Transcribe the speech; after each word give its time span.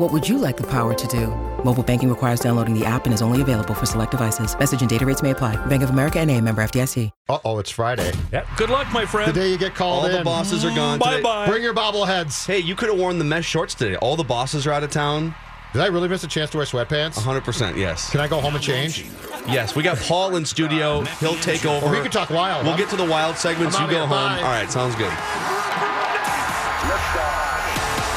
What 0.00 0.14
would 0.14 0.26
you 0.26 0.38
like 0.38 0.56
the 0.56 0.66
power 0.66 0.94
to 0.94 1.06
do? 1.08 1.26
Mobile 1.62 1.82
banking 1.82 2.08
requires 2.08 2.40
downloading 2.40 2.72
the 2.72 2.86
app 2.86 3.04
and 3.04 3.12
is 3.12 3.20
only 3.20 3.42
available 3.42 3.74
for 3.74 3.84
select 3.84 4.12
devices. 4.12 4.58
Message 4.58 4.80
and 4.80 4.88
data 4.88 5.04
rates 5.04 5.22
may 5.22 5.32
apply. 5.32 5.56
Bank 5.66 5.82
of 5.82 5.90
America 5.90 6.18
and 6.18 6.30
a 6.30 6.40
member 6.40 6.62
FDIC. 6.62 7.10
Uh 7.28 7.38
oh, 7.44 7.58
it's 7.58 7.68
Friday. 7.68 8.10
Yeah. 8.32 8.46
Good 8.56 8.70
luck, 8.70 8.90
my 8.94 9.04
friend. 9.04 9.28
The 9.28 9.38
day 9.38 9.50
you 9.50 9.58
get 9.58 9.74
called 9.74 10.04
All 10.04 10.10
in. 10.10 10.16
the 10.16 10.24
bosses 10.24 10.64
are 10.64 10.74
gone. 10.74 10.98
Bye 10.98 11.10
today. 11.16 11.22
bye. 11.22 11.46
Bring 11.46 11.62
your 11.62 11.74
bobbleheads. 11.74 12.46
Hey, 12.46 12.60
you 12.60 12.74
could 12.74 12.88
have 12.88 12.98
worn 12.98 13.18
the 13.18 13.26
mesh 13.26 13.44
shorts 13.44 13.74
today. 13.74 13.96
All 13.96 14.16
the 14.16 14.24
bosses 14.24 14.66
are 14.66 14.72
out 14.72 14.82
of 14.82 14.90
town. 14.90 15.34
Did 15.74 15.82
I 15.82 15.88
really 15.88 16.08
miss 16.08 16.24
a 16.24 16.28
chance 16.28 16.48
to 16.52 16.56
wear 16.56 16.64
sweatpants? 16.64 17.16
100%, 17.18 17.76
yes. 17.76 18.08
Can 18.10 18.20
I 18.20 18.26
go 18.26 18.40
home 18.40 18.54
and 18.54 18.64
change? 18.64 19.04
Yes, 19.46 19.76
we 19.76 19.82
got 19.82 19.98
Paul 19.98 20.34
in 20.36 20.46
studio. 20.46 21.02
He'll 21.20 21.34
take 21.40 21.66
over. 21.66 21.84
Or 21.84 21.92
we 21.92 22.00
could 22.00 22.10
talk 22.10 22.30
wild. 22.30 22.62
We'll 22.62 22.72
I'm- 22.72 22.80
get 22.80 22.88
to 22.88 22.96
the 22.96 23.04
wild 23.04 23.36
segments. 23.36 23.78
You 23.78 23.84
go 23.84 23.90
here. 23.90 24.00
home. 24.00 24.08
Bye. 24.08 24.38
All 24.38 24.44
right, 24.44 24.70
sounds 24.72 24.96
good. 24.96 25.12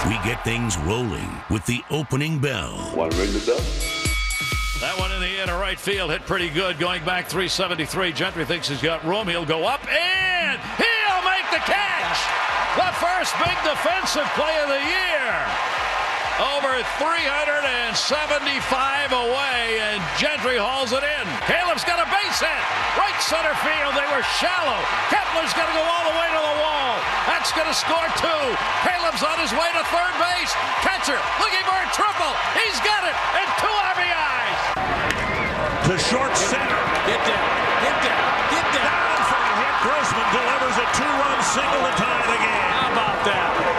We 0.08 0.16
get 0.16 0.44
things 0.44 0.78
rolling 0.80 1.30
with 1.50 1.66
the 1.66 1.82
opening 1.90 2.38
bell. 2.38 2.92
Want 2.94 3.14
to 3.14 3.18
ring 3.22 3.32
the 3.32 3.40
bell? 3.40 3.64
That 4.82 5.00
one 5.00 5.14
in 5.14 5.22
the 5.22 5.40
air 5.40 5.46
to 5.46 5.54
right 5.54 5.80
field 5.80 6.12
hit 6.12 6.26
pretty 6.26 6.50
good. 6.50 6.78
Going 6.78 7.06
back 7.06 7.30
373. 7.30 8.12
Gentry 8.12 8.44
thinks 8.44 8.68
he's 8.68 8.81
got 8.81 9.02
room. 9.06 9.30
He'll 9.30 9.46
go 9.46 9.64
up 9.64 9.80
and 9.88 10.59
he'll 10.76 11.24
make 11.24 11.48
the 11.56 11.64
catch. 11.64 12.20
The 12.76 12.92
first 13.00 13.31
big 13.40 13.56
defensive 13.64 14.28
play 14.36 14.52
of 14.59 14.68
the 14.68 14.84
year. 14.84 15.83
Over 16.64 16.80
375 16.95 18.00
away, 19.11 19.83
and 19.83 20.00
Gentry 20.16 20.56
hauls 20.56 20.95
it 20.95 21.03
in. 21.03 21.25
Caleb's 21.44 21.83
got 21.83 22.00
a 22.00 22.08
base 22.08 22.39
hit. 22.39 22.64
Right 22.95 23.19
center 23.19 23.52
field. 23.67 23.92
They 24.00 24.08
were 24.08 24.23
shallow. 24.39 24.80
Kepler's 25.11 25.52
going 25.59 25.67
to 25.67 25.75
go 25.75 25.84
all 25.84 26.08
the 26.08 26.16
way 26.16 26.23
to 26.31 26.39
the 26.39 26.56
wall. 26.64 27.03
That's 27.28 27.52
going 27.52 27.67
to 27.67 27.75
score 27.75 28.08
two. 28.16 28.44
Caleb's 28.88 29.28
on 29.28 29.44
his 29.44 29.52
way 29.52 29.75
to 29.75 29.84
third 29.91 30.16
base. 30.16 30.56
Catcher 30.80 31.19
looking 31.44 31.67
for 31.67 31.75
a 31.75 31.89
triple. 31.91 32.31
He's 32.56 32.80
got 32.80 33.11
it, 33.11 33.16
and 33.44 33.47
two 33.59 33.75
RBIs. 34.00 34.80
To 35.91 36.00
short 36.00 36.31
center. 36.39 36.80
Get 37.11 37.19
down. 37.28 37.44
Get 37.84 37.97
down. 38.08 38.23
Get 38.56 38.64
down. 38.72 38.88
Down 38.88 39.19
for 39.28 39.36
a 39.36 39.52
hit. 39.67 39.75
Grossman 39.84 40.28
delivers 40.31 40.80
a 40.80 40.88
two-run 40.95 41.39
single 41.44 41.84
to 41.91 41.94
tie 42.00 42.23
the 42.31 42.39
game. 42.39 42.72
How 42.72 42.95
about 42.95 43.19
that? 43.28 43.72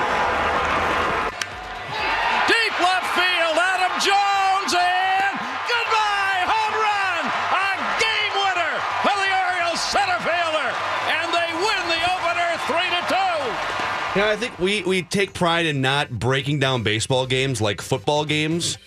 I 14.35 14.37
think 14.37 14.59
we, 14.59 14.83
we 14.83 15.03
take 15.03 15.33
pride 15.33 15.65
in 15.65 15.81
not 15.81 16.11
breaking 16.11 16.59
down 16.59 16.83
baseball 16.83 17.25
games 17.25 17.61
like 17.61 17.81
football 17.81 18.25
games. 18.25 18.79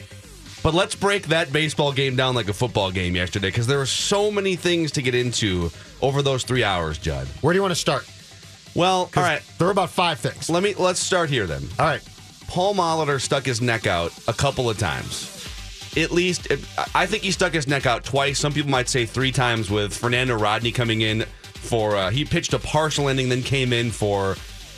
But 0.61 0.73
let's 0.73 0.93
break 0.93 1.27
that 1.27 1.53
baseball 1.53 1.93
game 1.93 2.17
down 2.17 2.35
like 2.35 2.49
a 2.49 2.53
football 2.53 2.91
game 2.91 3.15
yesterday 3.15 3.47
because 3.47 3.65
there 3.65 3.77
were 3.77 3.85
so 3.85 4.29
many 4.29 4.57
things 4.57 4.91
to 4.91 5.01
get 5.01 5.15
into 5.15 5.71
over 6.01 6.21
those 6.21 6.43
three 6.43 6.65
hours, 6.65 6.97
Judd. 6.97 7.27
Where 7.39 7.53
do 7.53 7.57
you 7.57 7.61
want 7.61 7.71
to 7.71 7.79
start? 7.79 8.05
Well, 8.75 9.09
all 9.15 9.23
right. 9.23 9.41
There 9.57 9.67
were 9.67 9.71
about 9.71 9.89
five 9.89 10.19
things. 10.19 10.49
Let 10.49 10.63
me 10.63 10.73
let's 10.73 10.99
start 10.99 11.29
here 11.29 11.47
then. 11.47 11.63
All 11.79 11.85
right. 11.85 12.03
Paul 12.49 12.75
Molitor 12.75 13.21
stuck 13.21 13.45
his 13.45 13.61
neck 13.61 13.87
out 13.87 14.11
a 14.27 14.33
couple 14.33 14.69
of 14.69 14.77
times. 14.77 15.33
At 15.95 16.11
least, 16.11 16.49
I 16.93 17.05
think 17.05 17.23
he 17.23 17.31
stuck 17.31 17.53
his 17.53 17.69
neck 17.69 17.85
out 17.85 18.03
twice. 18.03 18.37
Some 18.37 18.51
people 18.51 18.69
might 18.69 18.89
say 18.89 19.05
three 19.05 19.31
times 19.31 19.69
with 19.69 19.95
Fernando 19.95 20.35
Rodney 20.37 20.73
coming 20.73 21.01
in 21.01 21.21
for, 21.53 21.95
uh, 21.95 22.09
he 22.09 22.25
pitched 22.25 22.51
a 22.51 22.59
partial 22.59 23.07
inning, 23.07 23.29
then 23.29 23.43
came 23.43 23.71
in 23.71 23.91
for 23.91 24.35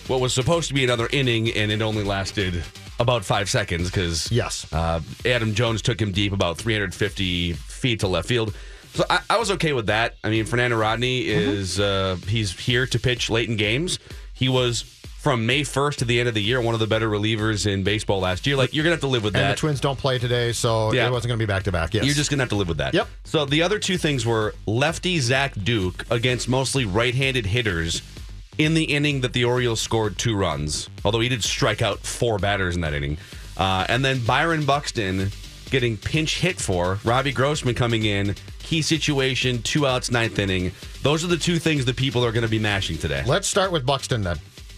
what 0.10 0.20
was 0.20 0.34
supposed 0.34 0.68
to 0.68 0.74
be 0.74 0.84
another 0.84 1.08
inning, 1.14 1.50
and 1.52 1.72
it 1.72 1.82
only 1.82 2.04
lasted 2.04 2.64
about 3.00 3.24
five 3.24 3.50
seconds 3.50 3.90
because 3.90 4.30
Yes. 4.32 4.68
uh, 4.74 5.00
Adam 5.26 5.54
Jones 5.56 5.82
took 5.82 6.02
him 6.02 6.12
deep 6.12 6.34
about 6.34 6.58
350 6.58 7.54
feet 7.54 8.02
to 8.02 8.08
left 8.08 8.28
field. 8.28 8.54
So 8.94 9.06
I, 9.10 9.20
I 9.30 9.38
was 9.38 9.52
okay 9.52 9.72
with 9.72 9.86
that. 9.88 10.16
I 10.24 10.30
mean, 10.30 10.46
Fernando 10.46 10.76
Rodney 10.78 11.26
Mm-hmm. 11.26 11.50
is 11.52 11.80
uh, 11.80 12.18
he's 12.28 12.58
here 12.60 12.86
to 12.88 13.00
pitch 13.00 13.30
late 13.30 13.48
in 13.48 13.56
games. 13.56 14.00
He 14.34 14.50
was 14.50 14.82
from 15.20 15.46
May 15.46 15.62
1st 15.62 15.98
to 15.98 16.06
the 16.06 16.18
end 16.20 16.28
of 16.30 16.34
the 16.34 16.42
year 16.42 16.60
one 16.62 16.74
of 16.74 16.80
the 16.80 16.88
better 16.88 17.10
relievers 17.10 17.68
in 17.68 17.84
baseball 17.84 18.22
last 18.22 18.48
year. 18.48 18.56
Like 18.56 18.74
you're 18.74 18.84
gonna 18.84 18.94
have 18.96 19.02
to 19.02 19.08
live 19.08 19.24
with 19.24 19.36
And 19.36 19.44
that. 19.44 19.50
the 19.52 19.56
Twins 19.58 19.80
don't 19.82 20.00
play 20.00 20.18
today, 20.18 20.54
so 20.54 20.92
Yeah. 20.94 21.08
it 21.08 21.12
wasn't 21.12 21.30
going 21.30 21.40
to 21.40 21.46
be 21.46 21.48
back 21.48 21.64
to 21.64 21.72
back. 21.74 21.94
Yes. 21.94 22.06
You're 22.06 22.16
just 22.16 22.30
gonna 22.32 22.42
have 22.42 22.50
to 22.50 22.56
live 22.56 22.68
with 22.70 22.78
that. 22.78 22.94
Yep. 22.94 23.08
So 23.26 23.46
the 23.46 23.62
other 23.62 23.80
two 23.80 23.98
things 23.98 24.26
were 24.26 24.56
lefty 24.66 25.20
Zach 25.20 25.54
Duke 25.62 26.06
against 26.10 26.48
mostly 26.50 26.86
right-handed 26.86 27.46
hitters 27.46 28.02
in 28.60 28.74
the 28.74 28.84
inning 28.84 29.22
that 29.22 29.34
the 29.34 29.46
Orioles 29.46 29.82
scored 29.82 30.18
two 30.20 30.36
runs. 30.36 30.90
Although 31.04 31.22
he 31.22 31.30
did 31.30 31.44
strike 31.44 31.82
out 31.82 32.00
four 32.00 32.38
batters 32.38 32.76
in 32.76 32.82
that 32.82 32.94
inning, 32.94 33.18
uh, 33.58 33.86
and 33.90 34.06
then 34.06 34.24
Byron 34.26 34.66
Buxton 34.66 35.32
getting 35.72 35.98
pinch 35.98 36.40
hit 36.40 36.60
for. 36.60 37.00
Robbie 37.04 37.32
Grossman 37.32 37.74
coming 37.74 38.06
in, 38.06 38.36
key 38.60 38.82
situation, 38.82 39.62
two 39.62 39.88
outs, 39.88 40.12
ninth 40.12 40.38
inning. 40.38 40.72
Those 41.02 41.24
are 41.24 41.28
the 41.28 41.38
two 41.38 41.58
things 41.58 41.86
that 41.86 41.96
people 41.96 42.24
are 42.24 42.32
going 42.32 42.44
to 42.44 42.50
be 42.50 42.60
mashing 42.60 42.98
today. 42.98 43.24
Let's 43.26 43.48
start 43.48 43.72
with 43.72 43.86
Buxton 43.86 44.22
then. 44.22 44.38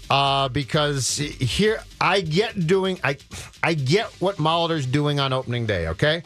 Uh, 0.09 0.49
because 0.49 1.17
here 1.17 1.81
I 2.01 2.19
get 2.19 2.67
doing 2.67 2.99
I 3.01 3.17
I 3.63 3.73
get 3.73 4.07
what 4.19 4.37
Molitor's 4.37 4.85
doing 4.85 5.21
on 5.21 5.31
opening 5.31 5.65
day, 5.65 5.87
okay? 5.87 6.23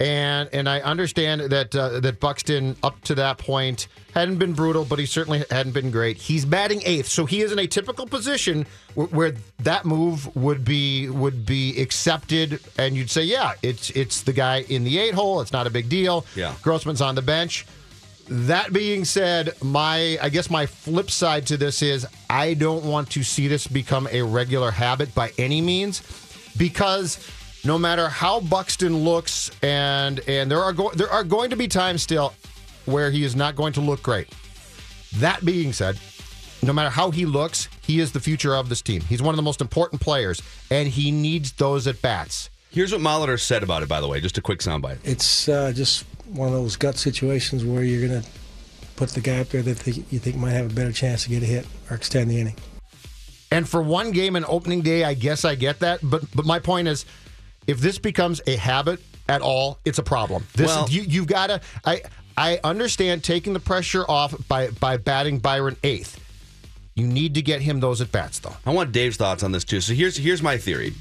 And 0.00 0.48
and 0.52 0.68
I 0.68 0.80
understand 0.80 1.40
that 1.40 1.74
uh, 1.74 1.98
that 2.00 2.20
Buxton 2.20 2.76
up 2.84 3.00
to 3.02 3.16
that 3.16 3.38
point 3.38 3.88
hadn't 4.14 4.38
been 4.38 4.52
brutal, 4.52 4.84
but 4.84 4.98
he 4.98 5.06
certainly 5.06 5.44
hadn't 5.50 5.72
been 5.72 5.90
great. 5.90 6.18
He's 6.18 6.44
batting 6.44 6.82
eighth, 6.84 7.08
so 7.08 7.26
he 7.26 7.40
is 7.40 7.50
in 7.50 7.58
a 7.58 7.66
typical 7.66 8.06
position 8.06 8.64
where, 8.94 9.08
where 9.08 9.32
that 9.60 9.84
move 9.84 10.34
would 10.36 10.64
be 10.64 11.08
would 11.08 11.44
be 11.44 11.80
accepted, 11.80 12.60
and 12.78 12.96
you'd 12.96 13.10
say, 13.10 13.24
yeah, 13.24 13.54
it's 13.62 13.90
it's 13.90 14.22
the 14.22 14.32
guy 14.32 14.64
in 14.68 14.84
the 14.84 14.98
eight 14.98 15.14
hole. 15.14 15.40
It's 15.40 15.52
not 15.52 15.66
a 15.66 15.70
big 15.70 15.88
deal. 15.88 16.24
Yeah. 16.36 16.54
Grossman's 16.62 17.00
on 17.00 17.16
the 17.16 17.22
bench. 17.22 17.66
That 18.28 18.72
being 18.72 19.04
said, 19.04 19.54
my 19.62 20.16
I 20.22 20.28
guess 20.28 20.48
my 20.48 20.66
flip 20.66 21.10
side 21.10 21.46
to 21.46 21.56
this 21.56 21.82
is 21.82 22.06
I 22.30 22.54
don't 22.54 22.84
want 22.84 23.10
to 23.12 23.24
see 23.24 23.48
this 23.48 23.66
become 23.66 24.06
a 24.12 24.22
regular 24.22 24.70
habit 24.70 25.12
by 25.14 25.32
any 25.38 25.60
means 25.60 26.02
because 26.56 27.18
no 27.68 27.76
matter 27.76 28.08
how 28.08 28.40
Buxton 28.40 28.96
looks 29.04 29.50
and 29.62 30.20
and 30.26 30.50
there 30.50 30.60
are 30.60 30.72
go- 30.72 30.90
there 30.92 31.10
are 31.10 31.22
going 31.22 31.50
to 31.50 31.56
be 31.56 31.68
times 31.68 32.02
still 32.02 32.32
where 32.86 33.10
he 33.10 33.24
is 33.24 33.36
not 33.36 33.56
going 33.56 33.74
to 33.74 33.82
look 33.82 34.02
great. 34.02 34.26
That 35.16 35.44
being 35.44 35.74
said, 35.74 35.98
no 36.62 36.72
matter 36.72 36.88
how 36.88 37.10
he 37.10 37.26
looks, 37.26 37.68
he 37.82 38.00
is 38.00 38.10
the 38.10 38.20
future 38.20 38.56
of 38.56 38.70
this 38.70 38.80
team. 38.80 39.02
He's 39.02 39.20
one 39.20 39.34
of 39.34 39.36
the 39.36 39.42
most 39.42 39.60
important 39.60 40.00
players 40.00 40.40
and 40.70 40.88
he 40.88 41.10
needs 41.10 41.52
those 41.52 41.86
at 41.86 42.00
bats. 42.00 42.48
Here's 42.70 42.90
what 42.90 43.02
Molitor 43.02 43.38
said 43.38 43.62
about 43.62 43.82
it, 43.82 43.88
by 43.88 44.00
the 44.00 44.08
way. 44.08 44.18
Just 44.18 44.38
a 44.38 44.42
quick 44.42 44.60
soundbite. 44.60 44.98
It's 45.04 45.46
uh, 45.46 45.70
just 45.74 46.04
one 46.32 46.48
of 46.48 46.54
those 46.54 46.74
gut 46.76 46.96
situations 46.96 47.66
where 47.66 47.82
you're 47.82 48.08
going 48.08 48.22
to 48.22 48.28
put 48.96 49.10
the 49.10 49.20
guy 49.20 49.40
up 49.40 49.48
there 49.50 49.62
that 49.62 49.74
think, 49.74 50.10
you 50.10 50.18
think 50.18 50.36
might 50.36 50.52
have 50.52 50.70
a 50.70 50.74
better 50.74 50.92
chance 50.92 51.24
to 51.24 51.28
get 51.28 51.42
a 51.42 51.46
hit 51.46 51.66
or 51.90 51.96
extend 51.96 52.30
the 52.30 52.40
inning. 52.40 52.56
And 53.50 53.68
for 53.68 53.82
one 53.82 54.10
game 54.12 54.36
and 54.36 54.44
opening 54.46 54.80
day, 54.80 55.04
I 55.04 55.12
guess 55.12 55.44
I 55.44 55.54
get 55.54 55.80
that. 55.80 56.00
But 56.02 56.24
but 56.34 56.44
my 56.44 56.58
point 56.58 56.88
is, 56.88 57.06
if 57.68 57.78
this 57.80 57.98
becomes 57.98 58.40
a 58.48 58.56
habit 58.56 59.00
at 59.28 59.42
all, 59.42 59.78
it's 59.84 59.98
a 59.98 60.02
problem. 60.02 60.44
This 60.54 60.66
Well- 60.66 60.88
you 60.90 61.02
you've 61.02 61.28
got 61.28 61.48
to. 61.48 61.60
I 61.84 62.02
I 62.36 62.58
understand 62.64 63.22
taking 63.22 63.52
the 63.52 63.60
pressure 63.60 64.04
off 64.08 64.34
by 64.48 64.70
by 64.70 64.96
batting 64.96 65.38
Byron 65.38 65.76
eighth. 65.84 66.18
You 66.96 67.06
need 67.06 67.34
to 67.34 67.42
get 67.42 67.60
him 67.60 67.78
those 67.78 68.00
at 68.00 68.10
bats 68.10 68.40
though. 68.40 68.56
I 68.66 68.70
want 68.72 68.90
Dave's 68.90 69.16
thoughts 69.16 69.44
on 69.44 69.52
this 69.52 69.64
too. 69.64 69.80
So 69.80 69.92
here's 69.94 70.16
here's 70.16 70.42
my 70.42 70.56
theory. 70.56 70.94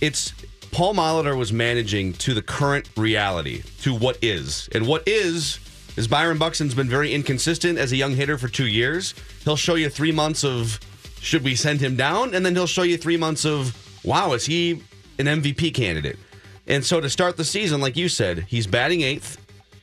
It's 0.00 0.32
Paul 0.72 0.94
Molitor 0.94 1.36
was 1.36 1.52
managing 1.52 2.14
to 2.14 2.34
the 2.34 2.42
current 2.42 2.88
reality, 2.96 3.62
to 3.82 3.94
what 3.94 4.18
is, 4.22 4.68
and 4.72 4.86
what 4.86 5.06
is 5.06 5.60
is 5.96 6.06
Byron 6.06 6.38
Buxton's 6.38 6.74
been 6.74 6.88
very 6.88 7.12
inconsistent 7.12 7.76
as 7.76 7.90
a 7.90 7.96
young 7.96 8.14
hitter 8.14 8.38
for 8.38 8.46
two 8.48 8.66
years. 8.68 9.14
He'll 9.44 9.56
show 9.56 9.74
you 9.74 9.88
three 9.88 10.12
months 10.12 10.44
of 10.44 10.78
Should 11.20 11.42
we 11.42 11.56
send 11.56 11.80
him 11.80 11.96
down? 11.96 12.32
And 12.34 12.46
then 12.46 12.54
he'll 12.54 12.68
show 12.68 12.82
you 12.84 12.96
three 12.96 13.16
months 13.16 13.44
of, 13.44 13.76
wow, 14.04 14.34
is 14.34 14.46
he 14.46 14.80
an 15.18 15.26
MVP 15.26 15.74
candidate? 15.74 16.18
And 16.66 16.84
so 16.84 17.00
to 17.00 17.08
start 17.08 17.36
the 17.36 17.44
season, 17.44 17.80
like 17.80 17.96
you 17.96 18.08
said, 18.08 18.40
he's 18.40 18.66
batting 18.66 19.00
eighth. 19.00 19.38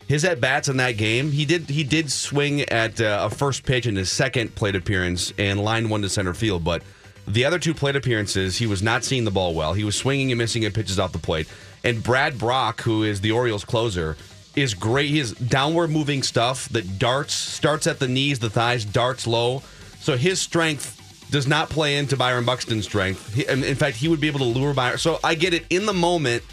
His 0.08 0.24
at 0.24 0.40
bats 0.40 0.68
in 0.70 0.78
that 0.78 0.98
game, 0.98 1.32
he 1.32 1.46
did 1.46 1.68
he 1.68 1.84
did 1.84 2.12
swing 2.12 2.62
at 2.62 3.02
uh, 3.02 3.28
a 3.30 3.36
first 3.36 3.66
pitch 3.66 3.88
in 3.88 3.96
his 3.96 4.12
second 4.12 4.54
plate 4.54 4.76
appearance 4.76 5.34
and 5.40 5.64
line 5.64 5.90
one 5.90 6.04
to 6.04 6.10
center 6.10 6.36
field, 6.36 6.64
but 6.64 6.84
the 7.28 7.44
other 7.44 7.58
two 7.58 7.74
plate 7.74 7.96
appearances, 7.96 8.58
he 8.58 8.68
was 8.68 8.84
not 8.84 9.04
seeing 9.04 9.24
the 9.24 9.32
ball 9.32 9.56
well. 9.56 9.74
He 9.74 9.84
was 9.84 9.96
swinging 9.96 10.32
and 10.32 10.38
missing 10.38 10.64
at 10.66 10.74
pitches 10.74 11.00
off 11.00 11.12
the 11.12 11.18
plate. 11.18 11.48
And 11.84 12.04
Brad 12.04 12.38
Brach, 12.38 12.82
who 12.82 13.04
is 13.04 13.22
the 13.22 13.32
Orioles 13.32 13.66
closer, 13.66 14.16
is 14.56 14.74
great. 14.74 15.10
Has 15.16 15.32
downward 15.34 15.90
moving 15.90 16.24
stuff 16.24 16.70
that 16.70 17.00
darts, 17.00 17.34
starts 17.34 17.88
at 17.88 18.00
the 18.00 18.08
knees, 18.08 18.40
the 18.40 18.50
thighs, 18.50 18.86
darts 18.86 19.26
low. 19.26 19.64
So 20.00 20.18
his 20.18 20.40
strength 20.40 20.95
does 21.32 21.48
not 21.48 21.70
play 21.70 21.98
into 21.98 22.16
Byron 22.16 22.46
Buxton's 22.46 22.86
strength. 22.86 23.34
He, 23.34 23.46
in 23.48 23.76
fact, 23.76 23.98
he 23.98 24.08
would 24.08 24.22
be 24.22 24.28
able 24.28 24.40
to 24.40 24.46
lure 24.46 24.74
Byron. 24.74 24.98
So 24.98 25.20
I 25.24 25.36
get 25.36 25.54
it 25.54 25.66
in 25.70 25.86
the 25.86 25.94
moment 25.94 26.44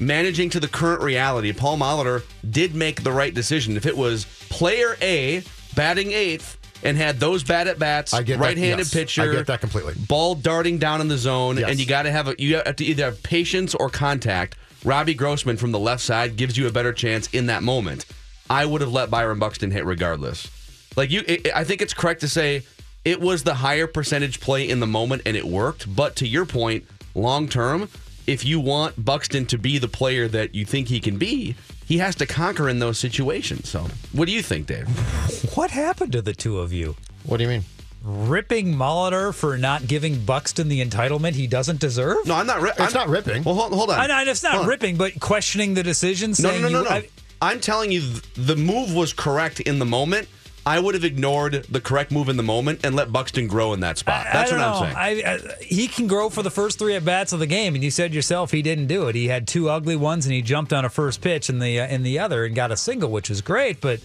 managing 0.00 0.50
to 0.50 0.60
the 0.60 0.68
current 0.68 1.02
reality, 1.02 1.52
Paul 1.52 1.78
Molitor 1.78 2.22
did 2.50 2.74
make 2.74 3.02
the 3.02 3.12
right 3.12 3.32
decision. 3.32 3.76
If 3.76 3.86
it 3.86 3.96
was 3.96 4.24
player 4.50 4.96
A 5.00 5.42
batting 5.76 6.12
eighth 6.12 6.58
and 6.82 6.96
had 6.96 7.20
those 7.20 7.44
bad 7.44 7.68
at 7.68 7.78
bats, 7.78 8.12
I 8.12 8.22
get 8.22 8.38
that, 8.38 8.44
right-handed 8.44 8.78
yes. 8.86 8.92
pitcher, 8.92 9.22
I 9.22 9.32
get 9.32 9.46
that 9.46 9.60
completely. 9.60 9.94
ball 10.08 10.34
darting 10.34 10.78
down 10.78 11.00
in 11.00 11.08
the 11.08 11.18
zone, 11.18 11.58
Yes. 11.58 11.70
and 11.70 11.78
you 11.80 11.86
got 11.86 12.02
to 12.02 12.10
have 12.10 12.28
a 12.28 12.34
you 12.38 12.56
have 12.56 12.76
to 12.76 12.84
either 12.84 13.04
have 13.04 13.22
patience 13.22 13.74
or 13.74 13.88
contact. 13.88 14.56
Robbie 14.84 15.14
Grossman 15.14 15.56
from 15.56 15.72
the 15.72 15.78
left 15.78 16.02
side 16.02 16.36
gives 16.36 16.58
you 16.58 16.66
a 16.66 16.72
better 16.72 16.92
chance 16.92 17.28
in 17.28 17.46
that 17.46 17.62
moment. 17.62 18.04
I 18.50 18.66
would 18.66 18.82
have 18.82 18.92
let 18.92 19.10
Byron 19.10 19.38
Buxton 19.38 19.70
hit 19.70 19.86
regardless. 19.86 20.50
Like 20.96 21.10
you, 21.10 21.22
I 21.28 21.60
I 21.60 21.64
think 21.64 21.80
it's 21.80 21.94
correct 21.94 22.20
to 22.20 22.28
say 22.28 22.64
it 23.04 23.20
was 23.20 23.42
the 23.42 23.54
higher 23.54 23.86
percentage 23.86 24.40
play 24.40 24.68
in 24.68 24.80
the 24.80 24.86
moment 24.86 25.22
and 25.26 25.36
it 25.36 25.44
worked. 25.44 25.94
But 25.94 26.16
to 26.16 26.26
your 26.26 26.46
point, 26.46 26.84
long 27.14 27.48
term, 27.48 27.88
if 28.26 28.44
you 28.44 28.58
want 28.60 29.04
Buxton 29.04 29.46
to 29.46 29.58
be 29.58 29.78
the 29.78 29.88
player 29.88 30.26
that 30.28 30.54
you 30.54 30.64
think 30.64 30.88
he 30.88 31.00
can 31.00 31.18
be, 31.18 31.54
he 31.86 31.98
has 31.98 32.14
to 32.16 32.26
conquer 32.26 32.68
in 32.68 32.78
those 32.78 32.98
situations. 32.98 33.68
So, 33.68 33.86
what 34.12 34.24
do 34.26 34.32
you 34.32 34.42
think, 34.42 34.66
Dave? 34.66 34.88
What 35.54 35.70
happened 35.70 36.12
to 36.12 36.22
the 36.22 36.32
two 36.32 36.58
of 36.58 36.72
you? 36.72 36.96
What 37.24 37.36
do 37.36 37.44
you 37.44 37.48
mean? 37.50 37.64
Ripping 38.02 38.74
Molitor 38.74 39.32
for 39.34 39.56
not 39.56 39.86
giving 39.86 40.24
Buxton 40.24 40.68
the 40.68 40.84
entitlement 40.84 41.32
he 41.32 41.46
doesn't 41.46 41.80
deserve? 41.80 42.26
No, 42.26 42.34
I'm 42.34 42.46
not. 42.46 42.60
Ri- 42.60 42.70
It's 42.70 42.80
I'm, 42.80 42.92
not 42.92 43.08
ripping. 43.08 43.44
Well, 43.44 43.54
hold, 43.54 43.72
hold 43.72 43.90
on. 43.90 43.98
I 44.00 44.06
know 44.06 44.30
it's 44.30 44.42
not 44.42 44.52
Hold 44.52 44.64
on. 44.64 44.68
ripping, 44.68 44.96
but 44.96 45.18
questioning 45.20 45.74
the 45.74 45.82
decision. 45.82 46.30
No, 46.30 46.34
Saying 46.34 46.62
no, 46.62 46.68
no, 46.68 46.78
you, 46.78 46.84
no, 46.84 46.90
no. 46.90 46.96
I- 46.96 47.08
I'm 47.42 47.60
telling 47.60 47.92
you, 47.92 48.00
th- 48.00 48.22
the 48.36 48.56
move 48.56 48.94
was 48.94 49.12
correct 49.12 49.60
in 49.60 49.78
the 49.78 49.84
moment. 49.86 50.28
I 50.66 50.80
would 50.80 50.94
have 50.94 51.04
ignored 51.04 51.66
the 51.68 51.80
correct 51.80 52.10
move 52.10 52.28
in 52.28 52.36
the 52.36 52.42
moment 52.42 52.80
and 52.84 52.96
let 52.96 53.12
Buxton 53.12 53.48
grow 53.48 53.74
in 53.74 53.80
that 53.80 53.98
spot. 53.98 54.26
That's 54.32 54.50
I 54.50 54.56
what 54.56 54.64
I'm 54.64 54.72
know. 54.72 54.94
saying. 54.94 55.24
I, 55.26 55.34
I, 55.34 55.62
he 55.62 55.88
can 55.88 56.06
grow 56.06 56.30
for 56.30 56.42
the 56.42 56.50
first 56.50 56.78
three 56.78 56.94
at 56.94 57.04
bats 57.04 57.32
of 57.32 57.38
the 57.38 57.46
game, 57.46 57.74
and 57.74 57.84
you 57.84 57.90
said 57.90 58.14
yourself 58.14 58.50
he 58.50 58.62
didn't 58.62 58.86
do 58.86 59.08
it. 59.08 59.14
He 59.14 59.28
had 59.28 59.46
two 59.46 59.68
ugly 59.68 59.96
ones, 59.96 60.24
and 60.24 60.34
he 60.34 60.40
jumped 60.40 60.72
on 60.72 60.84
a 60.84 60.88
first 60.88 61.20
pitch 61.20 61.50
in 61.50 61.58
the 61.58 61.80
uh, 61.80 61.86
in 61.88 62.02
the 62.02 62.18
other 62.18 62.44
and 62.44 62.54
got 62.54 62.72
a 62.72 62.76
single, 62.76 63.10
which 63.10 63.30
is 63.30 63.42
great. 63.42 63.80
But 63.80 64.00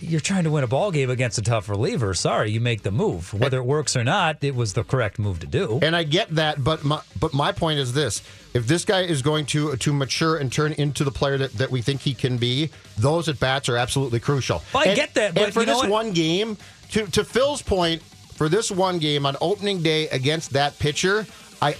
you're 0.00 0.20
trying 0.20 0.44
to 0.44 0.50
win 0.50 0.64
a 0.64 0.66
ball 0.66 0.90
game 0.90 1.08
against 1.08 1.38
a 1.38 1.42
tough 1.42 1.68
reliever. 1.68 2.14
Sorry, 2.14 2.50
you 2.50 2.60
make 2.60 2.82
the 2.82 2.90
move. 2.90 3.32
Whether 3.32 3.58
it 3.58 3.64
works 3.64 3.96
or 3.96 4.02
not, 4.02 4.42
it 4.42 4.54
was 4.54 4.72
the 4.72 4.82
correct 4.82 5.18
move 5.18 5.40
to 5.40 5.46
do. 5.46 5.78
And 5.82 5.94
I 5.94 6.02
get 6.02 6.30
that, 6.34 6.62
but 6.64 6.82
my 6.84 7.00
but 7.20 7.32
my 7.32 7.52
point 7.52 7.78
is 7.78 7.92
this: 7.92 8.22
if 8.54 8.66
this 8.66 8.84
guy 8.84 9.02
is 9.02 9.22
going 9.22 9.46
to 9.46 9.76
to 9.76 9.92
mature 9.92 10.36
and 10.36 10.52
turn 10.52 10.72
into 10.72 11.04
the 11.04 11.12
player 11.12 11.38
that, 11.38 11.52
that 11.54 11.70
we 11.70 11.80
think 11.80 12.00
he 12.00 12.12
can 12.14 12.38
be, 12.38 12.70
those 12.98 13.28
at 13.28 13.38
bats 13.38 13.68
are 13.68 13.76
absolutely 13.76 14.20
crucial. 14.20 14.62
Well, 14.72 14.82
I 14.82 14.86
And- 14.86 14.96
get 14.96 15.14
that, 15.14 15.34
but 15.34 15.52
for 15.52 15.64
this 15.64 15.84
one 15.84 16.12
game, 16.12 16.56
to 16.90 17.06
to 17.06 17.24
Phil's 17.24 17.62
point, 17.62 18.02
for 18.34 18.48
this 18.48 18.70
one 18.70 18.98
game 18.98 19.24
on 19.26 19.36
opening 19.40 19.82
day 19.82 20.08
against 20.08 20.52
that 20.54 20.76
pitcher, 20.80 21.24
I 21.62 21.76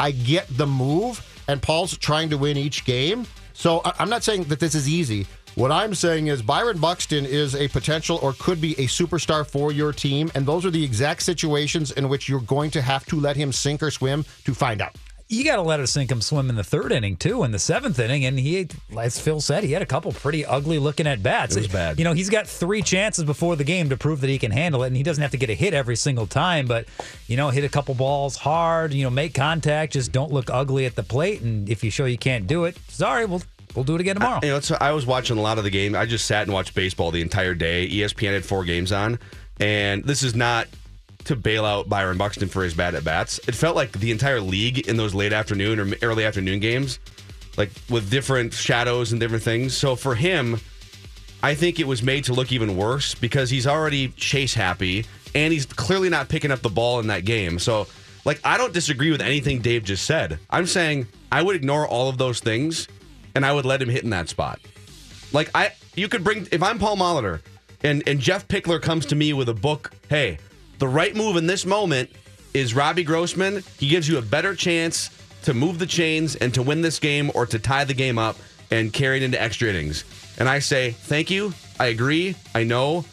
I 0.00 0.12
get 0.12 0.46
the 0.56 0.66
move, 0.66 1.22
and 1.48 1.60
Paul's 1.60 1.96
trying 1.98 2.30
to 2.30 2.38
win 2.38 2.56
each 2.56 2.84
game. 2.86 3.26
So 3.52 3.82
I'm 3.84 4.08
not 4.08 4.22
saying 4.22 4.44
that 4.44 4.60
this 4.60 4.76
is 4.76 4.88
easy. 4.88 5.26
What 5.58 5.72
I'm 5.72 5.92
saying 5.92 6.28
is 6.28 6.40
Byron 6.40 6.78
Buxton 6.78 7.26
is 7.26 7.56
a 7.56 7.66
potential 7.66 8.20
or 8.22 8.32
could 8.34 8.60
be 8.60 8.74
a 8.74 8.86
superstar 8.86 9.44
for 9.44 9.72
your 9.72 9.92
team, 9.92 10.30
and 10.36 10.46
those 10.46 10.64
are 10.64 10.70
the 10.70 10.84
exact 10.84 11.20
situations 11.24 11.90
in 11.90 12.08
which 12.08 12.28
you're 12.28 12.38
going 12.38 12.70
to 12.70 12.80
have 12.80 13.04
to 13.06 13.18
let 13.18 13.34
him 13.34 13.50
sink 13.50 13.82
or 13.82 13.90
swim 13.90 14.24
to 14.44 14.54
find 14.54 14.80
out. 14.80 14.94
you 15.26 15.42
got 15.42 15.56
to 15.56 15.62
let 15.62 15.80
it 15.80 15.88
sink 15.88 16.12
him 16.12 16.20
swim 16.20 16.48
in 16.48 16.54
the 16.54 16.62
third 16.62 16.92
inning 16.92 17.16
too, 17.16 17.42
in 17.42 17.50
the 17.50 17.58
seventh 17.58 17.98
inning, 17.98 18.24
and 18.24 18.38
he, 18.38 18.68
as 18.96 19.18
Phil 19.18 19.40
said, 19.40 19.64
he 19.64 19.72
had 19.72 19.82
a 19.82 19.86
couple 19.86 20.12
pretty 20.12 20.46
ugly 20.46 20.78
looking 20.78 21.08
at 21.08 21.24
bats. 21.24 21.56
It 21.56 21.62
was 21.62 21.68
bad. 21.68 21.98
You 21.98 22.04
know, 22.04 22.12
he's 22.12 22.30
got 22.30 22.46
three 22.46 22.80
chances 22.80 23.24
before 23.24 23.56
the 23.56 23.64
game 23.64 23.88
to 23.88 23.96
prove 23.96 24.20
that 24.20 24.30
he 24.30 24.38
can 24.38 24.52
handle 24.52 24.84
it, 24.84 24.86
and 24.86 24.96
he 24.96 25.02
doesn't 25.02 25.22
have 25.22 25.32
to 25.32 25.38
get 25.38 25.50
a 25.50 25.54
hit 25.54 25.74
every 25.74 25.96
single 25.96 26.28
time. 26.28 26.68
But 26.68 26.86
you 27.26 27.36
know, 27.36 27.50
hit 27.50 27.64
a 27.64 27.68
couple 27.68 27.96
balls 27.96 28.36
hard. 28.36 28.94
You 28.94 29.02
know, 29.02 29.10
make 29.10 29.34
contact. 29.34 29.94
Just 29.94 30.12
don't 30.12 30.32
look 30.32 30.50
ugly 30.50 30.86
at 30.86 30.94
the 30.94 31.02
plate. 31.02 31.40
And 31.40 31.68
if 31.68 31.82
you 31.82 31.90
show 31.90 32.04
you 32.04 32.16
can't 32.16 32.46
do 32.46 32.64
it, 32.64 32.76
sorry, 32.86 33.26
we'll 33.26 33.42
we'll 33.78 33.84
do 33.84 33.94
it 33.94 34.00
again 34.00 34.16
tomorrow. 34.16 34.40
You 34.42 34.50
know, 34.50 34.60
I 34.80 34.90
was 34.90 35.06
watching 35.06 35.38
a 35.38 35.40
lot 35.40 35.58
of 35.58 35.64
the 35.64 35.70
game. 35.70 35.94
I 35.94 36.04
just 36.04 36.26
sat 36.26 36.42
and 36.42 36.52
watched 36.52 36.74
baseball 36.74 37.12
the 37.12 37.22
entire 37.22 37.54
day. 37.54 37.88
ESPN 37.88 38.32
had 38.32 38.44
four 38.44 38.64
games 38.64 38.90
on, 38.90 39.20
and 39.60 40.04
this 40.04 40.24
is 40.24 40.34
not 40.34 40.66
to 41.24 41.36
bail 41.36 41.64
out 41.64 41.88
Byron 41.88 42.18
Buxton 42.18 42.48
for 42.48 42.64
his 42.64 42.74
bad 42.74 42.94
at 42.94 43.04
bats. 43.04 43.38
It 43.46 43.54
felt 43.54 43.76
like 43.76 43.92
the 43.92 44.10
entire 44.10 44.40
league 44.40 44.88
in 44.88 44.96
those 44.96 45.14
late 45.14 45.32
afternoon 45.32 45.78
or 45.78 45.94
early 46.02 46.24
afternoon 46.24 46.58
games, 46.58 46.98
like 47.56 47.70
with 47.88 48.10
different 48.10 48.52
shadows 48.52 49.12
and 49.12 49.20
different 49.20 49.44
things. 49.44 49.76
So 49.76 49.94
for 49.94 50.14
him, 50.14 50.58
I 51.42 51.54
think 51.54 51.78
it 51.78 51.86
was 51.86 52.02
made 52.02 52.24
to 52.24 52.32
look 52.32 52.50
even 52.50 52.76
worse 52.76 53.14
because 53.14 53.48
he's 53.48 53.66
already 53.66 54.08
chase 54.08 54.54
happy 54.54 55.06
and 55.34 55.52
he's 55.52 55.66
clearly 55.66 56.08
not 56.08 56.28
picking 56.28 56.50
up 56.50 56.62
the 56.62 56.68
ball 56.68 56.98
in 56.98 57.06
that 57.08 57.24
game. 57.24 57.58
So, 57.60 57.86
like, 58.24 58.40
I 58.42 58.58
don't 58.58 58.72
disagree 58.72 59.12
with 59.12 59.20
anything 59.20 59.60
Dave 59.60 59.84
just 59.84 60.04
said. 60.04 60.38
I'm 60.50 60.66
saying 60.66 61.06
I 61.30 61.42
would 61.42 61.54
ignore 61.54 61.86
all 61.86 62.08
of 62.08 62.18
those 62.18 62.40
things 62.40 62.88
and 63.38 63.46
I 63.46 63.52
would 63.52 63.64
let 63.64 63.80
him 63.80 63.88
hit 63.88 64.02
in 64.02 64.10
that 64.10 64.28
spot. 64.28 64.58
Like, 65.32 65.48
I, 65.54 65.70
you 65.94 66.08
could 66.08 66.24
bring, 66.24 66.48
if 66.50 66.60
I'm 66.60 66.76
Paul 66.76 66.96
Molitor 66.96 67.40
and, 67.84 68.02
and 68.08 68.18
Jeff 68.18 68.48
Pickler 68.48 68.82
comes 68.82 69.06
to 69.06 69.14
me 69.14 69.32
with 69.32 69.48
a 69.48 69.54
book, 69.54 69.92
hey, 70.08 70.38
the 70.80 70.88
right 70.88 71.14
move 71.14 71.36
in 71.36 71.46
this 71.46 71.64
moment 71.64 72.10
is 72.52 72.74
Robbie 72.74 73.04
Grossman. 73.04 73.62
He 73.78 73.86
gives 73.86 74.08
you 74.08 74.18
a 74.18 74.22
better 74.22 74.56
chance 74.56 75.10
to 75.44 75.54
move 75.54 75.78
the 75.78 75.86
chains 75.86 76.34
and 76.34 76.52
to 76.54 76.64
win 76.64 76.82
this 76.82 76.98
game 76.98 77.30
or 77.32 77.46
to 77.46 77.60
tie 77.60 77.84
the 77.84 77.94
game 77.94 78.18
up 78.18 78.36
and 78.72 78.92
carry 78.92 79.18
it 79.18 79.22
into 79.22 79.40
extra 79.40 79.68
innings. 79.68 80.04
And 80.40 80.48
I 80.48 80.58
say, 80.58 80.90
thank 80.90 81.30
you. 81.30 81.54
I 81.78 81.86
agree. 81.86 82.34
I 82.56 82.64
know. 82.64 83.04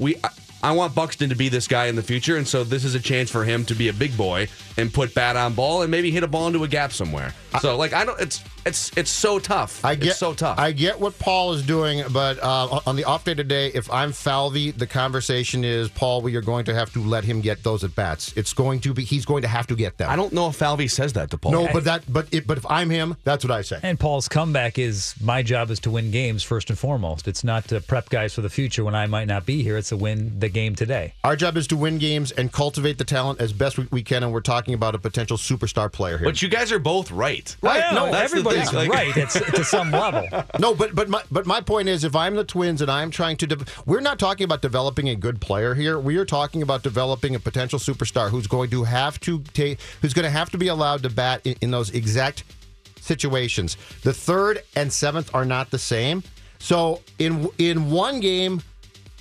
We. 0.00 0.16
I, 0.16 0.30
I 0.64 0.72
want 0.72 0.94
Buxton 0.94 1.28
to 1.28 1.36
be 1.36 1.50
this 1.50 1.68
guy 1.68 1.86
in 1.86 1.94
the 1.94 2.02
future, 2.02 2.38
and 2.38 2.48
so 2.48 2.64
this 2.64 2.86
is 2.86 2.94
a 2.94 3.00
chance 3.00 3.30
for 3.30 3.44
him 3.44 3.66
to 3.66 3.74
be 3.74 3.88
a 3.88 3.92
big 3.92 4.16
boy 4.16 4.48
and 4.78 4.90
put 4.92 5.14
bat 5.14 5.36
on 5.36 5.52
ball 5.52 5.82
and 5.82 5.90
maybe 5.90 6.10
hit 6.10 6.22
a 6.22 6.26
ball 6.26 6.46
into 6.46 6.64
a 6.64 6.68
gap 6.68 6.90
somewhere. 6.90 7.34
So, 7.60 7.76
like, 7.76 7.92
I 7.92 8.06
don't. 8.06 8.18
It's 8.18 8.42
it's 8.66 8.96
it's 8.96 9.10
so 9.10 9.38
tough. 9.38 9.84
I 9.84 9.94
get 9.94 10.10
it's 10.10 10.18
so 10.18 10.34
tough. 10.34 10.58
I 10.58 10.72
get 10.72 11.00
what 11.00 11.18
Paul 11.18 11.52
is 11.52 11.62
doing, 11.62 12.04
but 12.12 12.38
uh, 12.42 12.80
on 12.86 12.96
the 12.96 13.04
off 13.04 13.24
day 13.24 13.34
today, 13.34 13.68
if 13.74 13.90
I'm 13.90 14.12
Falvey, 14.12 14.70
the 14.70 14.86
conversation 14.86 15.64
is 15.64 15.88
Paul. 15.88 16.22
We 16.22 16.36
are 16.36 16.40
going 16.40 16.64
to 16.66 16.74
have 16.74 16.92
to 16.94 17.00
let 17.00 17.24
him 17.24 17.40
get 17.40 17.62
those 17.62 17.84
at 17.84 17.94
bats. 17.94 18.32
It's 18.36 18.52
going 18.52 18.80
to 18.80 18.94
be. 18.94 19.04
He's 19.04 19.24
going 19.24 19.42
to 19.42 19.48
have 19.48 19.66
to 19.68 19.76
get 19.76 19.98
them. 19.98 20.10
I 20.10 20.16
don't 20.16 20.32
know 20.32 20.48
if 20.48 20.56
Falvey 20.56 20.88
says 20.88 21.14
that 21.14 21.30
to 21.30 21.38
Paul. 21.38 21.52
No, 21.52 21.68
but 21.72 21.84
that. 21.84 22.04
But 22.12 22.28
it, 22.32 22.46
but 22.46 22.58
if 22.58 22.66
I'm 22.68 22.90
him, 22.90 23.16
that's 23.24 23.44
what 23.44 23.50
I 23.50 23.62
say. 23.62 23.80
And 23.82 23.98
Paul's 23.98 24.28
comeback 24.28 24.78
is 24.78 25.14
my 25.20 25.42
job 25.42 25.70
is 25.70 25.80
to 25.80 25.90
win 25.90 26.10
games 26.10 26.42
first 26.42 26.70
and 26.70 26.78
foremost. 26.78 27.28
It's 27.28 27.44
not 27.44 27.68
to 27.68 27.80
prep 27.80 28.08
guys 28.08 28.34
for 28.34 28.40
the 28.40 28.50
future 28.50 28.84
when 28.84 28.94
I 28.94 29.06
might 29.06 29.28
not 29.28 29.46
be 29.46 29.62
here. 29.62 29.76
It's 29.76 29.90
to 29.94 29.96
win 29.96 30.38
the 30.40 30.48
game 30.48 30.74
today. 30.74 31.14
Our 31.22 31.36
job 31.36 31.56
is 31.56 31.66
to 31.68 31.76
win 31.76 31.98
games 31.98 32.32
and 32.32 32.52
cultivate 32.52 32.98
the 32.98 33.04
talent 33.04 33.40
as 33.40 33.52
best 33.52 33.78
we, 33.78 33.86
we 33.90 34.02
can, 34.02 34.22
and 34.22 34.32
we're 34.32 34.40
talking 34.40 34.74
about 34.74 34.94
a 34.94 34.98
potential 34.98 35.36
superstar 35.36 35.90
player 35.90 36.18
here. 36.18 36.26
But 36.26 36.42
you 36.42 36.48
guys 36.48 36.72
are 36.72 36.78
both 36.78 37.10
right. 37.10 37.56
Right, 37.62 37.94
no, 37.94 38.10
that's 38.10 38.32
like- 38.72 38.90
right. 38.90 39.16
It's 39.16 39.34
to 39.34 39.64
some 39.64 39.90
level. 39.90 40.26
No, 40.58 40.74
but 40.74 40.94
but 40.94 41.08
my 41.08 41.22
but 41.30 41.46
my 41.46 41.60
point 41.60 41.88
is, 41.88 42.04
if 42.04 42.14
I'm 42.14 42.34
the 42.36 42.44
Twins 42.44 42.80
and 42.80 42.90
I'm 42.90 43.10
trying 43.10 43.36
to, 43.38 43.46
de- 43.46 43.64
we're 43.86 44.00
not 44.00 44.18
talking 44.18 44.44
about 44.44 44.62
developing 44.62 45.08
a 45.08 45.14
good 45.16 45.40
player 45.40 45.74
here. 45.74 45.98
We 45.98 46.16
are 46.16 46.24
talking 46.24 46.62
about 46.62 46.82
developing 46.82 47.34
a 47.34 47.38
potential 47.40 47.78
superstar 47.78 48.30
who's 48.30 48.46
going 48.46 48.70
to 48.70 48.84
have 48.84 49.18
to 49.20 49.40
take, 49.52 49.80
who's 50.00 50.14
going 50.14 50.24
to 50.24 50.30
have 50.30 50.50
to 50.50 50.58
be 50.58 50.68
allowed 50.68 51.02
to 51.02 51.10
bat 51.10 51.40
in, 51.44 51.56
in 51.60 51.70
those 51.70 51.90
exact 51.90 52.44
situations. 53.00 53.76
The 54.02 54.12
third 54.12 54.62
and 54.76 54.92
seventh 54.92 55.34
are 55.34 55.44
not 55.44 55.70
the 55.70 55.78
same. 55.78 56.22
So 56.58 57.02
in 57.18 57.48
in 57.58 57.90
one 57.90 58.20
game, 58.20 58.62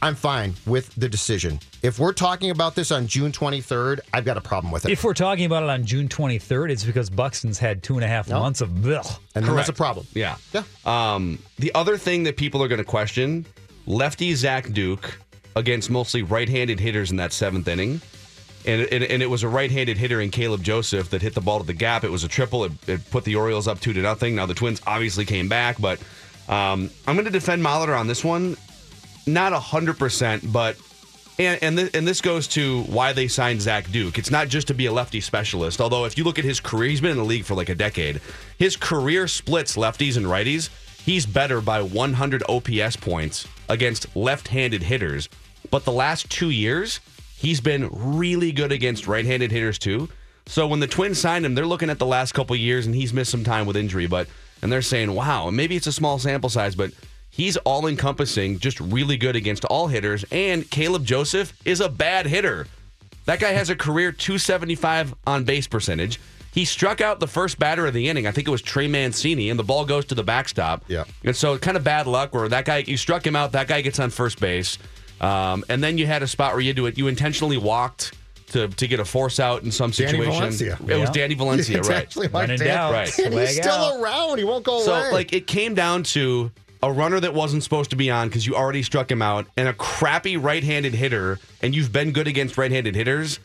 I'm 0.04 0.16
fine 0.16 0.54
with 0.66 0.94
the 0.96 1.08
decision. 1.08 1.62
If 1.82 1.98
we're 1.98 2.12
talking 2.12 2.50
about 2.50 2.76
this 2.76 2.92
on 2.92 3.08
June 3.08 3.32
23rd, 3.32 4.02
I've 4.14 4.26
got 4.26 4.36
a 4.36 4.42
problem 4.42 4.70
with 4.70 4.84
it, 4.84 4.92
If 4.92 5.06
we're 5.06 5.14
talking 5.14 5.46
about 5.46 5.64
it 5.64 5.70
on 5.70 5.86
June 5.86 6.10
23rd, 6.10 6.72
it's 6.72 6.84
because 6.84 7.10
Buxton's 7.10 7.58
had 7.58 7.84
two 7.84 7.96
and 7.96 8.04
a 8.04 8.08
half 8.08 8.30
months 8.30 8.60
of 8.60 8.84
bill, 8.84 9.06
and 9.34 9.46
that's 9.46 9.70
a 9.70 9.74
problem. 9.74 10.06
Yeah. 10.14 10.36
Yeah. 10.52 10.64
Um, 10.86 11.40
the 11.58 11.74
other 11.74 11.96
thing 11.96 12.24
that 12.24 12.36
people 12.36 12.62
are 12.62 12.68
going 12.68 12.80
to 12.80 12.84
question 12.84 13.46
lefty 13.86 14.36
Zach 14.36 14.74
Duke 14.74 15.18
against 15.56 15.90
mostly 15.90 16.22
right 16.22 16.50
handed 16.50 16.82
hitters 16.82 17.10
in 17.10 17.16
that 17.16 17.32
seventh 17.32 17.70
inning. 17.70 18.02
And 18.66 18.82
it, 18.82 19.10
and 19.10 19.24
it 19.24 19.30
was 19.30 19.44
a 19.44 19.48
right 19.48 19.72
handed 19.72 19.98
hitter 19.98 20.20
in 20.20 20.32
Caleb 20.32 20.64
Joseph 20.64 21.12
that 21.12 21.22
hit 21.22 21.34
the 21.34 21.42
ball 21.42 21.60
to 21.60 21.66
the 21.66 21.74
gap. 21.74 22.04
It 22.04 22.12
was 22.12 22.26
a 22.26 22.30
triple. 22.30 22.66
It, 22.66 22.72
it 22.88 23.10
put 23.10 23.24
the 23.24 23.38
Orioles 23.38 23.70
up 23.70 23.80
two 23.80 23.94
to 23.94 24.02
nothing. 24.02 24.36
Now 24.36 24.48
the 24.48 24.54
Twins 24.54 24.82
obviously 24.86 25.24
came 25.24 25.48
back, 25.48 25.80
but 25.80 25.98
um, 26.50 26.90
I'm 27.08 27.16
going 27.16 27.24
to 27.24 27.32
defend 27.32 27.64
Molitor 27.64 27.98
on 27.98 28.08
this 28.08 28.22
one. 28.22 28.58
Not 29.26 29.54
a 29.54 29.58
100%, 29.58 30.52
but 30.52 30.78
And 31.40 31.58
and, 31.64 31.78
th- 31.78 31.96
and 31.96 32.08
this 32.08 32.22
goes 32.22 32.48
to 32.50 32.84
why 32.84 33.14
they 33.14 33.28
signed 33.28 33.62
Zach 33.62 33.90
Duke. 33.92 34.18
It's 34.18 34.30
not 34.30 34.50
just 34.50 34.68
to 34.68 34.74
be 34.74 34.86
a 34.86 34.92
lefty 34.92 35.22
specialist. 35.22 35.82
Although 35.82 36.06
if 36.06 36.18
you 36.18 36.24
look 36.24 36.38
at 36.38 36.46
his 36.46 36.60
career, 36.60 36.90
he's 36.90 37.02
been 37.02 37.12
in 37.12 37.18
the 37.18 37.24
league 37.24 37.46
for 37.46 37.56
like 37.56 37.70
a 37.70 37.76
decade. 37.76 38.22
His 38.60 38.76
career 38.76 39.28
splits 39.28 39.76
lefties 39.76 40.18
and 40.18 40.26
righties. 40.28 40.70
He's 41.04 41.26
better 41.26 41.60
by 41.60 41.82
100 41.82 42.44
OPS 42.48 42.96
points 42.98 43.48
against 43.68 44.16
left-handed 44.16 44.84
hitters. 44.84 45.28
But 45.72 45.86
the 45.86 45.92
last 45.92 46.30
two 46.30 46.50
years, 46.50 47.00
he's 47.36 47.60
been 47.60 47.90
really 47.92 48.52
good 48.52 48.72
against 48.72 49.08
right-handed 49.08 49.52
hitters 49.52 49.80
too. 49.80 50.10
So 50.46 50.68
when 50.68 50.82
the 50.82 50.88
Twins 50.88 51.20
signed 51.20 51.46
him, 51.46 51.56
they're 51.56 51.66
looking 51.66 51.90
at 51.90 52.00
the 52.00 52.06
last 52.06 52.34
couple 52.34 52.56
years, 52.56 52.86
and 52.86 52.94
he's 52.94 53.14
missed 53.14 53.32
some 53.32 53.44
time 53.44 53.66
with 53.66 53.76
injury. 53.76 54.08
But 54.08 54.28
and 54.62 54.72
they're 54.72 54.82
saying, 54.82 55.14
wow, 55.14 55.50
maybe 55.50 55.76
it's 55.76 55.88
a 55.88 55.92
small 55.92 56.20
sample 56.20 56.50
size, 56.50 56.76
but 56.76 56.92
he's 57.36 57.58
all 57.58 57.88
encompassing, 57.88 58.60
just 58.60 58.80
really 58.80 59.18
good 59.18 59.36
against 59.36 59.66
all 59.66 59.88
hitters. 59.88 60.24
And 60.32 60.70
Caleb 60.70 61.04
Joseph 61.04 61.52
is 61.66 61.82
a 61.82 61.90
bad 61.90 62.28
hitter. 62.28 62.68
That 63.26 63.40
guy 63.40 63.50
has 63.50 63.70
a 63.70 63.76
career 63.76 64.12
275 64.12 65.16
on 65.26 65.44
base 65.44 65.68
percentage. 65.68 66.20
He 66.54 66.66
struck 66.66 67.02
out 67.02 67.20
the 67.20 67.26
first 67.28 67.58
batter 67.58 67.88
of 67.88 67.94
the 67.96 68.08
inning. 68.10 68.28
I 68.28 68.32
think 68.32 68.48
it 68.48 68.52
was 68.52 68.62
Trey 68.62 68.88
Mancini, 68.88 69.50
and 69.50 69.58
the 69.58 69.64
ball 69.64 69.86
goes 69.86 70.06
to 70.06 70.16
the 70.16 70.22
backstop. 70.24 70.84
Yeah. 70.88 71.06
And 71.24 71.36
so 71.36 71.58
kind 71.58 71.76
of 71.76 71.84
bad 71.84 72.06
luck 72.06 72.34
where 72.36 72.48
that 72.48 72.66
guy, 72.66 72.78
you 72.86 72.96
struck 72.98 73.26
him 73.26 73.36
out, 73.36 73.54
that 73.54 73.68
guy 73.68 73.82
gets 73.82 74.00
on 74.00 74.12
first 74.12 74.40
base. 74.40 74.78
Um, 75.20 75.64
and 75.70 75.84
then 75.84 75.98
you 75.98 76.06
had 76.06 76.22
a 76.22 76.28
spot 76.28 76.52
where 76.52 76.62
you 76.62 76.74
do 76.74 76.86
it, 76.86 76.98
you 76.98 77.08
intentionally 77.08 77.58
walked 77.58 78.14
to, 78.50 78.68
to 78.68 78.88
get 78.88 79.00
a 79.00 79.06
force 79.06 79.40
out 79.40 79.64
in 79.64 79.72
some 79.72 79.90
Danny 79.90 80.12
situation. 80.12 80.32
Valencia. 80.34 80.78
It 80.88 81.00
was 81.00 81.10
Danny 81.10 81.34
Valencia, 81.34 81.78
It's 81.80 81.90
right? 81.90 81.98
actually 82.04 82.28
When 82.28 82.50
like 82.50 82.60
in 82.60 82.68
Dan- 82.68 82.92
Right. 82.94 83.20
And 83.20 83.34
he's 83.34 83.56
still 83.58 83.72
out. 83.72 84.00
around. 84.02 84.38
He 84.38 84.44
won't 84.44 84.64
go 84.64 84.80
So, 84.82 84.94
away. 84.94 85.12
like, 85.12 85.34
it 85.34 85.48
came 85.48 85.74
down 85.74 86.04
to 86.04 86.52
a 86.84 86.92
runner 86.92 87.18
that 87.20 87.34
wasn't 87.34 87.64
supposed 87.64 87.90
to 87.92 87.96
be 87.96 88.12
on 88.12 88.28
because 88.28 88.46
you 88.46 88.56
already 88.56 88.84
struck 88.84 89.10
him 89.10 89.22
out, 89.22 89.48
and 89.58 89.68
a 89.70 89.74
crappy 89.74 90.36
right-handed 90.38 90.94
hitter, 90.94 91.40
and 91.62 91.74
you've 91.74 91.94
been 91.94 92.12
good 92.12 92.28
against 92.28 92.58
right-handed 92.58 92.94
hitters. 92.94 93.40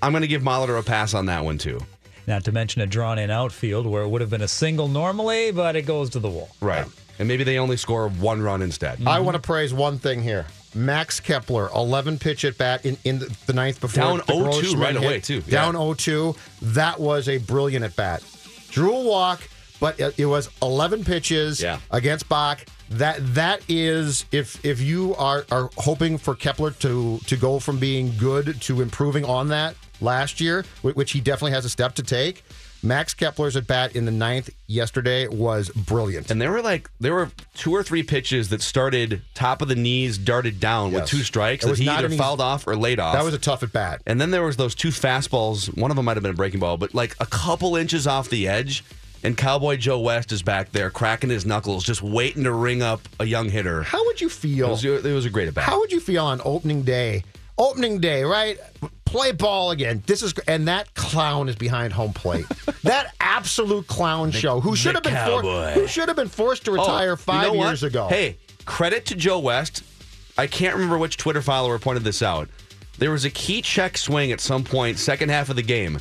I'm 0.00 0.12
going 0.12 0.22
to 0.22 0.28
give 0.28 0.42
Molitor 0.42 0.78
a 0.78 0.82
pass 0.82 1.12
on 1.12 1.26
that 1.26 1.44
one 1.44 1.58
too. 1.58 1.80
Not 2.28 2.44
to 2.44 2.52
mention 2.52 2.82
a 2.82 2.86
drawn 2.86 3.18
in 3.18 3.30
outfield 3.30 3.84
where 3.86 4.02
it 4.04 4.08
would 4.08 4.20
have 4.20 4.30
been 4.30 4.42
a 4.42 4.48
single 4.48 4.86
normally, 4.88 5.50
but 5.50 5.74
it 5.76 5.82
goes 5.82 6.08
to 6.10 6.20
the 6.20 6.28
wall. 6.30 6.48
Right. 6.60 6.86
And 7.18 7.26
maybe 7.28 7.42
they 7.44 7.58
only 7.58 7.76
score 7.76 8.08
one 8.08 8.40
run 8.40 8.62
instead. 8.62 9.06
I 9.06 9.18
want 9.20 9.34
to 9.34 9.40
praise 9.42 9.74
one 9.74 9.98
thing 9.98 10.22
here. 10.22 10.46
Max 10.74 11.18
Kepler, 11.20 11.70
11 11.74 12.18
pitch 12.18 12.44
at 12.44 12.56
bat 12.56 12.86
in, 12.86 12.96
in 13.04 13.18
the, 13.18 13.36
the 13.46 13.52
ninth 13.52 13.80
before 13.80 14.02
Down 14.02 14.16
the 14.18 14.22
0-2 14.24 14.42
Grossman 14.42 14.74
oh 14.76 14.82
right 14.82 14.94
hit. 14.94 15.04
away, 15.04 15.20
too. 15.20 15.42
Yeah. 15.46 15.50
Down 15.62 15.74
0-2. 15.74 16.36
That 16.74 16.98
was 17.00 17.28
a 17.28 17.38
brilliant 17.38 17.84
at 17.84 17.94
bat. 17.96 18.22
Drew 18.70 18.94
a 18.96 19.04
walk, 19.04 19.42
but 19.78 20.00
it, 20.00 20.18
it 20.18 20.26
was 20.26 20.48
11 20.62 21.04
pitches 21.04 21.60
Yeah. 21.62 21.78
against 21.90 22.28
Brach. 22.28 22.64
That 22.90 23.34
that 23.34 23.62
is 23.68 24.24
if 24.30 24.62
if 24.64 24.80
you 24.80 25.14
are 25.16 25.44
are 25.50 25.70
hoping 25.78 26.18
for 26.18 26.34
Kepler 26.34 26.70
to 26.72 27.18
to 27.26 27.36
go 27.36 27.58
from 27.58 27.78
being 27.78 28.14
good 28.18 28.60
to 28.62 28.82
improving 28.82 29.24
on 29.24 29.48
that 29.48 29.74
last 30.00 30.40
year, 30.40 30.64
which 30.82 31.12
he 31.12 31.20
definitely 31.20 31.52
has 31.52 31.64
a 31.64 31.70
step 31.70 31.94
to 31.96 32.02
take. 32.02 32.44
Max 32.82 33.14
Kepler's 33.14 33.56
at 33.56 33.66
bat 33.66 33.96
in 33.96 34.04
the 34.04 34.10
ninth 34.10 34.50
yesterday 34.66 35.26
was 35.26 35.70
brilliant. 35.70 36.30
And 36.30 36.38
there 36.38 36.50
were 36.52 36.60
like 36.60 36.90
there 37.00 37.14
were 37.14 37.30
two 37.54 37.72
or 37.74 37.82
three 37.82 38.02
pitches 38.02 38.50
that 38.50 38.60
started 38.60 39.22
top 39.32 39.62
of 39.62 39.68
the 39.68 39.74
knees, 39.74 40.18
darted 40.18 40.60
down 40.60 40.92
with 40.92 41.06
two 41.06 41.22
strikes 41.22 41.64
that 41.64 41.78
he 41.78 41.88
either 41.88 42.04
an 42.06 42.12
easy- 42.12 42.18
fouled 42.18 42.42
off 42.42 42.66
or 42.66 42.76
laid 42.76 43.00
off. 43.00 43.14
that 43.14 43.24
was 43.24 43.32
a 43.32 43.38
tough 43.38 43.62
at 43.62 43.72
bat. 43.72 44.02
And 44.06 44.20
then 44.20 44.30
there 44.30 44.42
was 44.42 44.56
those 44.58 44.74
two 44.74 44.88
fastballs. 44.90 45.74
One 45.78 45.90
of 45.90 45.96
them 45.96 46.04
might 46.04 46.18
have 46.18 46.22
been 46.22 46.32
a 46.32 46.36
breaking 46.36 46.60
ball, 46.60 46.76
but 46.76 46.94
like 46.94 47.16
a 47.20 47.26
couple 47.26 47.74
inches 47.74 48.06
off 48.06 48.28
the 48.28 48.46
edge. 48.46 48.84
And 49.24 49.36
Cowboy 49.38 49.76
Joe 49.78 50.00
West 50.00 50.32
is 50.32 50.42
back 50.42 50.70
there 50.72 50.90
cracking 50.90 51.30
his 51.30 51.46
knuckles, 51.46 51.82
just 51.82 52.02
waiting 52.02 52.44
to 52.44 52.52
ring 52.52 52.82
up 52.82 53.00
a 53.18 53.24
young 53.24 53.48
hitter. 53.48 53.82
How 53.82 54.04
would 54.04 54.20
you 54.20 54.26
It 54.26 54.32
feel? 54.32 54.68
was, 54.70 54.84
it 54.84 55.02
was 55.02 55.24
a 55.24 55.30
great 55.30 55.48
at 55.48 55.54
bat. 55.54 55.64
How 55.64 55.78
would 55.80 55.90
you 55.90 55.98
feel 56.00 56.26
on 56.26 56.42
opening 56.44 56.82
day? 56.82 57.24
Opening 57.56 58.00
day, 58.00 58.22
right? 58.24 58.58
Play 59.06 59.32
ball 59.32 59.70
again. 59.70 60.02
This 60.06 60.22
is 60.22 60.34
and 60.46 60.68
that 60.68 60.92
clown 60.94 61.48
is 61.48 61.56
behind 61.56 61.92
home 61.94 62.12
plate. 62.12 62.44
that 62.82 63.14
absolute 63.20 63.86
clown 63.86 64.30
show. 64.30 64.60
Who 64.60 64.76
should 64.76 64.94
have 64.94 65.04
been 65.04 65.14
for, 65.14 65.70
who 65.70 65.86
should 65.86 66.08
have 66.08 66.16
been 66.16 66.28
forced 66.28 66.64
to 66.66 66.72
oh, 66.72 66.74
retire 66.74 67.08
Oh, 67.08 67.12
you 67.12 67.16
five 67.16 67.42
know 67.46 67.52
what? 67.54 67.66
years 67.68 67.82
ago. 67.82 68.08
Hey, 68.08 68.36
credit 68.66 69.06
to 69.06 69.14
Joe 69.14 69.38
West. 69.38 69.82
I 70.36 70.48
can't 70.48 70.74
remember 70.74 70.98
which 70.98 71.16
Twitter 71.16 71.40
follower 71.40 71.78
pointed 71.78 72.02
this 72.04 72.22
out. 72.22 72.48
There 72.98 73.12
was 73.12 73.24
a 73.24 73.30
key 73.30 73.62
check 73.62 73.96
swing 73.96 74.32
at 74.32 74.40
some 74.40 74.64
point, 74.64 74.98
second 74.98 75.28
half 75.28 75.48
of 75.48 75.56
the 75.56 75.62
game, 75.62 76.00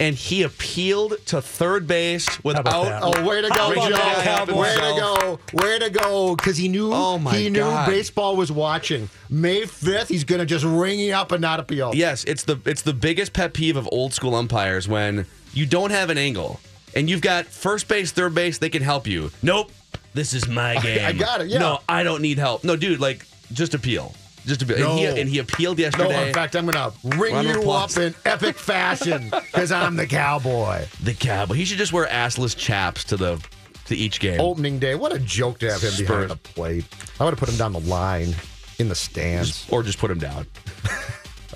and 0.00 0.16
he 0.16 0.42
appealed 0.42 1.14
to 1.26 1.40
third 1.40 1.86
base 1.86 2.42
without. 2.42 2.64
that? 2.64 3.00
Oh, 3.04 3.24
way 3.24 3.42
to 3.42 3.48
go, 3.48 3.54
How 3.54 3.72
about 3.72 3.90
that, 3.90 4.24
Joe! 4.24 4.46
Cowboy? 4.46 4.60
Way 4.62 4.74
to 4.74 4.80
go! 4.98 5.38
Way 5.52 5.78
to 5.78 5.90
go! 5.90 6.34
Because 6.34 6.56
he 6.56 6.68
knew 6.68 6.90
Oh, 6.92 7.18
my 7.18 7.36
he 7.36 7.50
knew 7.50 7.60
God. 7.60 7.86
baseball 7.88 8.34
was 8.34 8.50
watching. 8.50 9.08
May 9.28 9.66
fifth, 9.66 10.08
he's 10.08 10.24
going 10.24 10.40
to 10.40 10.46
just 10.46 10.64
ring 10.64 10.98
you 10.98 11.12
up 11.12 11.30
and 11.30 11.40
not 11.42 11.60
appeal. 11.60 11.92
Yes, 11.94 12.24
it's 12.24 12.42
the 12.44 12.58
it's 12.64 12.82
the 12.82 12.94
biggest 12.94 13.32
pet 13.32 13.52
peeve 13.52 13.76
of 13.76 13.88
old 13.92 14.12
school 14.14 14.34
umpires 14.34 14.88
when 14.88 15.26
you 15.52 15.66
don't 15.66 15.90
have 15.90 16.10
an 16.10 16.18
angle 16.18 16.58
and 16.96 17.08
you've 17.08 17.20
got 17.20 17.44
first 17.46 17.86
base, 17.86 18.10
third 18.10 18.34
base, 18.34 18.58
they 18.58 18.70
can 18.70 18.82
help 18.82 19.06
you. 19.06 19.30
Nope, 19.42 19.70
this 20.14 20.32
is 20.34 20.48
my 20.48 20.76
game. 20.80 21.04
I 21.06 21.12
got 21.12 21.40
it, 21.40 21.48
yeah. 21.48 21.58
No, 21.58 21.80
I 21.88 22.02
don't 22.02 22.22
need 22.22 22.38
help. 22.38 22.64
No, 22.64 22.74
dude, 22.74 23.00
like 23.00 23.26
just 23.52 23.74
appeal, 23.74 24.14
just 24.46 24.62
appeal. 24.62 24.90
And, 24.90 24.98
he, 24.98 25.20
and 25.20 25.28
he 25.28 25.38
appealed 25.38 25.78
No, 25.78 25.84
yesterday. 25.84 26.28
in 26.28 26.34
fact, 26.34 26.56
I'm 26.56 26.66
going 26.66 26.74
to 26.74 26.92
ring 27.18 27.34
Round 27.34 27.48
you 27.48 27.70
up 27.70 27.96
in 27.96 28.14
epic 28.24 28.56
fashion 28.56 29.30
because 29.30 29.72
I'm 29.72 29.96
the 29.96 30.06
cowboy. 30.06 30.84
the 31.02 31.14
cowboy. 31.14 31.54
He 31.54 31.64
should 31.64 31.78
just 31.78 31.92
wear 31.92 32.06
assless 32.06 32.56
chaps 32.56 33.04
to 33.04 33.16
the 33.16 33.42
to 33.86 33.96
each 33.96 34.20
game. 34.20 34.40
opening 34.40 34.78
day. 34.78 34.94
What 34.94 35.12
a 35.12 35.18
joke 35.18 35.58
to 35.60 35.70
have 35.72 35.82
him 35.82 35.90
Spurs. 35.90 36.06
behind 36.06 36.30
the 36.30 36.36
plate. 36.36 36.84
I 37.18 37.24
would 37.24 37.30
have 37.30 37.38
put 37.40 37.48
him 37.48 37.56
down 37.56 37.72
the 37.72 37.80
line 37.80 38.34
in 38.78 38.88
the 38.88 38.94
stands. 38.94 39.66
or 39.70 39.82
just 39.82 39.98
put 39.98 40.10
him 40.10 40.18
down. 40.18 40.46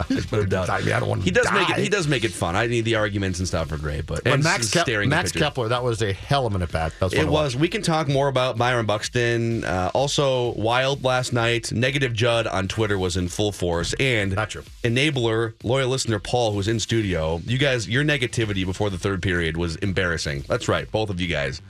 Just 0.08 0.28
put 0.28 0.40
him 0.40 0.48
down. 0.48 0.68
I 0.70 0.80
mean, 0.80 0.92
I 0.92 1.00
don't 1.00 1.08
want 1.08 1.22
He 1.22 1.30
does 1.30 1.50
make 1.52 1.70
it. 1.70 1.76
He 1.78 1.88
does 1.88 2.06
make 2.08 2.24
it 2.24 2.32
fun. 2.32 2.56
I 2.56 2.66
need 2.66 2.82
the 2.84 2.94
arguments 2.96 3.38
and 3.38 3.48
stuff 3.48 3.70
are 3.72 3.76
great, 3.78 4.06
but 4.06 4.26
and 4.26 4.42
Max, 4.42 4.68
staring 4.68 5.08
Max. 5.08 5.32
Kepler, 5.32 5.68
that 5.68 5.82
was 5.82 6.02
a 6.02 6.12
hell 6.12 6.46
of 6.46 6.54
an 6.54 6.62
at 6.62 6.72
bat. 6.72 6.92
That 6.98 7.06
was 7.06 7.14
fun 7.14 7.24
It 7.26 7.30
was. 7.30 7.56
We 7.56 7.68
can 7.68 7.82
talk 7.82 8.08
more 8.08 8.28
about 8.28 8.56
Byron 8.58 8.86
Buxton. 8.86 9.64
Uh, 9.64 9.90
also, 9.94 10.52
wild 10.54 11.04
last 11.04 11.32
night. 11.32 11.72
Negative 11.72 12.12
Judd 12.12 12.46
on 12.46 12.68
Twitter 12.68 12.98
was 12.98 13.16
in 13.16 13.28
full 13.28 13.52
force, 13.52 13.94
and 14.00 14.34
Not 14.34 14.50
true. 14.50 14.62
enabler 14.82 15.54
loyal 15.62 15.88
listener 15.88 16.18
Paul, 16.18 16.52
who's 16.52 16.68
in 16.68 16.78
studio. 16.80 17.40
You 17.46 17.58
guys, 17.58 17.88
your 17.88 18.04
negativity 18.04 18.64
before 18.64 18.90
the 18.90 18.98
third 18.98 19.22
period 19.22 19.56
was 19.56 19.76
embarrassing. 19.76 20.44
That's 20.48 20.68
right, 20.68 20.90
both 20.90 21.10
of 21.10 21.20
you 21.20 21.28
guys. 21.28 21.60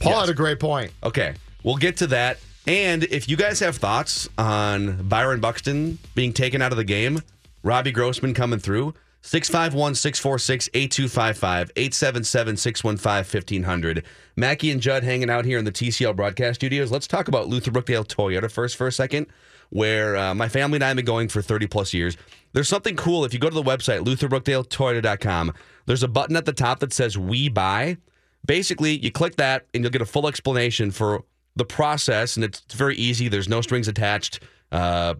Paul 0.00 0.12
Yes. 0.12 0.20
had 0.22 0.28
a 0.30 0.34
great 0.34 0.58
point. 0.60 0.90
Okay, 1.04 1.34
we'll 1.62 1.76
get 1.76 1.98
to 1.98 2.06
that. 2.08 2.38
And 2.66 3.02
if 3.04 3.28
you 3.28 3.36
guys 3.36 3.58
have 3.60 3.76
thoughts 3.76 4.28
on 4.38 5.08
Byron 5.08 5.40
Buxton 5.40 5.98
being 6.14 6.32
taken 6.32 6.62
out 6.62 6.70
of 6.70 6.76
the 6.78 6.84
game, 6.84 7.20
Robbie 7.62 7.92
Grossman 7.92 8.34
coming 8.34 8.58
through, 8.58 8.94
651 9.22 9.94
646 9.94 10.68
8255 10.74 11.70
877 11.76 12.56
615 12.56 13.40
1500. 13.40 14.04
Mackey 14.36 14.70
and 14.70 14.80
Judd 14.80 15.04
hanging 15.04 15.30
out 15.30 15.44
here 15.44 15.58
in 15.58 15.64
the 15.64 15.72
TCF 15.72 16.16
broadcast 16.16 16.56
studios. 16.60 16.90
Let's 16.90 17.06
talk 17.06 17.28
about 17.28 17.48
Luther 17.48 17.70
Brookdale 17.70 18.06
Toyota 18.06 18.50
first 18.50 18.76
for 18.76 18.88
a 18.88 18.92
second, 18.92 19.26
where 19.70 20.16
uh, 20.16 20.34
my 20.34 20.48
family 20.48 20.76
and 20.76 20.84
I 20.84 20.88
have 20.88 20.96
been 20.96 21.04
going 21.04 21.28
for 21.28 21.40
30 21.40 21.68
plus 21.68 21.94
years. 21.94 22.16
There's 22.52 22.68
something 22.68 22.96
cool. 22.96 23.24
If 23.24 23.32
you 23.32 23.38
go 23.38 23.48
to 23.48 23.54
the 23.54 23.62
website, 23.62 24.04
lutherbrookdaletoyota.com, 24.04 25.54
there's 25.86 26.02
a 26.02 26.08
button 26.08 26.36
at 26.36 26.44
the 26.44 26.52
top 26.52 26.80
that 26.80 26.92
says 26.92 27.16
We 27.16 27.48
Buy. 27.48 27.98
Basically, 28.44 28.96
you 28.98 29.12
click 29.12 29.36
that 29.36 29.66
and 29.72 29.84
you'll 29.84 29.92
get 29.92 30.02
a 30.02 30.06
full 30.06 30.26
explanation 30.26 30.90
for 30.90 31.22
the 31.54 31.64
process, 31.64 32.36
and 32.36 32.44
it's 32.44 32.60
very 32.72 32.96
easy. 32.96 33.28
There's 33.28 33.48
no 33.48 33.60
strings 33.60 33.86
attached, 33.86 34.40
uh, 34.72 35.14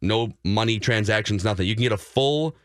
no 0.00 0.32
money 0.44 0.78
transactions, 0.78 1.44
nothing. 1.44 1.66
You 1.66 1.74
can 1.74 1.82
get 1.82 1.92
a 1.92 1.98
full 1.98 2.56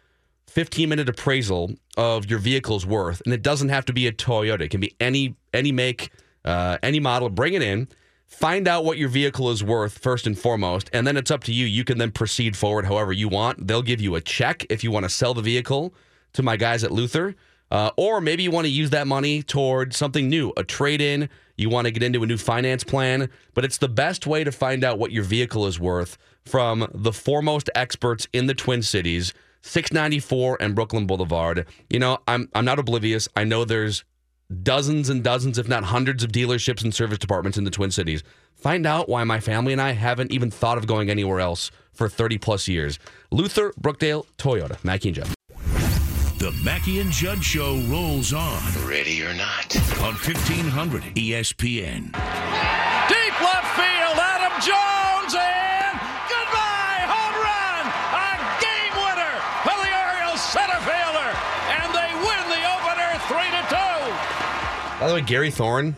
15 0.48 0.89
minute 0.89 1.10
appraisal 1.10 1.72
of 1.98 2.29
your 2.29 2.39
vehicle's 2.39 2.86
worth, 2.86 3.22
and 3.25 3.34
it 3.34 3.43
doesn't 3.43 3.69
have 3.69 3.86
to 3.86 3.93
be 3.93 4.08
a 4.08 4.12
Toyota. 4.12 4.62
It 4.62 4.69
can 4.69 4.79
be 4.79 4.96
any 5.00 5.36
any 5.53 5.72
make, 5.72 6.12
uh, 6.46 6.77
any 6.81 7.00
model. 7.00 7.29
Bring 7.29 7.53
it 7.53 7.62
in, 7.62 7.89
find 8.25 8.67
out 8.67 8.86
what 8.86 8.98
your 8.98 9.10
vehicle 9.10 9.51
is 9.51 9.63
worth 9.63 9.98
first 10.00 10.25
and 10.25 10.39
foremost, 10.39 10.89
and 10.93 11.05
then 11.05 11.17
it's 11.17 11.29
up 11.29 11.43
to 11.43 11.53
you. 11.53 11.65
You 11.65 11.84
can 11.84 11.98
then 11.98 12.12
proceed 12.12 12.55
forward 12.55 12.86
however 12.86 13.12
you 13.12 13.27
want. 13.27 13.67
They'll 13.67 13.81
give 13.81 14.00
you 14.00 14.15
a 14.15 14.22
check 14.22 14.65
if 14.69 14.84
you 14.84 14.91
want 14.91 15.03
to 15.03 15.10
sell 15.10 15.34
the 15.34 15.41
vehicle 15.41 15.93
to 16.34 16.41
my 16.41 16.55
guys 16.55 16.86
at 16.86 16.91
Luther. 16.91 17.36
Uh, 17.71 17.91
or 17.97 18.19
maybe 18.19 18.43
you 18.43 18.51
want 18.51 18.65
to 18.65 18.71
use 18.71 18.89
that 18.89 19.07
money 19.07 19.43
toward 19.43 19.93
something 19.93 20.27
new, 20.27 20.51
a 20.57 20.63
trade 20.63 21.01
in. 21.01 21.29
You 21.55 21.69
want 21.69 21.85
to 21.85 21.91
get 21.91 22.03
into 22.03 22.23
a 22.23 22.25
new 22.25 22.38
finance 22.38 22.83
plan, 22.83 23.29
but 23.53 23.65
it's 23.65 23.77
the 23.77 23.89
best 23.89 24.25
way 24.25 24.43
to 24.43 24.51
find 24.51 24.83
out 24.83 24.97
what 24.97 25.11
your 25.11 25.23
vehicle 25.23 25.67
is 25.67 25.79
worth 25.79 26.17
from 26.45 26.88
the 26.93 27.11
foremost 27.11 27.69
experts 27.75 28.27
in 28.33 28.47
the 28.47 28.53
Twin 28.53 28.81
Cities, 28.81 29.33
694 29.61 30.57
and 30.61 30.73
Brooklyn 30.73 31.05
Boulevard. 31.05 31.67
You 31.89 31.99
know, 31.99 32.19
I'm 32.27 32.49
I'm 32.55 32.65
not 32.65 32.79
oblivious. 32.79 33.27
I 33.35 33.43
know 33.43 33.65
there's 33.65 34.03
dozens 34.63 35.09
and 35.09 35.23
dozens, 35.23 35.57
if 35.57 35.67
not 35.67 35.83
hundreds, 35.83 36.23
of 36.23 36.31
dealerships 36.31 36.83
and 36.83 36.93
service 36.93 37.19
departments 37.19 37.57
in 37.57 37.65
the 37.65 37.71
Twin 37.71 37.91
Cities. 37.91 38.23
Find 38.55 38.85
out 38.85 39.07
why 39.07 39.23
my 39.23 39.39
family 39.39 39.73
and 39.73 39.81
I 39.81 39.91
haven't 39.91 40.31
even 40.31 40.49
thought 40.49 40.77
of 40.77 40.88
going 40.88 41.09
anywhere 41.09 41.39
else 41.39 41.71
for 41.93 42.09
30 42.09 42.38
plus 42.39 42.67
years. 42.67 42.99
Luther, 43.31 43.73
Brookdale, 43.79 44.25
Toyota, 44.38 44.83
Mackey 44.83 45.09
and 45.09 45.15
Jeff. 45.15 45.38
The 46.39 46.53
Mackey 46.63 47.01
and 47.01 47.12
Judd 47.12 47.43
Show 47.43 47.75
rolls 47.89 48.31
on. 48.31 48.62
Ready 48.88 49.22
or 49.24 49.34
not. 49.34 49.75
On 50.00 50.13
1500 50.15 51.03
ESPN. 51.13 52.05
Deep 52.05 53.36
left 53.43 53.67
field, 53.75 54.15
Adam 54.15 54.55
Jones, 54.63 55.36
and 55.36 56.00
goodbye, 56.31 57.03
home 57.12 57.36
run! 57.43 57.84
A 58.15 58.39
game 58.63 58.96
winner 59.03 59.36
for 59.67 59.75
the 59.84 59.91
Orioles 59.91 60.39
center 60.39 60.79
fielder, 60.88 61.29
and 61.75 61.91
they 61.91 62.08
win 62.24 62.43
the 62.48 62.63
opener 62.72 63.19
3 63.27 63.43
to 63.51 63.63
2. 63.67 65.01
By 65.01 65.08
the 65.10 65.13
way, 65.15 65.22
Gary 65.22 65.51
Thorne, 65.51 65.93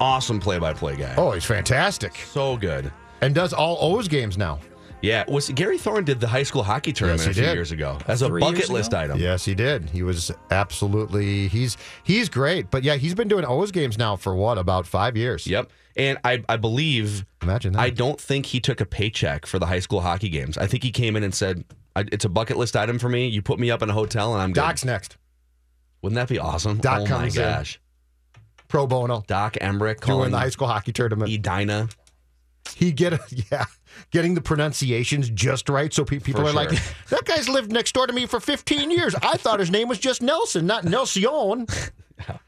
awesome 0.00 0.40
play 0.40 0.58
by 0.58 0.72
play 0.72 0.96
guy. 0.96 1.14
Oh, 1.16 1.30
he's 1.30 1.44
fantastic. 1.44 2.16
So 2.32 2.56
good. 2.56 2.90
And 3.20 3.32
does 3.32 3.52
all 3.52 3.78
O's 3.80 4.08
games 4.08 4.36
now. 4.36 4.58
Yeah, 5.02 5.24
was 5.28 5.48
Gary 5.50 5.78
Thorne 5.78 6.04
did 6.04 6.20
the 6.20 6.26
high 6.26 6.42
school 6.42 6.62
hockey 6.62 6.92
tournament 6.92 7.26
Yes, 7.26 7.30
a 7.30 7.34
few 7.34 7.42
did. 7.46 7.54
years 7.54 7.70
ago 7.70 7.98
as 8.08 8.22
a 8.22 8.28
Three 8.28 8.40
bucket 8.40 8.70
list 8.70 8.92
ago? 8.92 9.00
item. 9.00 9.20
Yes, 9.20 9.44
he 9.44 9.54
did. 9.54 9.90
He 9.90 10.02
was 10.02 10.32
absolutely 10.50 11.48
he's 11.48 11.76
he's 12.02 12.28
great. 12.28 12.70
But 12.70 12.82
yeah, 12.82 12.96
he's 12.96 13.14
been 13.14 13.28
doing 13.28 13.44
O's 13.44 13.70
games 13.70 13.98
now 13.98 14.16
for 14.16 14.34
what 14.34 14.58
about 14.58 14.86
five 14.86 15.16
years? 15.16 15.46
Yep. 15.46 15.70
And 15.96 16.18
I, 16.24 16.42
I 16.48 16.56
believe 16.56 17.24
Imagine 17.42 17.72
that. 17.74 17.80
I 17.80 17.90
don't 17.90 18.20
think 18.20 18.46
he 18.46 18.60
took 18.60 18.80
a 18.80 18.86
paycheck 18.86 19.46
for 19.46 19.58
the 19.58 19.66
high 19.66 19.78
school 19.80 20.00
hockey 20.00 20.28
games. 20.28 20.58
I 20.58 20.66
think 20.66 20.82
he 20.82 20.90
came 20.90 21.16
in 21.16 21.22
and 21.22 21.34
said, 21.34 21.64
I, 21.94 22.04
"It's 22.12 22.24
a 22.24 22.28
bucket 22.28 22.56
list 22.58 22.76
item 22.76 22.98
for 22.98 23.08
me. 23.08 23.28
You 23.28 23.40
put 23.40 23.58
me 23.58 23.70
up 23.70 23.82
in 23.82 23.88
a 23.88 23.94
hotel, 23.94 24.34
and 24.34 24.42
I'm 24.42 24.52
good." 24.52 24.60
Doc's 24.60 24.84
next. 24.84 25.16
Wouldn't 26.02 26.16
that 26.16 26.28
be 26.28 26.38
awesome? 26.38 26.78
Doc 26.78 26.98
oh 26.98 27.02
my 27.04 27.08
comes 27.08 27.36
in. 27.36 27.42
gosh, 27.42 27.80
Pro 28.68 28.86
bono. 28.86 29.22
Doc 29.26 29.54
Emrick 29.60 29.78
Doing 29.78 29.96
calling 30.00 30.30
the 30.32 30.38
high 30.38 30.50
school 30.50 30.68
hockey 30.68 30.92
tournament. 30.92 31.32
Edina. 31.32 31.88
He 32.74 32.92
get 32.92 33.12
a, 33.12 33.20
yeah, 33.50 33.64
getting 34.10 34.34
the 34.34 34.40
pronunciations 34.40 35.28
just 35.30 35.68
right. 35.68 35.92
So 35.92 36.04
pe- 36.04 36.18
people 36.18 36.42
For 36.42 36.48
are 36.50 36.52
like, 36.52 36.70
that 37.10 37.24
guy's 37.24 37.48
lived 37.48 37.70
next 37.72 37.92
door 37.92 38.06
to 38.06 38.12
me 38.12 38.26
for 38.26 38.40
15 38.40 38.90
years. 38.90 39.14
I 39.16 39.36
thought 39.36 39.60
his 39.60 39.70
name 39.70 39.88
was 39.88 39.98
just 39.98 40.22
Nelson, 40.22 40.66
not 40.66 40.84
Nelson. 40.84 41.66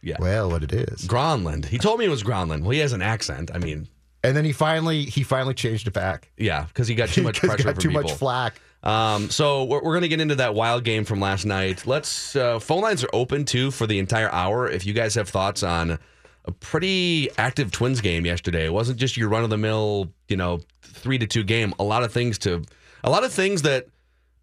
Yeah, 0.03 0.17
Well, 0.19 0.51
what 0.51 0.63
it 0.63 0.73
is. 0.73 1.07
Gronland. 1.07 1.67
He 1.67 1.77
told 1.77 1.99
me 2.01 2.07
it 2.07 2.09
was 2.09 2.23
Gronland. 2.23 2.63
Well, 2.63 2.71
he 2.71 2.79
has 2.79 2.95
an 2.95 3.03
accent. 3.03 3.51
I 3.55 3.59
mean, 3.59 3.87
And 4.25 4.35
then 4.35 4.47
he 4.47 4.53
finally 4.53 5.05
he 5.05 5.23
finally 5.23 5.53
changed 5.53 5.87
it 5.87 5.93
back. 5.93 6.31
yeah, 6.39 6.65
because 6.65 6.89
he 6.89 6.95
got 6.95 7.11
too 7.11 7.23
much 7.23 7.41
pressure 7.41 7.65
got 7.65 7.75
from 7.75 7.83
too 7.83 7.89
people. 7.91 8.03
much 8.05 8.13
flack. 8.15 8.59
Um, 8.83 9.29
so 9.29 9.65
we're, 9.65 9.83
we're 9.83 9.93
going 9.93 10.03
to 10.03 10.09
get 10.09 10.21
into 10.23 10.37
that 10.37 10.55
wild 10.55 10.85
game 10.85 11.05
from 11.05 11.21
last 11.21 11.45
night. 11.45 11.87
Let's 11.87 12.35
uh, 12.35 12.59
phone 12.61 12.81
lines 12.81 13.05
are 13.05 13.11
open 13.13 13.45
too 13.45 13.71
for 13.71 13.87
the 13.87 13.99
entire 13.99 14.31
hour. 14.33 14.69
If 14.71 14.87
you 14.87 14.95
guys 14.95 15.15
have 15.17 15.29
thoughts 15.29 15.63
on 15.63 15.99
a 16.45 16.53
pretty 16.53 17.31
active 17.37 17.71
Twins 17.71 18.01
game 18.01 18.25
yesterday, 18.25 18.67
it 18.67 18.73
wasn't 18.73 18.99
just 18.99 19.17
your 19.17 19.29
run 19.29 19.45
of 19.45 19.51
the 19.51 19.59
mill, 19.59 20.13
you 20.29 20.37
know, 20.37 20.61
three 20.83 21.19
to 21.19 21.27
two 21.27 21.45
game. 21.45 21.75
A 21.79 21.85
lot 21.85 22.03
of 22.03 22.13
things 22.13 22.39
to, 22.39 22.63
a 23.05 23.11
lot 23.11 23.25
of 23.25 23.33
things 23.33 23.63
that 23.63 23.87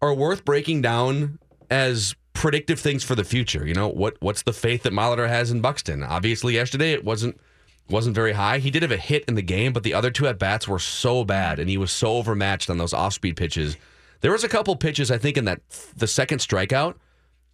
are 0.00 0.14
worth 0.14 0.44
breaking 0.44 0.82
down 0.82 1.38
as 1.70 2.14
predictive 2.32 2.78
things 2.78 3.02
for 3.02 3.14
the 3.14 3.24
future. 3.24 3.66
You 3.66 3.74
know, 3.74 3.88
what 3.88 4.16
what's 4.20 4.42
the 4.42 4.52
faith 4.52 4.82
that 4.84 4.92
Molitor 4.92 5.28
has 5.28 5.50
in 5.50 5.60
Buxton? 5.60 6.02
Obviously, 6.02 6.54
yesterday 6.54 6.92
it 6.92 7.04
wasn't 7.04 7.40
wasn't 7.88 8.14
very 8.14 8.32
high. 8.32 8.58
He 8.58 8.70
did 8.70 8.82
have 8.82 8.92
a 8.92 8.96
hit 8.96 9.24
in 9.26 9.34
the 9.34 9.42
game, 9.42 9.72
but 9.72 9.82
the 9.82 9.94
other 9.94 10.10
two 10.10 10.26
at 10.26 10.38
bats 10.38 10.68
were 10.68 10.78
so 10.78 11.24
bad, 11.24 11.58
and 11.58 11.68
he 11.70 11.78
was 11.78 11.90
so 11.90 12.16
overmatched 12.16 12.70
on 12.70 12.78
those 12.78 12.92
off 12.92 13.14
speed 13.14 13.36
pitches. 13.36 13.76
There 14.20 14.32
was 14.32 14.44
a 14.44 14.48
couple 14.48 14.76
pitches 14.76 15.10
I 15.10 15.18
think 15.18 15.36
in 15.36 15.44
that 15.46 15.60
the 15.96 16.06
second 16.06 16.38
strikeout, 16.38 16.94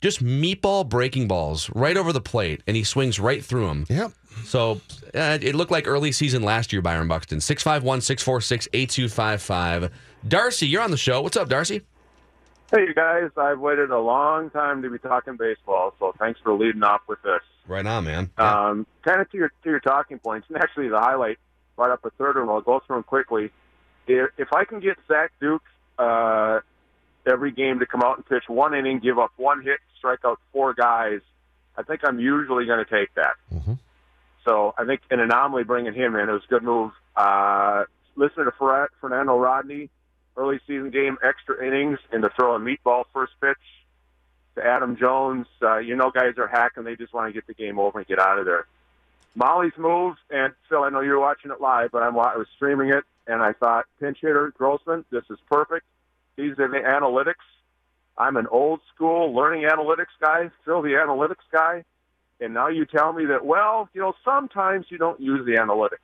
just 0.01 0.23
meatball 0.23 0.89
breaking 0.89 1.29
balls 1.29 1.71
right 1.75 1.97
over 1.97 2.13
the 2.13 2.21
plate, 2.21 2.63
and 2.67 2.77
he 2.77 2.85
swings 2.85 3.21
right 3.21 3.45
through 3.45 3.69
them. 3.69 3.87
Yep. 3.89 4.13
So 4.45 4.81
uh, 5.15 5.39
it 5.41 5.55
looked 5.55 5.71
like 5.71 5.87
early 5.87 6.13
season 6.13 6.43
last 6.43 6.73
year, 6.73 6.83
Byron 6.83 7.09
Buxton. 7.09 7.41
651 7.41 8.01
646 8.01 8.69
8255. 8.73 9.93
Darcy, 10.27 10.67
you're 10.69 10.83
on 10.83 10.91
the 10.91 10.97
show. 10.97 11.23
What's 11.23 11.37
up, 11.37 11.49
Darcy? 11.49 11.83
Hey, 12.71 12.87
you 12.87 12.95
guys, 12.95 13.31
I've 13.37 13.61
waited 13.61 13.91
a 13.91 13.99
long 13.99 14.49
time 14.49 14.81
to 14.83 14.89
be 14.89 14.99
talking 14.99 15.37
baseball, 15.37 15.95
so 15.99 16.15
thanks 16.19 16.41
for 16.43 16.55
leading 16.55 16.83
off 16.83 17.03
with 17.07 17.21
this. 17.23 17.43
Right 17.67 17.85
on, 17.85 18.05
man. 18.05 18.31
Um, 18.39 18.87
kind 19.05 19.21
of 19.21 19.31
to 19.31 19.37
your 19.37 19.49
to 19.63 19.71
your 19.71 19.81
talking 19.81 20.19
points, 20.19 20.47
and 20.49 20.57
actually 20.57 20.89
the 20.89 20.99
highlight 20.99 21.39
right 21.77 21.91
up 21.91 22.05
a 22.05 22.11
third 22.11 22.39
one. 22.39 22.49
I'll 22.49 22.63
go 22.63 22.81
through 22.87 22.97
them 22.97 23.03
quickly. 23.03 23.51
If, 24.07 24.31
if 24.39 24.49
I 24.53 24.65
can 24.65 24.81
get 24.81 24.97
Zach 25.07 25.33
Duke 25.41 25.63
uh, 25.99 26.61
every 27.27 27.53
game 27.53 27.79
to 27.81 27.87
come 27.87 28.03
out 28.03 28.17
and 28.17 28.27
pitch 28.27 28.45
one 28.49 28.75
inning, 28.75 29.01
give 29.01 29.19
up 29.19 29.33
one 29.37 29.63
hit, 29.63 29.79
strike 29.99 30.21
out 30.25 30.41
four 30.53 30.75
guys, 30.75 31.21
I 31.77 31.83
think 31.83 32.01
I'm 32.05 32.19
usually 32.19 32.67
going 32.67 32.85
to 32.85 32.91
take 32.91 33.15
that. 33.15 33.35
So 34.45 34.75
I 34.77 34.85
think 34.85 35.03
an 35.11 35.21
anomaly 35.21 35.65
bringing 35.65 35.95
him 35.95 36.17
in 36.17 36.29
it 36.29 36.33
was 36.33 36.43
a 36.45 36.49
good 36.49 36.63
move. 36.63 36.93
Uh, 37.17 37.85
listening 38.17 38.47
to 38.47 38.89
Fernando 39.01 39.39
Rodney, 39.39 39.91
early 40.37 40.61
season 40.67 40.91
game, 40.91 41.19
extra 41.23 41.65
innings, 41.65 41.99
and 42.11 42.23
to 42.23 42.31
throw 42.31 42.55
a 42.55 42.59
meatball 42.59 43.05
first 43.13 43.33
pitch 43.41 43.59
to 44.57 44.65
Adam 44.65 44.97
Jones. 44.97 45.47
Uh, 45.61 45.79
you 45.79 45.97
know, 45.97 46.11
guys 46.11 46.35
are 46.39 46.49
hacking; 46.49 46.85
they 46.85 46.97
just 46.97 47.13
want 47.13 47.29
to 47.29 47.33
get 47.33 47.47
the 47.47 47.55
game 47.55 47.79
over 47.79 47.99
and 47.99 48.09
get 48.09 48.19
out 48.19 48.39
of 48.39 48.45
there. 48.45 48.67
Molly's 49.35 49.73
move, 49.79 50.17
and 50.31 50.53
Phil, 50.69 50.83
I 50.83 50.91
know 50.91 51.01
you're 51.01 51.21
watching 51.21 51.51
it 51.51 51.61
live, 51.61 51.91
but 51.91 52.03
I'm, 52.03 52.19
I 52.19 52.37
was 52.37 52.47
streaming 52.57 52.91
it, 52.91 53.05
and 53.27 53.43
I 53.43 53.53
thought, 53.53 53.87
pinch 53.99 54.19
hitter 54.21 54.53
Grossman, 54.59 55.07
this 55.11 55.25
is 55.31 55.39
perfect. 55.51 55.87
These 56.37 56.59
are 56.59 56.69
the 56.69 56.79
analytics. 56.79 57.45
I'm 58.19 58.37
an 58.37 58.47
old 58.47 58.81
school 58.95 59.35
learning 59.35 59.63
analytics 59.63 60.13
guy, 60.21 60.51
Phil, 60.65 60.83
the 60.83 60.91
analytics 60.91 61.47
guy, 61.51 61.85
and 62.43 62.53
now 62.53 62.69
you 62.69 62.85
tell 62.85 63.13
me 63.13 63.25
that, 63.27 63.45
well, 63.45 63.89
you 63.95 64.01
know, 64.01 64.15
sometimes 64.25 64.87
you 64.89 64.99
don't 64.99 65.21
use 65.21 65.47
the 65.47 65.53
analytics, 65.53 65.99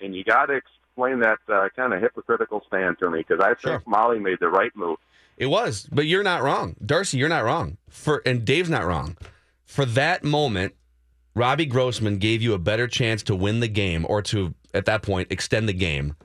and 0.00 0.14
you 0.14 0.22
got 0.22 0.46
to 0.46 0.54
explain 0.54 1.20
that 1.20 1.38
uh, 1.48 1.68
kind 1.74 1.94
of 1.94 2.00
hypocritical 2.00 2.62
stand 2.66 2.98
to 2.98 3.10
me 3.10 3.24
because 3.26 3.40
I 3.40 3.54
think 3.54 3.86
Molly 3.86 4.18
made 4.18 4.38
the 4.40 4.48
right 4.48 4.74
move. 4.76 4.98
It 5.36 5.46
was, 5.46 5.88
but 5.90 6.06
you're 6.06 6.22
not 6.22 6.42
wrong, 6.42 6.76
Darcy. 6.84 7.16
You're 7.16 7.28
not 7.28 7.44
wrong. 7.44 7.78
For 7.88 8.22
and 8.26 8.44
Dave's 8.44 8.68
not 8.68 8.84
wrong. 8.84 9.16
For 9.64 9.84
that 9.84 10.24
moment, 10.24 10.74
Robbie 11.34 11.66
Grossman 11.66 12.18
gave 12.18 12.42
you 12.42 12.54
a 12.54 12.58
better 12.58 12.88
chance 12.88 13.22
to 13.24 13.36
win 13.36 13.60
the 13.60 13.68
game, 13.68 14.04
or 14.08 14.20
to 14.22 14.54
at 14.74 14.84
that 14.86 15.02
point 15.02 15.28
extend 15.30 15.68
the 15.68 15.72
game. 15.72 16.16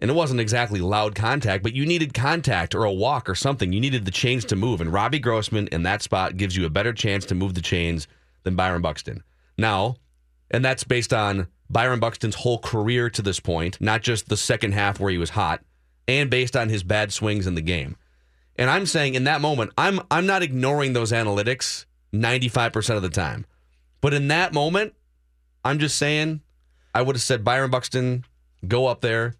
And 0.00 0.10
it 0.10 0.14
wasn't 0.14 0.40
exactly 0.40 0.80
loud 0.80 1.14
contact, 1.14 1.62
but 1.62 1.74
you 1.74 1.86
needed 1.86 2.12
contact 2.12 2.74
or 2.74 2.84
a 2.84 2.92
walk 2.92 3.28
or 3.28 3.36
something. 3.36 3.72
You 3.72 3.80
needed 3.80 4.04
the 4.04 4.10
chains 4.10 4.44
to 4.46 4.56
move, 4.56 4.80
and 4.80 4.92
Robbie 4.92 5.20
Grossman 5.20 5.68
in 5.68 5.84
that 5.84 6.02
spot 6.02 6.36
gives 6.36 6.56
you 6.56 6.66
a 6.66 6.70
better 6.70 6.92
chance 6.92 7.24
to 7.26 7.34
move 7.34 7.54
the 7.54 7.62
chains 7.62 8.06
than 8.42 8.56
Byron 8.56 8.82
Buxton. 8.82 9.22
Now, 9.56 9.96
and 10.50 10.64
that's 10.64 10.84
based 10.84 11.12
on 11.12 11.48
Byron 11.70 12.00
Buxton's 12.00 12.36
whole 12.36 12.58
career 12.58 13.08
to 13.10 13.22
this 13.22 13.40
point, 13.40 13.80
not 13.80 14.02
just 14.02 14.28
the 14.28 14.36
second 14.36 14.72
half 14.72 15.00
where 15.00 15.10
he 15.10 15.18
was 15.18 15.30
hot, 15.30 15.62
and 16.06 16.30
based 16.30 16.56
on 16.56 16.68
his 16.68 16.82
bad 16.82 17.12
swings 17.12 17.46
in 17.46 17.54
the 17.54 17.62
game. 17.62 17.96
And 18.56 18.68
I'm 18.68 18.86
saying 18.86 19.14
in 19.14 19.24
that 19.24 19.40
moment, 19.40 19.72
I'm 19.78 20.00
I'm 20.10 20.26
not 20.26 20.42
ignoring 20.42 20.92
those 20.92 21.12
analytics 21.12 21.86
95% 22.12 22.96
of 22.96 23.02
the 23.02 23.08
time. 23.08 23.46
But 24.00 24.12
in 24.12 24.28
that 24.28 24.52
moment, 24.52 24.94
I'm 25.64 25.78
just 25.78 25.96
saying 25.96 26.40
I 26.94 27.02
would 27.02 27.16
have 27.16 27.22
said 27.22 27.44
Byron 27.44 27.70
Buxton, 27.70 28.24
go 28.66 28.86
up 28.86 29.00
there. 29.00 29.34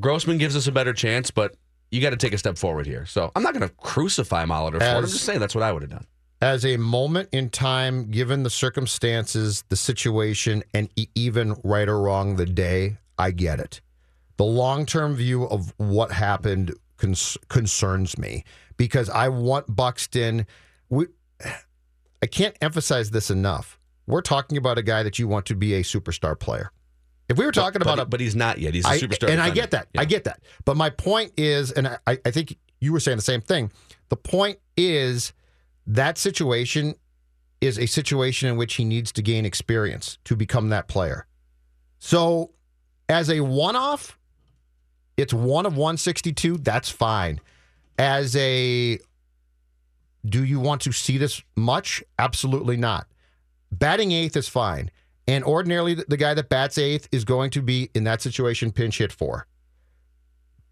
Grossman 0.00 0.38
gives 0.38 0.56
us 0.56 0.66
a 0.66 0.72
better 0.72 0.92
chance, 0.92 1.30
but 1.30 1.56
you 1.90 2.00
got 2.00 2.10
to 2.10 2.16
take 2.16 2.32
a 2.32 2.38
step 2.38 2.58
forward 2.58 2.86
here. 2.86 3.06
So 3.06 3.32
I'm 3.34 3.42
not 3.42 3.54
going 3.54 3.68
to 3.68 3.74
crucify 3.74 4.44
Molitor 4.44 4.78
for 4.78 4.84
it. 4.84 4.88
I'm 4.88 5.02
just 5.04 5.24
saying 5.24 5.40
that's 5.40 5.54
what 5.54 5.62
I 5.64 5.72
would 5.72 5.82
have 5.82 5.90
done. 5.90 6.06
As 6.44 6.66
a 6.66 6.76
moment 6.76 7.30
in 7.32 7.48
time, 7.48 8.10
given 8.10 8.42
the 8.42 8.50
circumstances, 8.50 9.64
the 9.70 9.76
situation, 9.76 10.62
and 10.74 10.90
e- 10.94 11.06
even 11.14 11.56
right 11.64 11.88
or 11.88 11.98
wrong 11.98 12.36
the 12.36 12.44
day, 12.44 12.98
I 13.18 13.30
get 13.30 13.60
it. 13.60 13.80
The 14.36 14.44
long 14.44 14.84
term 14.84 15.14
view 15.14 15.44
of 15.44 15.72
what 15.78 16.12
happened 16.12 16.74
cons- 16.98 17.38
concerns 17.48 18.18
me 18.18 18.44
because 18.76 19.08
I 19.08 19.30
want 19.30 19.74
Buxton. 19.74 20.46
We, 20.90 21.06
I 22.22 22.26
can't 22.26 22.54
emphasize 22.60 23.10
this 23.10 23.30
enough. 23.30 23.80
We're 24.06 24.20
talking 24.20 24.58
about 24.58 24.76
a 24.76 24.82
guy 24.82 25.02
that 25.02 25.18
you 25.18 25.26
want 25.26 25.46
to 25.46 25.54
be 25.54 25.72
a 25.72 25.82
superstar 25.82 26.38
player. 26.38 26.70
If 27.30 27.38
we 27.38 27.46
were 27.46 27.52
talking 27.52 27.78
but, 27.78 27.86
about 27.86 27.96
but, 27.96 28.02
a 28.02 28.10
but 28.10 28.20
he's 28.20 28.36
not 28.36 28.58
yet. 28.58 28.74
He's 28.74 28.84
a 28.84 28.90
superstar. 28.90 29.30
and 29.30 29.40
I 29.40 29.48
get 29.48 29.70
that. 29.70 29.88
I 29.96 30.04
get 30.04 30.24
that. 30.24 30.42
But 30.66 30.76
my 30.76 30.90
point 30.90 31.32
is, 31.38 31.72
and 31.72 31.88
I, 31.88 31.98
I 32.06 32.30
think 32.30 32.58
you 32.80 32.92
were 32.92 33.00
saying 33.00 33.16
the 33.16 33.22
same 33.22 33.40
thing. 33.40 33.72
The 34.10 34.16
point 34.16 34.58
is 34.76 35.32
that 35.86 36.18
situation 36.18 36.94
is 37.60 37.78
a 37.78 37.86
situation 37.86 38.48
in 38.48 38.56
which 38.56 38.74
he 38.74 38.84
needs 38.84 39.12
to 39.12 39.22
gain 39.22 39.44
experience 39.44 40.18
to 40.24 40.36
become 40.36 40.68
that 40.70 40.88
player. 40.88 41.26
So, 41.98 42.50
as 43.08 43.30
a 43.30 43.40
one 43.40 43.76
off, 43.76 44.18
it's 45.16 45.32
one 45.32 45.66
of 45.66 45.76
162. 45.76 46.58
That's 46.58 46.88
fine. 46.88 47.40
As 47.98 48.34
a, 48.36 48.98
do 50.26 50.44
you 50.44 50.58
want 50.58 50.82
to 50.82 50.92
see 50.92 51.18
this 51.18 51.42
much? 51.56 52.02
Absolutely 52.18 52.76
not. 52.76 53.06
Batting 53.70 54.12
eighth 54.12 54.36
is 54.36 54.48
fine. 54.48 54.90
And 55.26 55.44
ordinarily, 55.44 55.94
the 55.94 56.16
guy 56.16 56.34
that 56.34 56.48
bats 56.48 56.76
eighth 56.76 57.08
is 57.12 57.24
going 57.24 57.50
to 57.50 57.62
be 57.62 57.90
in 57.94 58.04
that 58.04 58.20
situation 58.20 58.72
pinch 58.72 58.98
hit 58.98 59.12
for. 59.12 59.46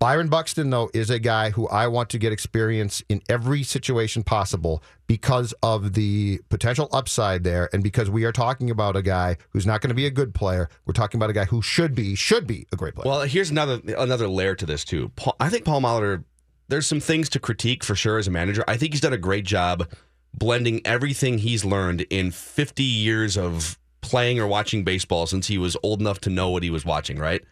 Byron 0.02 0.26
Buxton, 0.26 0.70
though, 0.70 0.90
is 0.92 1.10
a 1.10 1.20
guy 1.20 1.50
who 1.50 1.68
I 1.68 1.86
want 1.86 2.10
to 2.10 2.18
get 2.18 2.32
experience 2.32 3.04
in 3.08 3.22
every 3.28 3.62
situation 3.62 4.24
possible 4.24 4.82
because 5.06 5.54
of 5.62 5.92
the 5.92 6.40
potential 6.48 6.88
upside 6.90 7.44
there, 7.44 7.68
and 7.72 7.84
because 7.84 8.10
we 8.10 8.24
are 8.24 8.32
talking 8.32 8.68
about 8.68 8.96
a 8.96 9.02
guy 9.02 9.36
who's 9.50 9.64
not 9.64 9.80
going 9.80 9.90
to 9.90 9.94
be 9.94 10.06
a 10.06 10.10
good 10.10 10.34
player. 10.34 10.68
We're 10.86 10.92
talking 10.92 11.20
about 11.20 11.30
a 11.30 11.32
guy 11.32 11.44
who 11.44 11.62
should 11.62 11.94
be 11.94 12.16
should 12.16 12.48
be 12.48 12.66
a 12.72 12.76
great 12.76 12.96
player. 12.96 13.08
Well, 13.08 13.20
here's 13.20 13.50
another 13.50 13.80
another 13.96 14.26
layer 14.26 14.56
to 14.56 14.66
this 14.66 14.84
too. 14.84 15.12
Paul, 15.14 15.36
I 15.38 15.48
think 15.48 15.64
Paul 15.64 15.80
Molitor. 15.80 16.24
There's 16.66 16.88
some 16.88 16.98
things 16.98 17.28
to 17.28 17.38
critique 17.38 17.84
for 17.84 17.94
sure 17.94 18.18
as 18.18 18.26
a 18.26 18.32
manager. 18.32 18.64
I 18.66 18.76
think 18.78 18.94
he's 18.94 19.00
done 19.00 19.12
a 19.12 19.18
great 19.18 19.44
job 19.44 19.88
blending 20.34 20.84
everything 20.84 21.38
he's 21.38 21.64
learned 21.64 22.00
in 22.10 22.32
50 22.32 22.82
years 22.82 23.36
of 23.38 23.78
playing 24.00 24.40
or 24.40 24.48
watching 24.48 24.82
baseball 24.82 25.28
since 25.28 25.46
he 25.46 25.58
was 25.58 25.76
old 25.84 26.00
enough 26.00 26.18
to 26.22 26.30
know 26.30 26.50
what 26.50 26.64
he 26.64 26.70
was 26.70 26.84
watching, 26.84 27.20
right? 27.20 27.44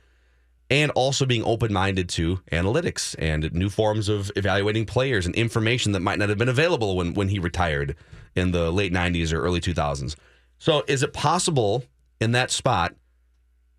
And 0.70 0.92
also 0.92 1.26
being 1.26 1.44
open 1.44 1.72
minded 1.72 2.08
to 2.10 2.36
analytics 2.52 3.16
and 3.18 3.52
new 3.52 3.68
forms 3.68 4.08
of 4.08 4.30
evaluating 4.36 4.86
players 4.86 5.26
and 5.26 5.34
information 5.34 5.92
that 5.92 6.00
might 6.00 6.18
not 6.18 6.28
have 6.28 6.38
been 6.38 6.48
available 6.48 6.96
when, 6.96 7.14
when 7.14 7.28
he 7.28 7.40
retired. 7.40 7.96
in 8.34 8.52
the 8.52 8.70
late 8.70 8.92
90s 8.92 9.32
or 9.32 9.40
early 9.40 9.60
2000s. 9.60 10.14
So 10.58 10.84
is 10.86 11.02
it 11.02 11.12
possible 11.12 11.84
in 12.20 12.32
that 12.32 12.50
spot 12.50 12.94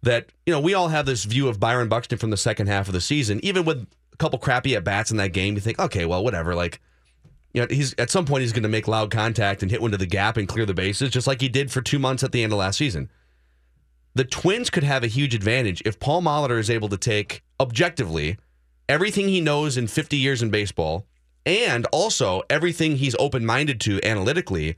that, 0.04 0.32
you 0.46 0.54
know, 0.54 0.60
we 0.60 0.74
all 0.74 0.88
have 0.88 1.06
this 1.06 1.26
view 1.26 1.48
of 1.48 1.60
Byron 1.60 1.88
Buxton 1.88 2.18
from 2.18 2.32
the 2.32 2.38
second 2.38 2.68
half 2.68 2.88
of 2.88 2.94
the 2.94 3.02
season, 3.02 3.40
even 3.44 3.66
with 3.66 3.88
a 4.14 4.18
couple 4.18 4.40
crappy 4.40 4.76
at 4.76 4.84
bats 4.84 5.12
in 5.12 5.18
that 5.18 5.34
game, 5.34 5.56
you 5.56 5.62
think, 5.62 5.80
okay, 5.80 6.06
well, 6.06 6.24
whatever. 6.24 6.56
Like, 6.56 6.82
you 7.54 7.62
know, 7.62 7.68
he's 7.70 7.94
at 7.98 8.10
some 8.10 8.26
point 8.26 8.42
he's 8.42 8.54
going 8.54 8.64
to 8.64 8.70
make 8.70 8.88
loud 8.88 9.12
contact 9.12 9.62
and 9.62 9.70
hit 9.70 9.82
one 9.82 9.92
to 9.92 9.98
the 9.98 10.06
gap 10.06 10.38
and 10.38 10.48
clear 10.48 10.66
the 10.66 10.74
bases, 10.74 11.12
just 11.12 11.28
like 11.28 11.42
he 11.42 11.50
did 11.50 11.72
for 11.72 11.82
two 11.82 12.00
months 12.00 12.24
at 12.24 12.32
the 12.32 12.44
end 12.44 12.54
of 12.54 12.60
last 12.60 12.78
season. 12.78 13.10
The 14.14 14.26
Twins 14.26 14.70
could 14.70 14.84
have 14.84 15.04
a 15.04 15.08
huge 15.08 15.34
advantage 15.34 15.82
if 15.86 16.00
Paul 16.00 16.22
Molitor 16.22 16.60
is 16.60 16.70
able 16.70 16.90
to 16.90 16.98
take 16.98 17.44
objectively 17.60 18.38
everything 18.90 19.30
he 19.30 19.40
knows 19.40 19.78
in 19.78 19.88
50 19.88 20.18
years 20.18 20.42
in 20.42 20.50
baseball 20.50 21.06
and 21.46 21.86
also 21.88 22.42
everything 22.50 22.98
he's 22.98 23.16
open 23.18 23.46
minded 23.46 23.80
to 23.82 24.00
analytically, 24.04 24.76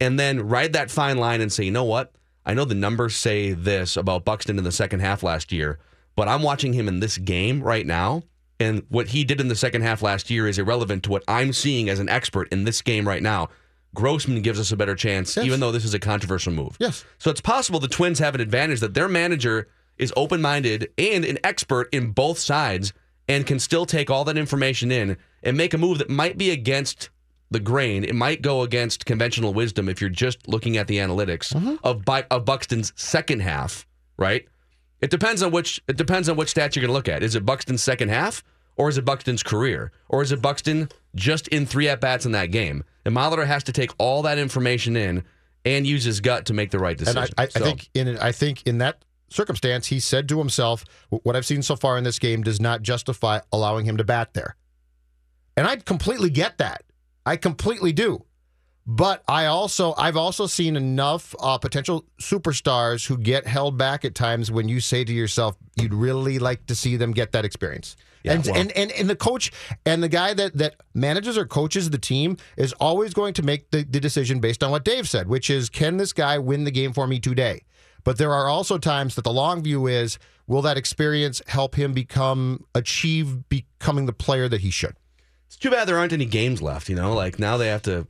and 0.00 0.18
then 0.18 0.46
ride 0.48 0.72
that 0.72 0.90
fine 0.90 1.18
line 1.18 1.40
and 1.40 1.52
say, 1.52 1.64
you 1.64 1.70
know 1.70 1.84
what? 1.84 2.12
I 2.44 2.52
know 2.52 2.64
the 2.64 2.74
numbers 2.74 3.16
say 3.16 3.52
this 3.52 3.96
about 3.96 4.24
Buxton 4.24 4.58
in 4.58 4.64
the 4.64 4.72
second 4.72 5.00
half 5.00 5.22
last 5.22 5.50
year, 5.50 5.78
but 6.16 6.28
I'm 6.28 6.42
watching 6.42 6.72
him 6.72 6.88
in 6.88 7.00
this 7.00 7.16
game 7.16 7.62
right 7.62 7.86
now. 7.86 8.24
And 8.60 8.84
what 8.88 9.08
he 9.08 9.24
did 9.24 9.40
in 9.40 9.48
the 9.48 9.56
second 9.56 9.82
half 9.82 10.02
last 10.02 10.30
year 10.30 10.46
is 10.46 10.58
irrelevant 10.58 11.04
to 11.04 11.10
what 11.10 11.24
I'm 11.26 11.52
seeing 11.52 11.88
as 11.88 12.00
an 12.00 12.08
expert 12.08 12.48
in 12.52 12.64
this 12.64 12.82
game 12.82 13.08
right 13.08 13.22
now. 13.22 13.48
Grossman 13.94 14.42
gives 14.42 14.60
us 14.60 14.72
a 14.72 14.76
better 14.76 14.94
chance, 14.94 15.36
Yes. 15.36 15.46
even 15.46 15.60
though 15.60 15.72
this 15.72 15.84
is 15.84 15.94
a 15.94 15.98
controversial 15.98 16.52
move. 16.52 16.76
Yes. 16.78 17.04
So 17.18 17.30
it's 17.30 17.40
possible 17.40 17.80
the 17.80 17.88
Twins 17.88 18.18
have 18.18 18.34
an 18.34 18.40
advantage 18.40 18.80
that 18.80 18.94
their 18.94 19.08
manager 19.08 19.68
is 19.96 20.12
open 20.16 20.42
minded 20.42 20.90
and 20.98 21.24
an 21.24 21.38
expert 21.44 21.88
in 21.92 22.10
both 22.10 22.38
sides 22.38 22.92
and 23.28 23.46
can 23.46 23.58
still 23.58 23.86
take 23.86 24.10
all 24.10 24.24
that 24.24 24.36
information 24.36 24.90
in 24.90 25.16
and 25.42 25.56
make 25.56 25.72
a 25.72 25.78
move 25.78 25.98
that 25.98 26.10
might 26.10 26.36
be 26.36 26.50
against 26.50 27.10
the 27.50 27.60
grain. 27.60 28.04
It 28.04 28.14
might 28.14 28.42
go 28.42 28.62
against 28.62 29.06
conventional 29.06 29.54
wisdom 29.54 29.88
if 29.88 30.00
you're 30.00 30.10
just 30.10 30.48
looking 30.48 30.76
at 30.76 30.88
the 30.88 30.98
analytics 30.98 31.54
mm-hmm. 31.54 31.76
of, 31.84 32.04
Bi- 32.04 32.26
of 32.30 32.44
Buxton's 32.44 32.92
second 32.96 33.40
half, 33.40 33.86
right? 34.18 34.46
It 35.00 35.10
depends 35.10 35.42
on 35.42 35.52
which 35.52 35.82
it 35.86 35.96
depends 35.96 36.28
on 36.28 36.36
which 36.36 36.52
stats 36.52 36.74
you're 36.74 36.80
going 36.80 36.88
to 36.88 36.94
look 36.94 37.08
at. 37.08 37.22
Is 37.22 37.34
it 37.34 37.44
Buxton's 37.44 37.82
second 37.82 38.08
half, 38.08 38.42
or 38.76 38.88
is 38.88 38.98
it 38.98 39.04
Buxton's 39.04 39.42
career, 39.42 39.92
or 40.08 40.22
is 40.22 40.32
it 40.32 40.42
Buxton 40.42 40.88
just 41.14 41.48
in 41.48 41.66
three 41.66 41.88
at 41.88 42.00
bats 42.00 42.26
in 42.26 42.32
that 42.32 42.46
game? 42.46 42.84
And 43.04 43.14
Molitor 43.14 43.46
has 43.46 43.64
to 43.64 43.72
take 43.72 43.90
all 43.98 44.22
that 44.22 44.38
information 44.38 44.96
in 44.96 45.24
and 45.64 45.86
use 45.86 46.04
his 46.04 46.20
gut 46.20 46.46
to 46.46 46.54
make 46.54 46.70
the 46.70 46.78
right 46.78 46.96
decision. 46.96 47.24
I, 47.38 47.44
I, 47.44 47.48
So- 47.48 47.60
I 47.60 47.64
think 47.64 47.88
in 47.94 48.18
I 48.18 48.32
think 48.32 48.62
in 48.66 48.78
that 48.78 49.04
circumstance, 49.30 49.86
he 49.86 50.00
said 50.00 50.28
to 50.28 50.38
himself, 50.38 50.84
"What 51.10 51.36
I've 51.36 51.46
seen 51.46 51.62
so 51.62 51.76
far 51.76 51.96
in 51.98 52.04
this 52.04 52.18
game 52.18 52.42
does 52.42 52.60
not 52.60 52.82
justify 52.82 53.40
allowing 53.52 53.84
him 53.84 53.96
to 53.96 54.04
bat 54.04 54.34
there." 54.34 54.56
And 55.56 55.66
I 55.66 55.76
completely 55.76 56.30
get 56.30 56.58
that. 56.58 56.82
I 57.24 57.36
completely 57.36 57.92
do. 57.92 58.24
But 58.86 59.22
I 59.26 59.46
also 59.46 59.94
I've 59.96 60.16
also 60.16 60.46
seen 60.46 60.76
enough 60.76 61.34
uh, 61.40 61.56
potential 61.58 62.04
superstars 62.20 63.06
who 63.06 63.16
get 63.16 63.46
held 63.46 63.78
back 63.78 64.04
at 64.04 64.14
times 64.14 64.50
when 64.50 64.68
you 64.68 64.80
say 64.80 65.04
to 65.04 65.12
yourself, 65.12 65.56
"You'd 65.76 65.94
really 65.94 66.38
like 66.38 66.66
to 66.66 66.74
see 66.74 66.96
them 66.96 67.12
get 67.12 67.32
that 67.32 67.44
experience." 67.44 67.96
and, 68.26 68.44
well- 68.46 68.56
and 68.56 68.72
and 68.72 68.90
and 68.92 69.08
the 69.08 69.16
coach 69.16 69.52
and 69.86 70.02
the 70.02 70.08
guy 70.08 70.34
that 70.34 70.56
that 70.58 70.76
manages 70.94 71.38
or 71.38 71.46
coaches 71.46 71.90
the 71.90 71.98
team 71.98 72.36
is 72.56 72.72
always 72.74 73.14
going 73.14 73.34
to 73.34 73.42
make 73.42 73.70
the, 73.70 73.84
the 73.84 74.00
decision 74.00 74.40
based 74.40 74.62
on 74.62 74.70
what 74.70 74.84
Dave 74.84 75.08
said, 75.08 75.28
which 75.28 75.48
is, 75.50 75.68
can 75.70 75.96
this 75.96 76.12
guy 76.12 76.38
win 76.38 76.64
the 76.64 76.70
game 76.70 76.92
for 76.92 77.06
me 77.06 77.18
today? 77.20 77.62
But 78.02 78.18
there 78.18 78.32
are 78.34 78.48
also 78.48 78.76
times 78.76 79.14
that 79.14 79.24
the 79.24 79.32
long 79.32 79.62
view 79.62 79.86
is, 79.86 80.18
will 80.46 80.60
that 80.62 80.76
experience 80.76 81.40
help 81.46 81.74
him 81.74 81.92
become 81.94 82.64
achieve 82.74 83.48
becoming 83.48 84.04
the 84.06 84.12
player 84.12 84.46
that 84.48 84.60
he 84.60 84.70
should? 84.70 84.94
It's 85.46 85.56
too 85.56 85.70
bad 85.70 85.88
there 85.88 85.96
aren't 85.98 86.12
any 86.12 86.26
games 86.26 86.60
left. 86.60 86.90
You 86.90 86.96
know, 86.96 87.14
like 87.14 87.38
now 87.38 87.56
they 87.56 87.68
have 87.68 87.82
to 87.82 88.06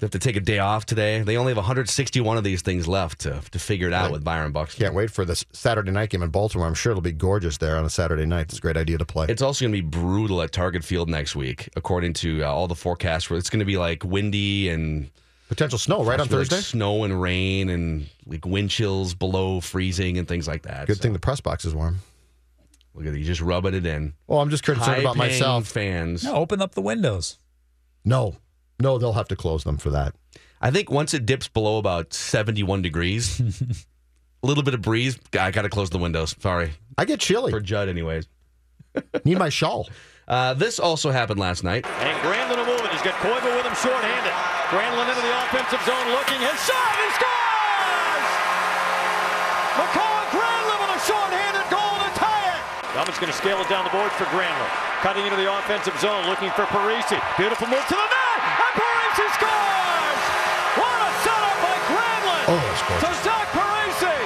they 0.00 0.04
have 0.06 0.10
to 0.12 0.18
take 0.18 0.36
a 0.36 0.40
day 0.40 0.58
off 0.58 0.86
today. 0.86 1.20
They 1.22 1.36
only 1.36 1.50
have 1.50 1.58
161 1.58 2.36
of 2.38 2.42
these 2.44 2.62
things 2.62 2.88
left 2.88 3.20
to 3.20 3.40
to 3.50 3.58
figure 3.58 3.86
it 3.86 3.92
out 3.92 4.10
with 4.10 4.24
Byron 4.24 4.50
Buxton. 4.52 4.82
Can't 4.82 4.94
wait 4.94 5.10
for 5.10 5.24
this 5.24 5.44
Saturday 5.52 5.90
night 5.90 6.10
game 6.10 6.22
in 6.22 6.30
Baltimore. 6.30 6.66
I'm 6.66 6.74
sure 6.74 6.90
it'll 6.92 7.02
be 7.02 7.12
gorgeous 7.12 7.58
there 7.58 7.76
on 7.76 7.84
a 7.84 7.90
Saturday 7.90 8.24
night. 8.26 8.46
It's 8.48 8.58
a 8.58 8.60
great 8.60 8.76
idea 8.76 8.98
to 8.98 9.04
play. 9.04 9.26
It's 9.28 9.42
also 9.42 9.64
going 9.64 9.72
to 9.74 9.82
be 9.82 9.86
brutal 9.88 10.40
at 10.42 10.52
Target 10.52 10.82
Field 10.84 11.08
next 11.08 11.36
week, 11.36 11.68
according 11.76 12.14
to 12.14 12.42
uh, 12.42 12.46
all 12.50 12.66
the 12.66 12.74
forecasts. 12.74 13.28
Where 13.30 13.38
it's 13.38 13.50
going 13.50 13.60
to 13.60 13.64
be 13.66 13.76
like 13.76 14.02
windy 14.04 14.68
and 14.70 15.10
Potential 15.48 15.78
snow 15.78 16.04
right 16.04 16.14
on 16.20 16.28
possibly, 16.28 16.38
like, 16.38 16.48
Thursday. 16.48 16.62
snow 16.62 17.02
and 17.04 17.20
rain 17.20 17.68
and 17.68 18.06
like 18.24 18.46
wind 18.46 18.70
chills 18.70 19.14
below 19.14 19.60
freezing 19.60 20.16
and 20.16 20.28
things 20.28 20.46
like 20.46 20.62
that. 20.62 20.86
Good 20.86 20.96
So, 20.98 21.02
thing 21.02 21.12
the 21.12 21.18
press 21.18 21.40
box 21.40 21.64
is 21.64 21.74
warm. 21.74 21.98
Look 22.94 23.06
at 23.06 23.14
it. 23.14 23.18
you, 23.18 23.24
just 23.24 23.40
rubbing 23.40 23.74
it 23.74 23.84
in. 23.84 24.14
Well, 24.28 24.40
I'm 24.40 24.48
just 24.50 24.62
concerned 24.62 25.00
about 25.00 25.16
High-paying 25.16 25.32
myself. 25.40 25.66
Fans. 25.66 26.22
No, 26.24 26.34
open 26.36 26.62
up 26.62 26.74
the 26.76 26.80
windows. 26.80 27.38
No, 28.04 28.36
no, 28.80 28.98
they'll 28.98 29.12
have 29.12 29.28
to 29.28 29.36
close 29.36 29.64
them 29.64 29.76
for 29.76 29.90
that. 29.90 30.14
I 30.60 30.70
think 30.70 30.90
once 30.90 31.14
it 31.14 31.24
dips 31.26 31.48
below 31.48 31.78
about 31.78 32.12
71 32.12 32.82
degrees, 32.82 33.40
a 33.40 33.44
little 34.46 34.62
bit 34.62 34.74
of 34.74 34.82
breeze, 34.82 35.18
I 35.38 35.50
got 35.50 35.62
to 35.62 35.68
close 35.70 35.90
the 35.90 35.98
windows. 35.98 36.34
Sorry. 36.38 36.72
I 36.98 37.04
get 37.04 37.20
chilly. 37.20 37.50
For 37.50 37.60
Judd, 37.60 37.88
anyways. 37.88 38.28
Need 39.24 39.38
my 39.38 39.48
shawl. 39.48 39.88
Uh, 40.28 40.54
this 40.54 40.78
also 40.78 41.10
happened 41.10 41.40
last 41.40 41.64
night. 41.64 41.86
And 41.86 42.16
Granlund 42.22 42.58
will 42.58 42.66
move. 42.66 42.80
He's 42.92 43.02
got 43.02 43.16
Koivu 43.24 43.50
with 43.56 43.66
him 43.66 43.74
short-handed. 43.74 44.34
Granlund 44.70 45.08
into 45.10 45.24
the 45.24 45.34
offensive 45.48 45.82
zone 45.82 46.06
looking. 46.14 46.38
His 46.38 46.58
shot, 46.62 46.92
he 47.00 47.08
scores! 47.18 48.26
Mikael 49.80 50.22
Granlund 50.30 50.80
with 50.86 50.92
a 50.94 51.02
short-handed 51.08 51.66
goal 51.72 51.94
to 52.04 52.10
tie 52.14 52.46
it. 52.54 52.62
Dummins 52.94 53.18
going 53.18 53.32
to 53.32 53.38
scale 53.38 53.58
it 53.58 53.68
down 53.72 53.82
the 53.82 53.90
board 53.90 54.12
for 54.14 54.28
Granlund. 54.30 54.70
Cutting 55.02 55.24
into 55.24 55.40
the 55.40 55.48
offensive 55.50 55.96
zone, 55.98 56.28
looking 56.28 56.50
for 56.52 56.68
Parise. 56.70 57.16
Beautiful 57.40 57.66
move 57.66 57.82
to 57.88 57.96
the 57.96 58.06
net, 58.12 58.29
Oh, 62.52 62.56
that's 62.56 62.82
gorgeous. 62.88 63.18
To 63.18 63.24
Zach 63.24 63.46
Parise, 63.48 64.20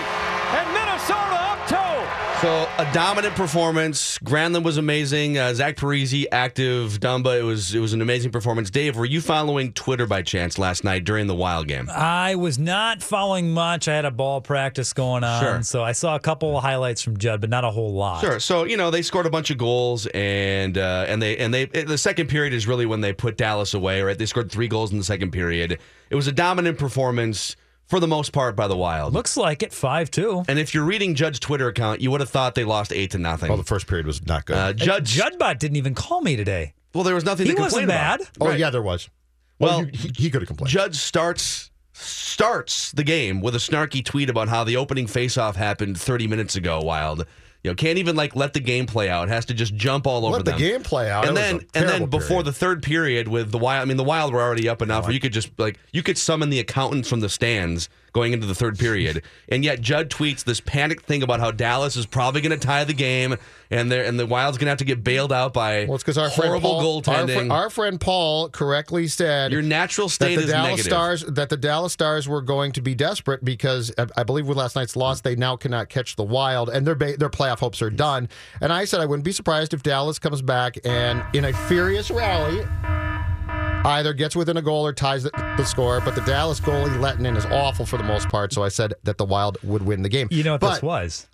and 0.56 0.72
Minnesota 0.72 1.36
up 1.36 1.68
two. 1.68 2.40
So 2.40 2.68
a 2.78 2.90
dominant 2.92 3.34
performance. 3.36 4.18
Granlund 4.18 4.64
was 4.64 4.76
amazing. 4.78 5.36
Uh, 5.38 5.52
Zach 5.54 5.76
Parise 5.76 6.24
active. 6.32 7.00
Dumba. 7.00 7.38
It 7.38 7.42
was 7.42 7.74
it 7.74 7.80
was 7.80 7.92
an 7.92 8.00
amazing 8.02 8.32
performance. 8.32 8.70
Dave, 8.70 8.96
were 8.96 9.04
you 9.04 9.20
following 9.20 9.72
Twitter 9.74 10.06
by 10.06 10.22
chance 10.22 10.58
last 10.58 10.84
night 10.84 11.04
during 11.04 11.26
the 11.26 11.34
Wild 11.34 11.68
game? 11.68 11.88
I 11.90 12.34
was 12.36 12.58
not 12.58 13.02
following 13.02 13.52
much. 13.52 13.88
I 13.88 13.94
had 13.94 14.04
a 14.06 14.10
ball 14.10 14.40
practice 14.40 14.92
going 14.94 15.22
on, 15.24 15.42
Sure. 15.42 15.62
so 15.62 15.82
I 15.84 15.92
saw 15.92 16.16
a 16.16 16.20
couple 16.20 16.56
of 16.56 16.62
highlights 16.62 17.02
from 17.02 17.18
Judd, 17.18 17.40
but 17.42 17.50
not 17.50 17.64
a 17.64 17.70
whole 17.70 17.92
lot. 17.92 18.20
Sure. 18.22 18.40
So 18.40 18.64
you 18.64 18.76
know 18.78 18.90
they 18.90 19.02
scored 19.02 19.26
a 19.26 19.30
bunch 19.30 19.50
of 19.50 19.58
goals, 19.58 20.06
and 20.14 20.76
uh, 20.78 21.04
and 21.08 21.20
they 21.22 21.36
and 21.36 21.52
they 21.52 21.66
the 21.66 21.98
second 21.98 22.28
period 22.28 22.52
is 22.54 22.66
really 22.66 22.86
when 22.86 23.00
they 23.02 23.12
put 23.12 23.36
Dallas 23.36 23.74
away. 23.74 24.00
Right, 24.02 24.16
they 24.18 24.26
scored 24.26 24.50
three 24.50 24.68
goals 24.68 24.92
in 24.92 24.98
the 24.98 25.04
second 25.04 25.30
period. 25.30 25.78
It 26.10 26.14
was 26.16 26.26
a 26.26 26.32
dominant 26.32 26.78
performance 26.78 27.56
for 27.86 28.00
the 28.00 28.08
most 28.08 28.32
part 28.32 28.56
by 28.56 28.66
the 28.68 28.76
Wild. 28.76 29.12
Looks 29.14 29.36
like 29.36 29.62
it, 29.62 29.72
five 29.72 30.10
two. 30.10 30.42
And 30.48 30.58
if 30.58 30.74
you're 30.74 30.84
reading 30.84 31.14
Judge's 31.14 31.40
Twitter 31.40 31.68
account, 31.68 32.00
you 32.00 32.10
would 32.10 32.20
have 32.20 32.30
thought 32.30 32.54
they 32.54 32.64
lost 32.64 32.92
eight 32.92 33.10
to 33.12 33.18
nothing. 33.18 33.48
Well, 33.48 33.58
the 33.58 33.64
first 33.64 33.86
period 33.86 34.06
was 34.06 34.24
not 34.26 34.44
good. 34.46 34.56
uh, 34.56 34.72
Judge, 34.72 35.16
Judbot 35.16 35.58
didn't 35.58 35.76
even 35.76 35.94
call 35.94 36.20
me 36.20 36.36
today. 36.36 36.74
well, 36.94 37.04
there 37.04 37.14
was 37.14 37.24
nothing 37.24 37.46
He 37.46 37.52
to 37.52 37.56
complain 37.56 37.72
wasn't 37.72 37.88
mad. 37.88 38.20
about. 38.20 38.30
oh 38.40 38.46
Right. 38.48 38.58
yeah, 38.58 38.70
there 38.70 38.82
was. 38.82 39.08
Well, 39.58 39.78
Well, 39.80 39.86
he, 39.92 40.10
he 40.16 40.30
could 40.30 40.42
have 40.42 40.48
complained. 40.48 40.70
Judge 40.70 40.96
starts 40.96 41.70
starts 41.92 42.90
the 42.92 43.04
game 43.04 43.40
with 43.40 43.54
a 43.54 43.58
snarky 43.58 44.04
tweet 44.04 44.28
about 44.28 44.48
how 44.48 44.64
the 44.64 44.76
opening 44.76 45.06
faceoff 45.06 45.54
happened 45.54 45.98
30 45.98 46.26
minutes 46.26 46.56
ago. 46.56 46.80
Wild, 46.80 47.24
you 47.64 47.70
know, 47.70 47.74
can't 47.74 47.98
even 47.98 48.14
like 48.14 48.36
let 48.36 48.52
the 48.52 48.60
game 48.60 48.84
play 48.86 49.08
out. 49.08 49.28
Has 49.28 49.46
to 49.46 49.54
just 49.54 49.74
jump 49.74 50.06
all 50.06 50.26
over 50.26 50.36
Let 50.36 50.44
the 50.44 50.52
game 50.52 50.82
play 50.82 51.10
out. 51.10 51.26
And 51.26 51.36
It 51.36 51.40
then 51.40 51.66
and 51.74 51.88
then 51.88 52.04
before 52.10 52.28
period. 52.28 52.46
the 52.46 52.52
third 52.52 52.82
period 52.82 53.26
with 53.26 53.50
the 53.50 53.58
wild, 53.58 53.82
I 53.82 53.84
mean 53.86 53.96
the 53.96 54.04
Wild 54.04 54.34
were 54.34 54.42
already 54.42 54.68
up 54.68 54.82
enough 54.82 55.04
where 55.04 55.12
you 55.12 55.18
could 55.20 55.32
just 55.32 55.50
like 55.58 55.78
you 55.90 56.02
could 56.02 56.18
summon 56.18 56.50
the 56.50 56.60
accountants 56.60 57.08
from 57.08 57.20
the 57.20 57.28
stands 57.30 57.88
going 58.14 58.32
into 58.32 58.46
the 58.46 58.54
third 58.54 58.78
period, 58.78 59.22
and 59.50 59.62
yet 59.64 59.80
Judd 59.82 60.08
tweets 60.08 60.42
this 60.44 60.60
panicked 60.60 61.04
thing 61.04 61.22
about 61.22 61.40
how 61.40 61.50
Dallas 61.50 61.96
is 61.96 62.06
probably 62.06 62.40
going 62.40 62.58
to 62.58 62.66
tie 62.66 62.84
the 62.84 62.94
game, 62.94 63.36
and 63.70 63.90
they 63.92 64.06
and 64.06 64.18
the 64.18 64.24
Wild's 64.24 64.56
going 64.56 64.66
to 64.66 64.70
have 64.70 64.78
to 64.78 64.84
get 64.84 65.04
bailed 65.04 65.32
out 65.32 65.52
by 65.52 65.84
Well, 65.84 65.96
it's 65.96 66.04
because 66.04 66.16
our 66.16 66.30
friend 66.30 66.48
horrible 66.48 66.70
Paul, 66.70 66.78
our, 66.80 67.02
goaltending. 67.26 67.46
fr- 67.48 67.52
our 67.52 67.70
friend 67.70 68.00
Paul 68.00 68.48
correctly 68.50 69.08
said 69.08 69.50
Your 69.52 69.62
natural 69.62 70.06
that 70.06 70.12
state 70.14 70.36
the 70.36 70.42
is 70.44 70.50
Dallas 70.50 70.70
negative. 70.70 70.86
Stars 70.86 71.24
that 71.24 71.48
the 71.48 71.56
Dallas 71.56 71.92
Stars 71.92 72.28
were 72.28 72.40
going 72.40 72.70
to 72.72 72.80
be 72.80 72.94
desperate 72.94 73.44
because 73.44 73.92
I- 73.98 74.06
I 74.16 74.22
believe 74.22 74.46
with 74.46 74.56
last 74.58 74.76
night's 74.76 74.94
loss 74.96 75.20
they 75.20 75.34
now 75.34 75.56
cannot 75.56 75.88
catch 75.88 76.14
the 76.16 76.22
Wild 76.24 76.68
and 76.70 76.86
their 76.86 76.94
ba- 76.94 77.16
their 77.16 77.28
playoff 77.30 77.58
hopes 77.58 77.82
are 77.82 77.90
done. 77.90 78.28
And 78.60 78.72
I 78.72 78.84
said 78.84 79.00
I 79.00 79.06
wouldn't 79.06 79.24
be 79.24 79.32
surprised 79.32 79.74
if 79.74 79.82
Dallas 79.82 80.20
comes 80.20 80.40
back 80.40 80.78
and 80.84 81.24
in 81.34 81.44
a 81.44 81.52
furious 81.52 82.10
rally 82.12 82.64
either 83.84 84.12
gets 84.12 84.34
within 84.34 84.56
a 84.56 84.62
goal 84.62 84.86
or 84.86 84.92
ties 84.92 85.22
the, 85.24 85.30
the 85.56 85.64
score. 85.64 86.00
But 86.00 86.14
the 86.14 86.22
Dallas 86.22 86.60
goalie 86.60 86.98
letting 87.00 87.26
in 87.26 87.36
is 87.36 87.46
awful 87.46 87.86
for 87.86 87.96
the 87.96 88.04
most 88.04 88.28
part. 88.28 88.52
So 88.52 88.62
I 88.62 88.68
said 88.68 88.94
that 89.04 89.18
the 89.18 89.24
Wild 89.24 89.58
would 89.62 89.82
win 89.82 90.02
the 90.02 90.08
game. 90.08 90.28
You 90.30 90.42
know 90.44 90.52
what 90.52 90.60
but, 90.60 90.74
this 90.74 90.82
was? 90.82 91.26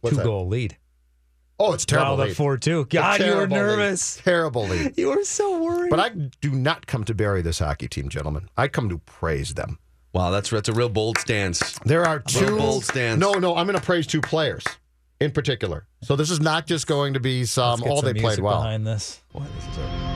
what's 0.00 0.14
Two 0.14 0.18
that? 0.18 0.24
goal 0.26 0.46
lead. 0.48 0.76
Oh, 1.60 1.72
it's 1.72 1.84
terrible. 1.84 2.10
Wild 2.10 2.20
up 2.20 2.26
lead. 2.28 2.36
four 2.36 2.56
two. 2.56 2.84
God, 2.86 3.18
you 3.20 3.26
were 3.26 3.32
terrible 3.32 3.56
lead. 3.56 3.62
nervous. 3.62 4.16
Terrible 4.22 4.64
lead. 4.66 4.94
You 4.98 5.08
were 5.08 5.24
so 5.24 5.60
worried. 5.62 5.90
But 5.90 5.98
I 6.00 6.08
do 6.40 6.52
not 6.52 6.86
come 6.86 7.04
to 7.04 7.14
bury 7.14 7.42
this 7.42 7.58
hockey 7.58 7.88
team, 7.88 8.08
gentlemen. 8.08 8.48
I 8.56 8.68
come 8.68 8.88
to 8.90 8.98
praise 8.98 9.54
them. 9.54 9.78
Wow, 10.12 10.30
that's 10.30 10.50
that's 10.50 10.68
a 10.68 10.72
real 10.72 10.88
bold 10.88 11.18
stance. 11.18 11.78
There 11.84 12.04
are 12.04 12.22
Little 12.26 12.48
two 12.48 12.56
bold 12.58 12.84
stance. 12.84 13.20
No, 13.20 13.32
no, 13.34 13.56
I'm 13.56 13.66
going 13.66 13.78
to 13.78 13.84
praise 13.84 14.06
two 14.06 14.20
players 14.20 14.64
in 15.20 15.32
particular. 15.32 15.86
So 16.02 16.16
this 16.16 16.30
is 16.30 16.40
not 16.40 16.66
just 16.66 16.86
going 16.86 17.14
to 17.14 17.20
be 17.20 17.40
Let's 17.40 17.50
some 17.50 17.80
get 17.80 17.90
oh 17.90 17.96
some 17.96 18.04
they 18.06 18.12
music 18.12 18.24
played 18.28 18.38
well. 18.40 18.58
behind 18.58 18.86
this. 18.86 19.20
What? 19.32 19.46
This 19.56 19.64
is 19.72 19.78
a- 19.78 20.07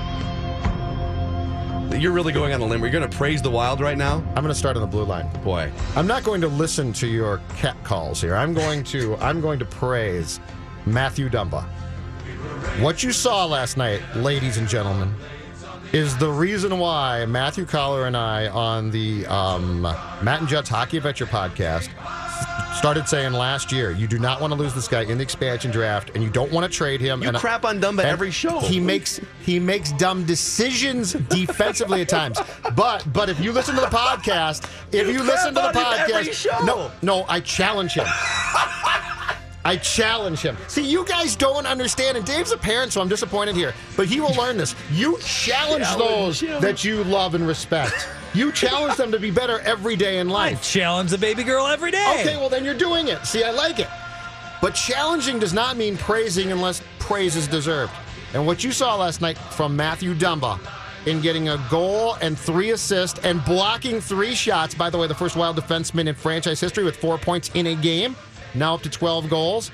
You're 1.94 2.12
really 2.12 2.32
going 2.32 2.52
on 2.52 2.60
a 2.60 2.64
limb. 2.64 2.80
You're 2.80 2.90
going 2.90 3.08
to 3.08 3.16
praise 3.16 3.42
the 3.42 3.50
Wild 3.50 3.80
right 3.80 3.98
now? 3.98 4.16
I'm 4.28 4.42
going 4.42 4.48
to 4.48 4.54
start 4.54 4.76
on 4.76 4.82
the 4.82 4.88
blue 4.88 5.04
line. 5.04 5.28
Boy. 5.42 5.70
I'm 5.94 6.06
not 6.06 6.24
going 6.24 6.40
to 6.40 6.48
listen 6.48 6.92
to 6.94 7.06
your 7.06 7.40
cat 7.56 7.76
calls 7.84 8.20
here. 8.20 8.34
I'm 8.34 8.54
going 8.54 8.82
to 8.84 9.16
I'm 9.16 9.40
going 9.40 9.58
to 9.58 9.64
praise 9.64 10.40
Matthew 10.86 11.28
Dumba. 11.28 11.64
What 12.80 13.02
you 13.02 13.12
saw 13.12 13.44
last 13.44 13.76
night, 13.76 14.00
ladies 14.16 14.56
and 14.56 14.66
gentlemen, 14.66 15.14
is 15.92 16.16
the 16.16 16.30
reason 16.30 16.78
why 16.78 17.26
Matthew 17.26 17.66
Coller 17.66 18.06
and 18.06 18.16
I 18.16 18.48
on 18.48 18.90
the 18.90 19.26
um, 19.26 19.82
Matt 19.82 20.40
and 20.40 20.48
Judd's 20.48 20.70
Hockey 20.70 20.96
Adventure 20.96 21.26
podcast 21.26 21.90
started 22.82 23.08
saying 23.08 23.32
last 23.32 23.70
year 23.70 23.92
you 23.92 24.08
do 24.08 24.18
not 24.18 24.40
want 24.40 24.52
to 24.52 24.58
lose 24.58 24.74
this 24.74 24.88
guy 24.88 25.02
in 25.02 25.16
the 25.16 25.22
expansion 25.22 25.70
draft 25.70 26.10
and 26.16 26.24
you 26.24 26.28
don't 26.28 26.50
want 26.50 26.64
to 26.68 26.76
trade 26.76 27.00
him. 27.00 27.22
You 27.22 27.28
and 27.28 27.36
crap 27.36 27.64
on 27.64 27.80
Dumba 27.80 28.02
every 28.02 28.32
show. 28.32 28.58
He 28.58 28.80
makes 28.80 29.20
he 29.46 29.60
makes 29.60 29.92
dumb 29.92 30.24
decisions 30.24 31.12
defensively 31.12 32.00
at 32.00 32.08
times. 32.08 32.40
But 32.74 33.04
but 33.12 33.28
if 33.28 33.38
you 33.38 33.52
listen 33.52 33.76
to 33.76 33.82
the 33.82 33.86
podcast, 33.86 34.64
if 34.92 35.06
you, 35.06 35.12
You 35.14 35.22
listen 35.22 35.54
to 35.54 35.60
the 35.60 35.78
podcast, 35.78 36.66
no 36.66 36.90
no, 37.02 37.24
I 37.28 37.38
challenge 37.38 37.92
him. 37.92 38.06
I 39.64 39.76
challenge 39.80 40.40
him. 40.40 40.56
See, 40.66 40.84
you 40.84 41.04
guys 41.04 41.36
don't 41.36 41.66
understand, 41.66 42.16
and 42.16 42.26
Dave's 42.26 42.50
a 42.50 42.56
parent, 42.56 42.92
so 42.92 43.00
I'm 43.00 43.08
disappointed 43.08 43.54
here. 43.54 43.74
But 43.96 44.06
he 44.06 44.18
will 44.20 44.34
learn 44.34 44.56
this. 44.56 44.74
You 44.90 45.18
challenge, 45.20 45.84
Challenge 45.84 45.98
those 46.10 46.40
him. 46.40 46.60
that 46.60 46.82
you 46.82 47.04
love 47.04 47.36
and 47.36 47.46
respect. 47.46 48.08
You 48.34 48.50
challenge 48.50 48.96
them 48.96 49.12
to 49.12 49.18
be 49.18 49.30
better 49.30 49.60
every 49.60 49.94
day 49.94 50.18
in 50.18 50.28
life. 50.28 50.58
I 50.58 50.62
challenge 50.62 51.10
the 51.10 51.18
baby 51.18 51.44
girl 51.44 51.66
every 51.66 51.90
day. 51.90 52.20
Okay, 52.20 52.36
well 52.36 52.48
then 52.48 52.64
you're 52.64 52.74
doing 52.74 53.08
it. 53.08 53.24
See, 53.26 53.44
I 53.44 53.50
like 53.50 53.78
it. 53.78 53.88
But 54.62 54.74
challenging 54.74 55.38
does 55.38 55.52
not 55.52 55.76
mean 55.76 55.96
praising 55.96 56.52
unless 56.52 56.82
praise 56.98 57.36
is 57.36 57.46
deserved. 57.46 57.92
And 58.32 58.46
what 58.46 58.64
you 58.64 58.72
saw 58.72 58.96
last 58.96 59.20
night 59.20 59.36
from 59.36 59.76
Matthew 59.76 60.14
Dumba 60.14 60.58
in 61.04 61.20
getting 61.20 61.48
a 61.50 61.62
goal 61.68 62.14
and 62.22 62.38
three 62.38 62.70
assists 62.70 63.18
and 63.24 63.44
blocking 63.44 64.00
three 64.00 64.34
shots, 64.34 64.74
by 64.74 64.88
the 64.88 64.96
way, 64.96 65.06
the 65.06 65.14
first 65.14 65.36
wild 65.36 65.56
defenseman 65.56 66.06
in 66.06 66.14
franchise 66.14 66.60
history 66.60 66.84
with 66.84 66.96
four 66.96 67.18
points 67.18 67.50
in 67.54 67.66
a 67.66 67.74
game, 67.74 68.16
now 68.54 68.74
up 68.74 68.82
to 68.82 68.88
12 68.88 69.28
goals, 69.28 69.70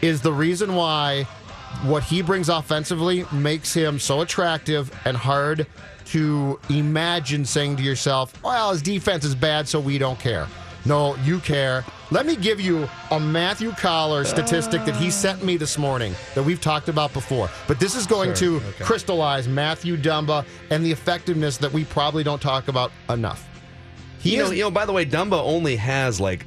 is 0.00 0.20
the 0.20 0.32
reason 0.32 0.74
why 0.74 1.22
what 1.84 2.02
he 2.02 2.22
brings 2.22 2.48
offensively 2.48 3.24
makes 3.32 3.72
him 3.72 3.98
so 3.98 4.22
attractive 4.22 4.92
and 5.04 5.16
hard 5.16 5.66
to 6.12 6.60
imagine 6.68 7.42
saying 7.42 7.74
to 7.74 7.82
yourself, 7.82 8.34
well, 8.42 8.70
his 8.70 8.82
defense 8.82 9.24
is 9.24 9.34
bad, 9.34 9.66
so 9.66 9.80
we 9.80 9.96
don't 9.96 10.18
care. 10.18 10.46
No, 10.84 11.16
you 11.24 11.38
care. 11.38 11.86
Let 12.10 12.26
me 12.26 12.36
give 12.36 12.60
you 12.60 12.86
a 13.10 13.18
Matthew 13.18 13.70
Coller 13.70 14.24
statistic 14.24 14.84
that 14.84 14.94
he 14.94 15.10
sent 15.10 15.42
me 15.42 15.56
this 15.56 15.78
morning 15.78 16.14
that 16.34 16.42
we've 16.42 16.60
talked 16.60 16.90
about 16.90 17.14
before. 17.14 17.48
But 17.66 17.80
this 17.80 17.94
is 17.94 18.06
going 18.06 18.34
to 18.34 18.60
crystallize 18.80 19.48
Matthew 19.48 19.96
Dumba 19.96 20.44
and 20.68 20.84
the 20.84 20.92
effectiveness 20.92 21.56
that 21.56 21.72
we 21.72 21.86
probably 21.86 22.22
don't 22.22 22.42
talk 22.42 22.68
about 22.68 22.92
enough. 23.08 23.48
He 24.18 24.32
You 24.32 24.42
know, 24.42 24.50
you 24.50 24.62
know, 24.64 24.70
by 24.70 24.84
the 24.84 24.92
way, 24.92 25.06
Dumba 25.06 25.42
only 25.42 25.76
has 25.76 26.20
like 26.20 26.44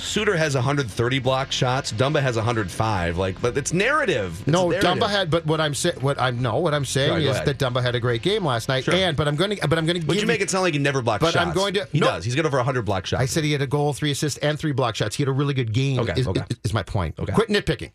Suter 0.00 0.36
has 0.36 0.54
130 0.54 1.18
block 1.20 1.52
shots. 1.52 1.92
Dumba 1.92 2.20
has 2.20 2.36
105. 2.36 3.18
Like, 3.18 3.40
but 3.40 3.56
it's 3.56 3.72
narrative. 3.72 4.38
It's 4.40 4.48
No, 4.48 4.68
narrative. 4.70 4.90
Dumba 4.90 5.08
had, 5.08 5.30
but 5.30 5.46
what 5.46 5.60
I'm 5.60 5.74
saying, 5.74 5.96
what 6.00 6.20
I'm 6.20 6.40
no, 6.42 6.58
what 6.58 6.74
I'm 6.74 6.84
saying 6.84 7.10
go 7.10 7.16
is 7.30 7.36
ahead. 7.36 7.46
that 7.46 7.58
Dumba 7.58 7.82
had 7.82 7.94
a 7.94 8.00
great 8.00 8.22
game 8.22 8.44
last 8.44 8.68
night, 8.68 8.84
Sure. 8.84 8.94
and 8.94 9.16
but 9.16 9.28
I'm 9.28 9.36
going 9.36 9.56
to, 9.56 9.68
but 9.68 9.78
I'm 9.78 9.86
going 9.86 10.00
to. 10.00 10.06
Would 10.06 10.20
you 10.20 10.26
make 10.26 10.40
it 10.40 10.50
sound 10.50 10.62
like 10.62 10.72
he 10.74 10.78
never 10.80 11.02
blocked 11.02 11.20
But 11.22 11.34
shots? 11.34 11.46
I'm 11.46 11.54
going 11.54 11.74
to- 11.74 11.86
He 11.92 12.00
no. 12.00 12.06
does. 12.08 12.24
He's 12.24 12.34
got 12.34 12.46
over 12.46 12.56
100 12.56 12.82
block 12.82 13.06
shots. 13.06 13.22
I 13.22 13.26
said 13.26 13.44
he 13.44 13.52
had 13.52 13.62
a 13.62 13.66
goal, 13.66 13.92
three 13.92 14.10
assists, 14.10 14.38
and 14.38 14.58
three 14.58 14.72
block 14.72 14.96
shots. 14.96 15.16
He 15.16 15.22
had 15.22 15.28
a 15.28 15.32
really 15.32 15.54
good 15.54 15.72
game. 15.72 16.00
Okay, 16.00 16.18
is, 16.20 16.26
okay. 16.28 16.42
is- 16.50 16.56
is 16.64 16.74
my 16.74 16.82
point. 16.82 17.18
Okay. 17.18 17.32
Quit 17.32 17.48
nitpicking. 17.48 17.92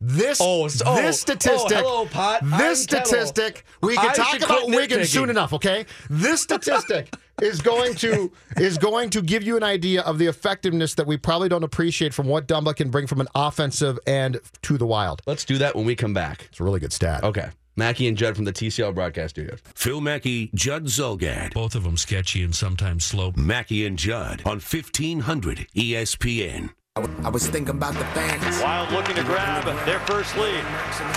This 0.00 0.38
Oh, 0.40 0.62
oh, 0.64 0.64
this 0.66 0.82
oh, 0.84 1.10
statistic. 1.12 1.78
oh, 1.78 2.04
hello, 2.04 2.06
Pot. 2.06 2.40
This 2.42 2.82
I'm 2.82 2.88
Kettle. 2.88 3.06
statistic. 3.06 3.64
We 3.80 3.94
can 3.96 4.10
I 4.10 4.12
talk 4.12 4.36
about 4.42 4.66
Wigan 4.66 5.04
soon 5.06 5.30
enough. 5.30 5.52
Okay. 5.54 5.86
This 6.10 6.42
statistic 6.48 7.14
is 7.42 7.60
going 7.60 7.94
to 7.96 8.32
is 8.56 8.78
going 8.78 9.10
to 9.10 9.22
give 9.22 9.42
you 9.42 9.56
an 9.56 9.62
idea 9.62 10.02
of 10.02 10.18
the 10.18 10.26
effectiveness 10.26 10.94
that 10.94 11.06
we 11.06 11.16
probably 11.16 11.48
don't 11.48 11.64
appreciate 11.64 12.14
from 12.14 12.26
what 12.26 12.46
Dumba 12.46 12.74
can 12.76 12.90
bring 12.90 13.06
from 13.06 13.20
an 13.20 13.28
offensive 13.34 13.98
end 14.06 14.40
to 14.62 14.78
the 14.78 14.86
Wild. 14.86 15.22
Let's 15.26 15.44
do 15.44 15.58
that 15.58 15.74
when 15.74 15.84
we 15.84 15.96
come 15.96 16.14
back. 16.14 16.46
It's 16.50 16.60
a 16.60 16.64
really 16.64 16.80
good 16.80 16.92
stat. 16.92 17.24
Okay. 17.24 17.48
Mackey 17.76 18.06
and 18.06 18.16
Judd 18.16 18.36
from 18.36 18.44
the 18.44 18.52
TCF 18.52 18.94
broadcast 18.94 19.34
studios. 19.34 19.58
Phil 19.74 20.00
Mackey, 20.00 20.50
Judd 20.54 20.84
Zulgad. 20.84 21.54
Both 21.54 21.74
of 21.74 21.82
them 21.82 21.96
sketchy 21.96 22.44
and 22.44 22.54
sometimes 22.54 23.04
slow. 23.04 23.32
Mackey 23.36 23.84
and 23.84 23.98
Judd 23.98 24.42
on 24.46 24.58
E 24.58 24.60
1500 24.60 25.66
ESPN. 25.74 26.70
I 26.96 27.28
was 27.28 27.48
thinking 27.48 27.74
about 27.74 27.94
the 27.94 28.04
fans. 28.06 28.62
Wild 28.62 28.92
looking 28.92 29.16
to 29.16 29.24
grab 29.24 29.64
their 29.84 29.98
first 30.00 30.36
lead. 30.36 30.62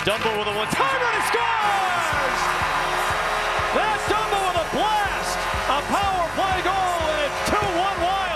Dumba 0.04 0.36
with 0.40 0.48
a 0.48 0.58
one-timer 0.58 1.06
and 1.06 1.22
he 1.22 1.28
scores! 1.30 2.57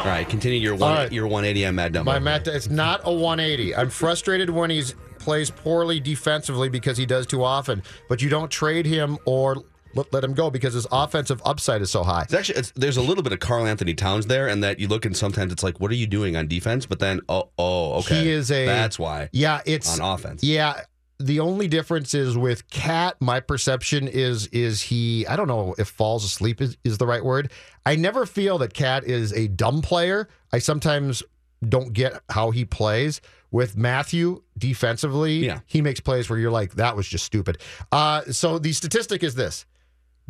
All 0.02 0.08
right, 0.08 0.28
continue 0.28 0.60
your 0.60 0.76
one, 0.76 0.96
right. 0.96 1.12
your 1.12 1.28
180 1.28 1.68
on 1.68 1.76
Matt 1.76 1.92
Dumba. 1.92 2.06
My 2.06 2.18
Matt, 2.18 2.48
it's 2.48 2.72
not 2.72 3.02
a 3.04 3.14
180. 3.14 3.76
I'm 3.76 3.92
frustrated 3.92 4.50
when 4.50 4.72
he 4.72 4.84
plays 5.20 5.52
poorly 5.52 6.00
defensively 6.00 6.70
because 6.70 6.98
he 6.98 7.06
does 7.06 7.28
too 7.28 7.44
often. 7.44 7.84
But 8.10 8.20
you 8.20 8.28
don't 8.28 8.50
trade 8.50 8.88
him 8.88 9.20
or 9.26 9.58
let, 9.94 10.12
let 10.12 10.24
him 10.24 10.34
go 10.34 10.50
because 10.50 10.74
his 10.74 10.88
offensive 10.92 11.40
upside 11.46 11.84
is 11.84 11.92
so 11.92 12.02
high. 12.02 12.24
It's 12.24 12.34
actually, 12.34 12.58
it's, 12.58 12.72
there's 12.72 12.98
a 12.98 13.02
little 13.02 13.24
bit 13.24 13.32
of 13.32 13.42
Karl-Anthony 13.42 13.94
Towns 13.94 14.26
there, 14.26 14.48
and 14.48 14.64
that 14.64 14.80
you 14.80 14.88
look 14.88 15.06
and 15.06 15.16
sometimes 15.16 15.54
it's 15.54 15.62
like, 15.62 15.80
what 15.80 15.92
are 15.92 15.96
you 15.96 16.08
doing 16.08 16.36
on 16.36 16.48
defense? 16.48 16.88
But 16.88 16.98
then, 16.98 17.22
oh, 17.30 17.50
oh, 17.60 18.00
okay, 18.00 18.24
He 18.24 18.30
is 18.32 18.52
a 18.52 18.66
That's 18.66 18.98
why. 18.98 19.30
Yeah, 19.34 19.62
it's 19.68 20.00
on 20.00 20.16
offense. 20.16 20.44
Yeah, 20.44 20.82
the 21.22 21.40
only 21.40 21.68
difference 21.68 22.14
is 22.14 22.38
with 22.38 22.70
Cat. 22.70 23.16
My 23.20 23.40
perception 23.40 24.08
is 24.08 24.48
is 24.48 24.82
he. 24.82 25.26
I 25.28 25.36
don't 25.36 25.48
know 25.48 25.76
if 25.78 25.88
falls 25.90 26.24
asleep 26.24 26.62
is, 26.62 26.78
is 26.84 26.98
the 26.98 27.08
right 27.08 27.24
word. 27.24 27.52
I 27.86 27.96
never 27.96 28.26
feel 28.26 28.58
that 28.60 28.74
Cat 28.74 29.04
is 29.06 29.32
a 29.34 29.48
dumb 29.48 29.82
player. 29.82 30.28
I 30.52 30.60
sometimes 30.60 31.24
don't 31.68 31.94
get 31.94 32.22
how 32.30 32.52
he 32.52 32.66
plays. 32.66 33.22
With 33.52 33.76
Matthew 33.76 34.44
defensively, 34.58 35.46
Yeah. 35.46 35.60
he 35.68 35.82
makes 35.82 36.00
plays 36.00 36.30
where 36.30 36.40
you're 36.40 36.52
like, 36.52 36.76
that 36.76 36.96
was 36.96 37.06
just 37.08 37.26
stupid. 37.26 37.58
Uh, 37.92 38.22
so 38.32 38.58
the 38.58 38.72
statistic 38.72 39.24
is 39.24 39.36
this. 39.36 39.66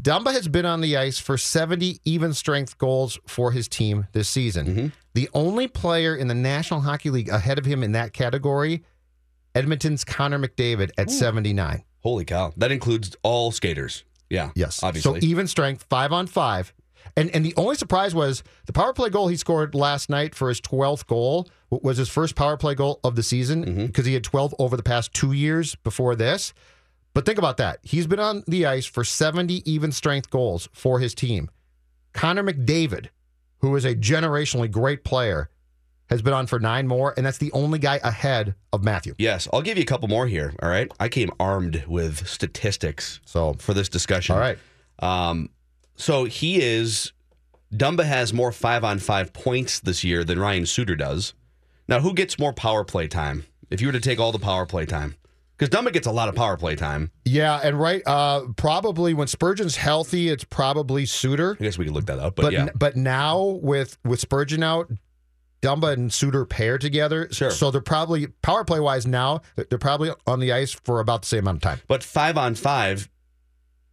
Dumba 0.01 0.31
has 0.33 0.47
been 0.47 0.65
on 0.65 0.81
the 0.81 0.97
ice 0.97 1.19
for 1.19 1.37
70 1.37 1.99
even 2.05 2.33
strength 2.33 2.79
goals 2.79 3.19
for 3.27 3.51
his 3.51 3.67
team 3.67 4.07
this 4.13 4.27
season. 4.27 4.65
Mm-hmm. 4.65 4.87
The 5.13 5.29
only 5.35 5.67
player 5.67 6.15
in 6.15 6.27
the 6.29 6.33
National 6.33 6.81
Hockey 6.81 7.11
League 7.11 7.29
ahead 7.29 7.59
of 7.59 7.65
him 7.65 7.83
in 7.83 7.91
that 7.91 8.11
category, 8.13 8.83
Edmonton's 9.55 10.03
Connor 10.03 10.39
McDavid 10.39 10.91
at 10.97 11.09
79. 11.11 11.83
Holy 12.01 12.25
cow. 12.25 12.53
That 12.57 12.71
includes 12.71 13.15
all 13.23 13.51
skaters. 13.51 14.03
Yeah. 14.29 14.51
Yes. 14.55 14.81
Obviously. 14.83 15.19
So 15.21 15.25
even 15.25 15.47
strength, 15.47 15.85
five 15.89 16.11
on 16.13 16.27
five. 16.27 16.73
And 17.17 17.29
and 17.35 17.43
the 17.45 17.53
only 17.57 17.75
surprise 17.75 18.15
was 18.15 18.43
the 18.67 18.73
power 18.73 18.93
play 18.93 19.09
goal 19.09 19.27
he 19.27 19.35
scored 19.35 19.75
last 19.75 20.09
night 20.09 20.33
for 20.35 20.47
his 20.49 20.61
12th 20.61 21.05
goal 21.07 21.49
was 21.69 21.97
his 21.97 22.07
first 22.09 22.35
power 22.35 22.55
play 22.57 22.75
goal 22.75 22.99
of 23.03 23.15
the 23.15 23.23
season 23.23 23.65
Mm-hmm. 23.65 23.85
because 23.87 24.05
he 24.05 24.13
had 24.13 24.23
12 24.23 24.55
over 24.59 24.77
the 24.77 24.83
past 24.83 25.13
two 25.13 25.31
years 25.33 25.75
before 25.75 26.15
this. 26.15 26.53
But 27.13 27.25
think 27.25 27.37
about 27.37 27.57
that. 27.57 27.79
He's 27.81 28.07
been 28.07 28.19
on 28.19 28.43
the 28.47 28.65
ice 28.65 28.85
for 28.85 29.03
70 29.03 29.69
even 29.69 29.91
strength 29.91 30.29
goals 30.29 30.69
for 30.71 30.99
his 30.99 31.13
team. 31.13 31.49
Connor 32.13 32.43
McDavid, 32.43 33.07
who 33.59 33.75
is 33.75 33.83
a 33.83 33.95
generationally 33.95 34.71
great 34.71 35.03
player, 35.03 35.49
has 36.11 36.21
been 36.21 36.33
on 36.33 36.45
for 36.45 36.59
nine 36.59 36.87
more, 36.87 37.13
and 37.17 37.25
that's 37.25 37.39
the 37.39 37.51
only 37.53 37.79
guy 37.79 37.99
ahead 38.03 38.53
of 38.71 38.83
Matthew. 38.83 39.15
yes. 39.17 39.47
I'll 39.51 39.61
give 39.63 39.77
you 39.77 39.83
a 39.83 39.87
couple 39.87 40.07
more 40.07 40.27
here. 40.27 40.53
All 40.61 40.69
right. 40.69 40.91
I 40.99 41.09
came 41.09 41.31
armed 41.39 41.85
with 41.87 42.27
statistics 42.27 43.19
So, 43.25 43.53
for 43.55 43.73
this 43.73 43.89
discussion. 43.89 44.35
all 44.35 44.41
right. 44.41 44.59
Um, 44.99 45.49
so 45.95 46.25
he 46.25 46.61
is. 46.61 47.11
Dumba 47.73 48.03
has 48.03 48.33
more 48.33 48.51
five 48.51 48.83
on 48.83 48.99
five 48.99 49.31
points 49.33 49.79
this 49.79 50.03
year 50.03 50.23
than 50.23 50.37
Ryan 50.37 50.65
Suter 50.65 50.95
does. 50.95 51.33
Now, 51.87 51.99
who 52.01 52.13
gets 52.13 52.37
more 52.37 52.53
power 52.53 52.83
play 52.83 53.07
time? 53.07 53.45
If 53.69 53.79
you 53.81 53.87
were 53.87 53.93
to 53.93 53.99
take 54.01 54.19
all 54.19 54.31
the 54.33 54.39
power 54.39 54.65
play 54.65 54.85
time, 54.85 55.15
because 55.57 55.69
Dumba 55.69 55.93
gets 55.93 56.05
a 56.07 56.11
lot 56.11 56.27
of 56.27 56.35
power 56.35 56.57
play 56.57 56.75
time. 56.75 57.11
Yeah, 57.23 57.59
and 57.63 57.79
right, 57.79 58.01
uh, 58.05 58.47
probably 58.57 59.13
when 59.13 59.27
Spurgeon's 59.27 59.77
healthy, 59.77 60.27
it's 60.27 60.43
probably 60.43 61.05
Suter. 61.05 61.55
I 61.59 61.63
guess 61.63 61.77
we 61.77 61.85
could 61.85 61.93
look 61.93 62.07
that 62.07 62.19
up, 62.19 62.35
but, 62.35 62.41
But 62.43 62.53
yeah, 62.53 62.67
but 62.75 62.97
now 62.97 63.41
with 63.61 63.97
with 64.03 64.19
Spurgeon 64.19 64.63
out, 64.63 64.91
Dumba 65.61 65.93
and 65.93 66.11
Suter 66.11 66.45
pair 66.45 66.77
together. 66.77 67.27
Sure. 67.31 67.51
So 67.51 67.69
they're 67.71 67.81
probably 67.81 68.27
power 68.41 68.63
play 68.63 68.79
wise 68.79 69.05
now. 69.05 69.41
They're 69.55 69.77
probably 69.77 70.11
on 70.25 70.39
the 70.39 70.51
ice 70.51 70.71
for 70.71 70.99
about 70.99 71.21
the 71.21 71.27
same 71.27 71.39
amount 71.39 71.57
of 71.57 71.61
time. 71.63 71.79
but 71.87 72.03
five 72.03 72.37
on 72.37 72.55
five, 72.55 73.09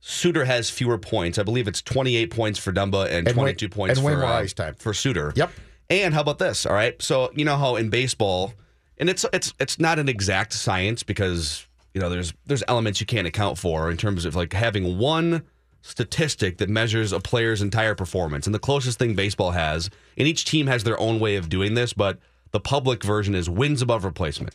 Suter 0.01 0.45
has 0.45 0.71
fewer 0.71 0.97
points. 0.99 1.39
I 1.39 1.43
believe 1.43 1.69
it's 1.69 1.83
twenty 1.83 2.17
eight 2.17 2.31
points 2.31 2.59
for 2.59 2.73
Dumba 2.73 3.07
and, 3.07 3.27
And 3.27 3.29
way- 3.29 3.33
twenty 3.35 3.55
two 3.55 3.69
points 3.69 3.99
and 3.99 4.07
for 4.07 4.17
more 4.17 4.25
uh, 4.25 4.41
ice 4.41 4.53
time. 4.53 4.75
for 4.77 4.95
Suter. 4.95 5.33
Yep. 5.37 5.51
And 5.91 6.15
how 6.15 6.21
about 6.21 6.39
this? 6.39 6.67
All 6.67 6.73
right. 6.75 7.01
So 7.03 7.31
you 7.35 7.45
know 7.45 7.57
how 7.57 7.77
in 7.77 7.91
baseball, 7.91 8.55
and 8.99 9.09
it's 9.11 9.25
it's 9.33 9.53
it's 9.59 9.79
not 9.79 9.99
an 9.99 10.09
exact 10.09 10.53
science 10.53 11.03
because 11.03 11.67
you 11.95 12.01
know 12.01 12.09
there's 12.09 12.33
there's 12.47 12.63
elements 12.69 13.01
you 13.01 13.07
can't 13.07 13.27
account 13.27 13.59
for 13.59 13.91
in 13.91 13.97
terms 13.97 14.25
of 14.25 14.37
like 14.37 14.53
having 14.53 14.99
one 14.99 15.43
statistic 15.83 16.59
that 16.59 16.69
measures 16.69 17.13
a 17.13 17.21
player's 17.21 17.63
entire 17.63 17.95
performance. 17.95 18.47
And 18.47 18.55
the 18.55 18.59
closest 18.59 18.99
thing 18.99 19.15
baseball 19.15 19.53
has, 19.53 19.91
and 20.17 20.27
each 20.29 20.45
team 20.45 20.67
has 20.67 20.85
their 20.85 20.99
own 21.01 21.21
way 21.21 21.37
of 21.37 21.49
doing 21.49 21.75
this, 21.75 21.93
but 21.93 22.19
the 22.51 22.61
public 22.61 23.03
version 23.05 23.35
is 23.35 23.49
wins 23.49 23.83
above 23.83 24.05
replacement. 24.05 24.55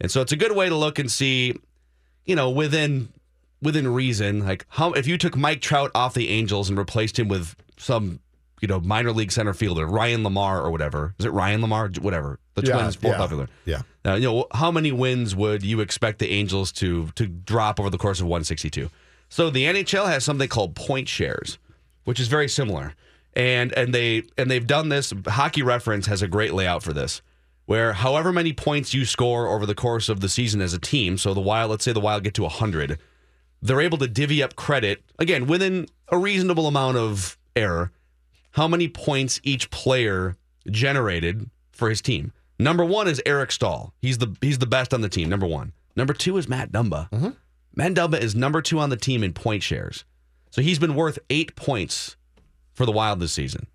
And 0.00 0.10
so 0.10 0.20
it's 0.20 0.32
a 0.32 0.36
good 0.36 0.54
way 0.56 0.68
to 0.68 0.74
look 0.74 0.98
and 0.98 1.10
see, 1.10 1.54
you 2.24 2.34
know, 2.34 2.50
within 2.50 3.08
within 3.62 3.88
reason. 3.88 4.44
Like 4.44 4.66
how 4.70 4.92
if 4.92 5.06
you 5.06 5.16
took 5.16 5.36
Mike 5.36 5.60
Trout 5.60 5.90
off 5.94 6.14
the 6.14 6.28
Angels 6.28 6.68
and 6.68 6.78
replaced 6.78 7.18
him 7.18 7.28
with 7.28 7.54
some 7.76 8.20
you 8.60 8.68
know 8.68 8.80
minor 8.80 9.12
league 9.12 9.32
center 9.32 9.52
fielder 9.54 9.86
Ryan 9.86 10.22
LaMarre 10.22 10.62
or 10.62 10.70
whatever. 10.70 11.14
Is 11.18 11.26
it 11.26 11.30
Ryan 11.30 11.60
LaMarre? 11.60 11.98
Whatever. 12.00 12.38
The 12.54 12.62
Yeah, 12.66 12.74
Twins 12.74 12.94
fourth 12.96 13.16
yeah, 13.16 13.22
outfielder. 13.22 13.48
yeah. 13.64 13.82
Now, 14.04 14.14
you 14.14 14.22
know 14.30 14.46
how 14.52 14.70
many 14.70 14.92
wins 14.92 15.34
would 15.34 15.62
you 15.62 15.80
expect 15.80 16.18
the 16.18 16.30
Angels 16.30 16.72
to 16.72 17.08
to 17.14 17.26
drop 17.26 17.78
over 17.80 17.90
the 17.90 17.98
course 17.98 18.20
of 18.20 18.26
162? 18.26 18.90
So 19.34 19.50
the 19.50 19.64
NHL 19.64 20.06
has 20.06 20.22
something 20.22 20.48
called 20.48 20.76
point 20.76 21.08
shares, 21.08 21.58
which 22.04 22.20
is 22.20 22.28
very 22.28 22.48
similar. 22.48 22.94
And 23.34 23.72
and 23.72 23.92
they 23.92 24.22
and 24.38 24.48
they've 24.48 24.64
done 24.64 24.90
this. 24.90 25.12
Hockey 25.26 25.60
Reference 25.60 26.06
has 26.06 26.22
a 26.22 26.28
great 26.28 26.54
layout 26.54 26.84
for 26.84 26.92
this, 26.92 27.20
where 27.66 27.94
however 27.94 28.32
many 28.32 28.52
points 28.52 28.94
you 28.94 29.04
score 29.04 29.48
over 29.48 29.66
the 29.66 29.74
course 29.74 30.08
of 30.08 30.20
the 30.20 30.28
season 30.28 30.60
as 30.60 30.72
a 30.72 30.78
team. 30.78 31.18
So 31.18 31.34
the 31.34 31.40
Wild, 31.40 31.72
let's 31.72 31.84
say 31.84 31.90
the 31.90 31.98
Wild 31.98 32.22
get 32.22 32.34
to 32.34 32.42
100, 32.42 32.96
they're 33.60 33.80
able 33.80 33.98
to 33.98 34.06
divvy 34.06 34.40
up 34.40 34.54
credit 34.54 35.02
again 35.18 35.48
within 35.48 35.88
a 36.10 36.16
reasonable 36.16 36.68
amount 36.68 36.98
of 36.98 37.36
error. 37.56 37.90
How 38.52 38.68
many 38.68 38.86
points 38.86 39.40
each 39.42 39.68
player 39.72 40.36
generated 40.70 41.50
for 41.72 41.90
his 41.90 42.00
team? 42.00 42.32
Number 42.60 42.84
one 42.84 43.08
is 43.08 43.20
Eric 43.26 43.50
Staal. 43.50 43.94
He's 44.00 44.18
the 44.18 44.36
he's 44.40 44.58
the 44.58 44.66
best 44.66 44.94
on 44.94 45.00
the 45.00 45.08
team. 45.08 45.28
Number 45.28 45.48
one. 45.48 45.72
Number 45.96 46.12
two 46.12 46.36
is 46.36 46.48
Matt 46.48 46.70
Dumba. 46.70 47.08
Matt 47.10 47.34
Dumba 47.76 48.20
is 48.20 48.34
number 48.34 48.62
two 48.62 48.78
on 48.78 48.90
the 48.90 48.96
team 48.96 49.22
in 49.22 49.32
point 49.32 49.62
shares. 49.62 50.04
So 50.50 50.62
he's 50.62 50.78
been 50.78 50.94
worth 50.94 51.18
eight 51.30 51.56
points 51.56 52.16
for 52.72 52.86
the 52.86 52.92
Wild 52.92 53.20
this 53.20 53.32
season, 53.32 53.66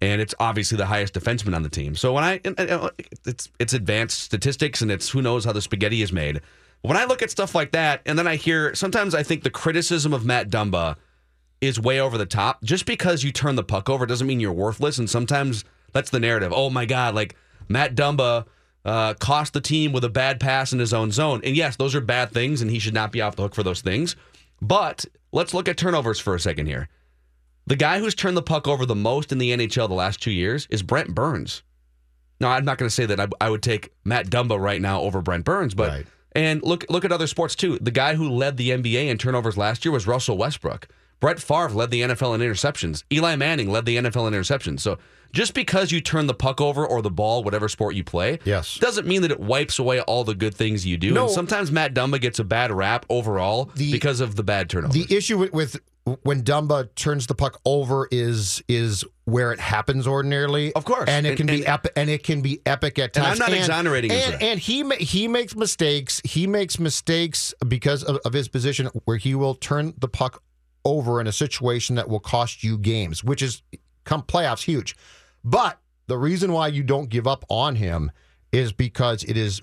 and 0.00 0.20
it's 0.20 0.34
obviously 0.40 0.78
the 0.78 0.86
highest 0.86 1.14
defenseman 1.14 1.54
on 1.54 1.62
the 1.62 1.68
team. 1.68 1.94
So 1.96 2.12
when 2.12 2.24
I 2.24 2.40
and 2.44 2.58
uh, 2.58 2.90
it's 3.26 3.50
it's 3.58 3.74
advanced 3.74 4.20
statistics 4.22 4.80
and 4.80 4.90
it's 4.90 5.10
who 5.10 5.22
knows 5.22 5.44
how 5.44 5.52
the 5.52 5.62
spaghetti 5.62 6.02
is 6.02 6.12
made. 6.12 6.40
When 6.82 6.96
I 6.96 7.04
look 7.04 7.22
at 7.22 7.30
stuff 7.30 7.54
like 7.54 7.72
that, 7.72 8.02
and 8.04 8.18
then 8.18 8.26
I 8.26 8.36
hear 8.36 8.74
sometimes 8.74 9.14
I 9.14 9.22
think 9.22 9.42
the 9.42 9.50
criticism 9.50 10.12
of 10.12 10.24
Matt 10.24 10.50
Dumba 10.50 10.96
is 11.60 11.80
way 11.80 12.00
over 12.00 12.18
the 12.18 12.26
top. 12.26 12.62
Just 12.62 12.86
because 12.86 13.24
you 13.24 13.32
turn 13.32 13.56
the 13.56 13.64
puck 13.64 13.88
over 13.88 14.06
doesn't 14.06 14.26
mean 14.26 14.40
you're 14.40 14.52
worthless. 14.52 14.98
And 14.98 15.08
sometimes 15.08 15.64
that's 15.92 16.10
the 16.10 16.20
narrative. 16.20 16.52
Oh 16.54 16.70
my 16.70 16.84
God, 16.86 17.14
like 17.14 17.36
Matt 17.68 17.94
Dumba 17.94 18.46
uh, 18.84 19.14
cost 19.14 19.52
the 19.52 19.60
team 19.60 19.92
with 19.92 20.04
a 20.04 20.08
bad 20.08 20.38
pass 20.40 20.72
in 20.72 20.78
his 20.78 20.92
own 20.92 21.10
zone. 21.10 21.40
And 21.44 21.56
yes, 21.56 21.76
those 21.76 21.94
are 21.94 22.00
bad 22.00 22.30
things, 22.32 22.60
and 22.62 22.70
he 22.70 22.78
should 22.78 22.94
not 22.94 23.12
be 23.12 23.20
off 23.22 23.36
the 23.36 23.42
hook 23.42 23.54
for 23.54 23.62
those 23.62 23.80
things. 23.80 24.16
But 24.60 25.04
let's 25.32 25.54
look 25.54 25.68
at 25.68 25.76
turnovers 25.76 26.20
for 26.20 26.34
a 26.34 26.40
second 26.40 26.66
here. 26.66 26.88
The 27.66 27.76
guy 27.76 27.98
who's 27.98 28.14
turned 28.14 28.36
the 28.36 28.42
puck 28.42 28.68
over 28.68 28.84
the 28.84 28.94
most 28.94 29.32
in 29.32 29.38
the 29.38 29.50
NHL 29.56 29.88
the 29.88 29.94
last 29.94 30.20
two 30.22 30.30
years 30.30 30.66
is 30.70 30.82
Brent 30.82 31.14
Burns. 31.14 31.62
Now, 32.40 32.50
I'm 32.50 32.64
not 32.64 32.76
going 32.78 32.88
to 32.88 32.94
say 32.94 33.06
that 33.06 33.20
I, 33.20 33.28
I 33.40 33.48
would 33.48 33.62
take 33.62 33.90
Matt 34.04 34.26
Dumba 34.28 34.60
right 34.60 34.80
now 34.82 35.00
over 35.00 35.22
Brent 35.22 35.44
Burns, 35.44 35.72
but 35.74 35.88
Right. 35.88 36.06
and 36.32 36.62
look 36.62 36.84
look 36.90 37.04
at 37.06 37.12
other 37.12 37.26
sports 37.26 37.54
too. 37.54 37.78
The 37.80 37.90
guy 37.90 38.16
who 38.16 38.28
led 38.28 38.56
the 38.58 38.70
NBA 38.70 39.06
in 39.08 39.16
turnovers 39.18 39.56
last 39.56 39.84
year 39.84 39.92
was 39.92 40.06
Russell 40.06 40.36
Westbrook. 40.36 40.88
Brett 41.20 41.40
Favre 41.40 41.70
led 41.70 41.90
the 41.90 42.02
NFL 42.02 42.34
in 42.34 42.40
interceptions. 42.42 43.02
Eli 43.10 43.34
Manning 43.36 43.70
led 43.70 43.86
the 43.86 43.96
NFL 43.96 44.28
in 44.28 44.34
interceptions. 44.34 44.80
So 44.80 44.98
just 45.34 45.52
because 45.52 45.90
you 45.92 46.00
turn 46.00 46.26
the 46.26 46.34
puck 46.34 46.60
over 46.60 46.86
or 46.86 47.02
the 47.02 47.10
ball, 47.10 47.42
whatever 47.42 47.68
sport 47.68 47.94
you 47.94 48.04
play, 48.04 48.38
Yes. 48.44 48.76
doesn't 48.78 49.06
mean 49.06 49.22
that 49.22 49.30
it 49.30 49.40
wipes 49.40 49.78
away 49.78 50.00
all 50.00 50.24
the 50.24 50.34
good 50.34 50.54
things 50.54 50.86
you 50.86 50.96
do. 50.96 51.10
No. 51.12 51.24
And 51.24 51.30
sometimes 51.32 51.70
Matt 51.72 51.92
Dumba 51.92 52.20
gets 52.20 52.38
a 52.38 52.44
bad 52.44 52.70
rap 52.72 53.04
overall 53.10 53.70
The- 53.74 53.92
because 53.92 54.20
of 54.20 54.36
the 54.36 54.42
bad 54.44 54.70
turnovers. 54.70 54.94
The 55.06 55.14
issue 55.14 55.36
with, 55.38 55.52
with 55.52 55.80
when 56.22 56.42
Dumba 56.42 56.94
turns 56.94 57.26
the 57.26 57.34
puck 57.34 57.58
over 57.64 58.06
is 58.10 58.62
is 58.68 59.04
where 59.24 59.52
it 59.52 59.58
happens 59.58 60.06
ordinarily, 60.06 60.70
Of 60.74 60.84
course. 60.84 61.08
and 61.08 61.24
it 61.26 61.30
And- 61.30 61.36
can 61.38 61.46
be 61.46 61.54
and- 61.64 61.66
epic, 61.66 61.92
and 61.96 62.10
it 62.10 62.22
can 62.22 62.40
be 62.42 62.60
epic 62.66 62.98
at 62.98 63.16
And 63.16 63.24
times. 63.24 63.40
I'm 63.40 63.50
not 63.50 63.58
exonerating 63.58 64.10
him 64.10 64.32
and, 64.34 64.42
and 64.42 64.60
he 64.60 64.82
ma- 64.82 64.96
he 64.96 65.28
makes 65.28 65.56
mistakes. 65.56 66.20
He 66.24 66.46
makes 66.46 66.78
mistakes 66.78 67.54
because 67.66 68.04
of, 68.04 68.18
of 68.26 68.34
his 68.34 68.48
position, 68.48 68.88
where 69.06 69.16
he 69.16 69.34
will 69.34 69.54
turn 69.54 69.94
the 69.98 70.08
puck 70.08 70.42
over 70.84 71.20
in 71.22 71.26
a 71.26 71.32
situation 71.32 71.96
that 71.96 72.08
will 72.08 72.20
cost 72.20 72.62
you 72.62 72.76
games, 72.76 73.24
which 73.24 73.40
is 73.40 73.62
come 74.04 74.20
playoffs 74.22 74.64
huge. 74.64 74.94
But 75.44 75.78
the 76.06 76.16
reason 76.16 76.52
why 76.52 76.68
you 76.68 76.82
don't 76.82 77.08
give 77.08 77.26
up 77.26 77.44
on 77.48 77.76
him 77.76 78.10
is 78.50 78.72
because 78.72 79.24
it 79.24 79.36
is 79.36 79.60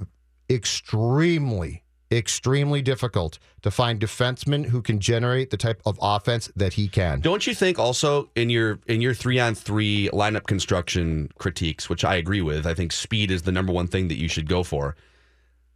extremely, 0.49 1.83
extremely 2.11 2.81
difficult 2.81 3.39
to 3.61 3.71
find 3.71 3.99
defensemen 3.99 4.65
who 4.65 4.81
can 4.81 4.99
generate 4.99 5.49
the 5.49 5.57
type 5.57 5.81
of 5.85 5.97
offense 6.01 6.51
that 6.55 6.73
he 6.73 6.87
can. 6.87 7.21
Don't 7.21 7.47
you 7.47 7.55
think 7.55 7.79
also 7.79 8.29
in 8.35 8.49
your 8.49 8.79
in 8.87 9.01
your 9.01 9.13
three 9.13 9.39
on 9.39 9.55
three 9.55 10.09
lineup 10.13 10.45
construction 10.45 11.29
critiques, 11.39 11.89
which 11.89 12.03
I 12.03 12.15
agree 12.15 12.41
with, 12.41 12.67
I 12.67 12.73
think 12.73 12.91
speed 12.91 13.31
is 13.31 13.43
the 13.43 13.51
number 13.51 13.71
one 13.71 13.87
thing 13.87 14.07
that 14.09 14.19
you 14.19 14.27
should 14.27 14.47
go 14.47 14.63
for. 14.63 14.95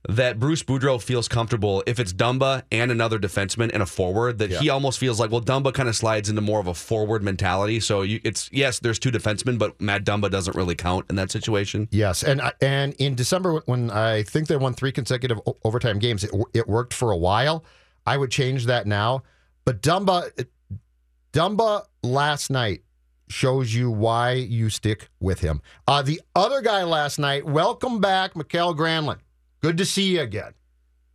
That 0.08 0.40
Bruce 0.40 0.64
Boudreau 0.64 1.02
feels 1.02 1.28
comfortable 1.28 1.84
if 1.88 2.00
it's 2.00 2.14
Dumba 2.14 2.64
and 2.72 2.92
another 2.92 3.18
defenseman 3.20 3.72
and 3.74 3.82
a 3.82 3.86
forward. 3.86 4.38
That 4.40 4.52
he 4.52 4.70
almost 4.70 5.00
feels 5.00 5.20
like 5.20 5.32
well, 5.32 5.42
Dumba 5.42 5.74
kind 5.74 5.90
of 5.90 5.96
slides 5.96 6.30
into 6.30 6.42
more 6.42 6.60
of 6.60 6.68
a 6.68 6.74
forward 6.74 7.24
mentality. 7.24 7.80
So 7.80 8.02
you, 8.02 8.20
it's 8.24 8.50
yes, 8.52 8.80
there's 8.80 9.00
two 9.00 9.12
defensemen, 9.12 9.58
but 9.58 9.80
Matt 9.82 10.04
Dumba 10.04 10.30
doesn't 10.30 10.56
really 10.56 10.76
count 10.76 11.06
in 11.10 11.16
that 11.16 11.32
situation. 11.32 11.88
Yes, 11.92 12.24
and 12.24 12.42
and 12.62 12.94
in 13.00 13.16
December 13.16 13.62
when 13.66 13.90
I 13.92 14.24
think 14.24 14.48
they 14.48 14.58
won 14.58 14.74
three 14.74 14.92
consecutive 14.92 15.40
overtime 15.64 16.00
games, 16.00 16.24
it, 16.24 16.32
it 16.54 16.68
worked 16.68 16.94
for 16.94 17.12
a 17.12 17.18
while. 17.18 17.66
I 18.06 18.18
would 18.18 18.32
change 18.32 18.66
that 18.68 18.86
now, 18.86 19.24
but 19.64 19.82
Dumba, 19.82 20.46
Dumba 21.34 21.86
last 22.04 22.52
night 22.52 22.82
shows 23.28 23.74
you 23.74 23.90
why 23.90 24.34
you 24.34 24.70
stick 24.70 25.10
with 25.20 25.40
him. 25.40 25.62
Uh, 25.88 26.02
the 26.02 26.22
other 26.36 26.62
guy 26.62 26.84
last 26.84 27.18
night, 27.18 27.46
welcome 27.46 28.00
back, 28.00 28.36
Mikael 28.36 28.76
Granlund. 28.76 29.20
Good 29.66 29.78
to 29.80 29.86
see 29.86 30.16
you 30.16 30.22
again. 30.22 30.54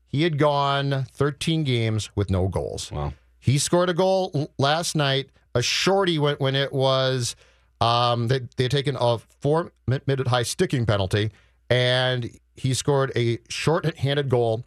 He 0.09 0.25
had 0.25 0.37
gone 0.39 1.07
13 1.13 1.63
games 1.63 2.11
with 2.17 2.31
no 2.31 2.49
goals. 2.49 2.91
Wow. 2.91 3.13
He 3.39 3.59
scored 3.59 3.89
a 3.89 3.95
goal 3.95 4.51
last 4.59 4.97
night, 4.97 5.31
a 5.55 5.63
shorty 5.63 6.19
when, 6.19 6.35
when 6.37 6.57
it 6.57 6.73
was 6.73 7.37
um, 7.81 8.27
they 8.27 8.41
they 8.57 8.65
had 8.65 8.73
taken 8.73 8.97
a 8.99 9.19
four 9.19 9.71
mi- 9.87 10.01
minute 10.09 10.27
high 10.27 10.43
sticking 10.43 10.85
penalty, 10.85 11.31
and 11.71 12.29
he 12.57 12.75
scored 12.75 13.13
a 13.15 13.39
short-handed 13.49 14.29
goal. 14.29 14.65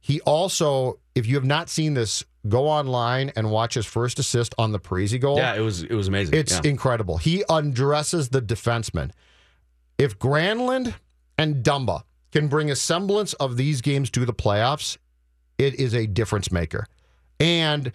He 0.00 0.20
also, 0.20 1.00
if 1.16 1.26
you 1.26 1.34
have 1.34 1.44
not 1.44 1.68
seen 1.68 1.94
this, 1.94 2.24
go 2.48 2.68
online 2.68 3.32
and 3.34 3.50
watch 3.50 3.74
his 3.74 3.84
first 3.84 4.20
assist 4.20 4.54
on 4.58 4.70
the 4.70 4.78
Parise 4.78 5.20
goal. 5.20 5.38
Yeah, 5.38 5.56
it 5.56 5.60
was 5.60 5.82
it 5.82 5.94
was 5.94 6.06
amazing. 6.06 6.34
It's 6.38 6.52
Yeah. 6.52 6.70
incredible. 6.70 7.18
He 7.18 7.42
undresses 7.48 8.28
the 8.28 8.40
defenseman. 8.40 9.10
If 9.98 10.20
Granlund 10.20 10.94
and 11.36 11.64
Dumba 11.64 12.04
can 12.34 12.48
bring 12.48 12.68
a 12.68 12.74
semblance 12.74 13.32
of 13.34 13.56
these 13.56 13.80
games 13.80 14.10
to 14.10 14.26
the 14.26 14.34
playoffs, 14.34 14.98
it 15.56 15.74
is 15.76 15.94
a 15.94 16.06
difference 16.06 16.50
maker. 16.50 16.84
And 17.38 17.92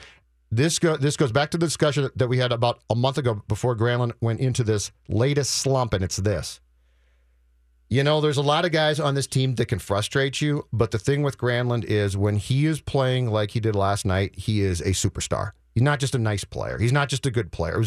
this 0.50 0.80
go 0.80 0.96
this 0.96 1.18
goes 1.18 1.34
back 1.34 1.52
to 1.52 1.58
the 1.58 1.66
discussion 1.66 2.10
that 2.16 2.30
we 2.30 2.38
had 2.38 2.54
about 2.54 2.80
a 2.90 2.96
month 2.96 3.18
ago 3.18 3.44
before 3.50 3.76
Granlund 3.76 4.14
went 4.22 4.40
into 4.40 4.64
this 4.64 4.92
latest 5.10 5.52
slump, 5.56 5.94
and 5.94 6.04
it's 6.06 6.16
this. 6.16 6.62
You 7.90 8.04
know, 8.04 8.22
there's 8.22 8.38
a 8.38 8.42
lot 8.42 8.64
of 8.64 8.72
guys 8.72 9.00
on 9.00 9.14
this 9.14 9.28
team 9.28 9.56
that 9.56 9.66
can 9.66 9.80
frustrate 9.80 10.40
you, 10.40 10.66
but 10.72 10.92
the 10.92 11.00
thing 11.00 11.22
with 11.22 11.38
Granlund 11.38 11.84
is 11.84 12.16
when 12.16 12.38
he 12.38 12.66
is 12.66 12.80
playing 12.80 13.30
like 13.30 13.52
he 13.52 13.60
did 13.60 13.76
last 13.76 14.06
night, 14.06 14.38
he 14.38 14.62
is 14.62 14.80
a 14.82 14.92
superstar. 14.92 15.52
He's 15.74 15.84
not 15.84 16.00
just 16.00 16.16
a 16.16 16.20
nice 16.20 16.46
player. 16.46 16.78
He's 16.78 16.94
not 16.94 17.10
just 17.10 17.26
a 17.26 17.32
good 17.32 17.52
player. 17.52 17.84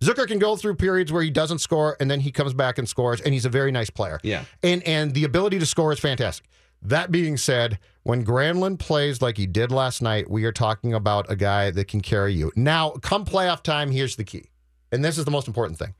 Zucker 0.00 0.26
can 0.26 0.38
go 0.38 0.56
through 0.56 0.76
periods 0.76 1.10
where 1.12 1.22
he 1.22 1.30
doesn't 1.30 1.58
score 1.58 1.96
and 2.00 2.10
then 2.10 2.20
he 2.20 2.30
comes 2.30 2.52
back 2.52 2.78
and 2.78 2.88
scores, 2.88 3.20
and 3.20 3.32
he's 3.32 3.44
a 3.44 3.50
very 3.50 3.72
nice 3.72 3.90
player. 3.90 4.20
Yeah. 4.22 4.44
And 4.62 4.82
and 4.84 5.14
the 5.14 5.24
ability 5.24 5.58
to 5.58 5.66
score 5.66 5.92
is 5.92 5.98
fantastic. 5.98 6.46
That 6.82 7.10
being 7.10 7.36
said, 7.36 7.78
when 8.02 8.24
Granlund 8.24 8.78
plays 8.78 9.22
like 9.22 9.36
he 9.36 9.46
did 9.46 9.72
last 9.72 10.02
night, 10.02 10.30
we 10.30 10.44
are 10.44 10.52
talking 10.52 10.92
about 10.94 11.30
a 11.30 11.36
guy 11.36 11.70
that 11.70 11.88
can 11.88 12.00
carry 12.00 12.34
you. 12.34 12.52
Now, 12.54 12.90
come 12.90 13.24
playoff 13.24 13.62
time, 13.62 13.90
here's 13.90 14.16
the 14.16 14.24
key. 14.24 14.50
And 14.92 15.04
this 15.04 15.18
is 15.18 15.24
the 15.24 15.30
most 15.30 15.48
important 15.48 15.78
thing. 15.78 15.94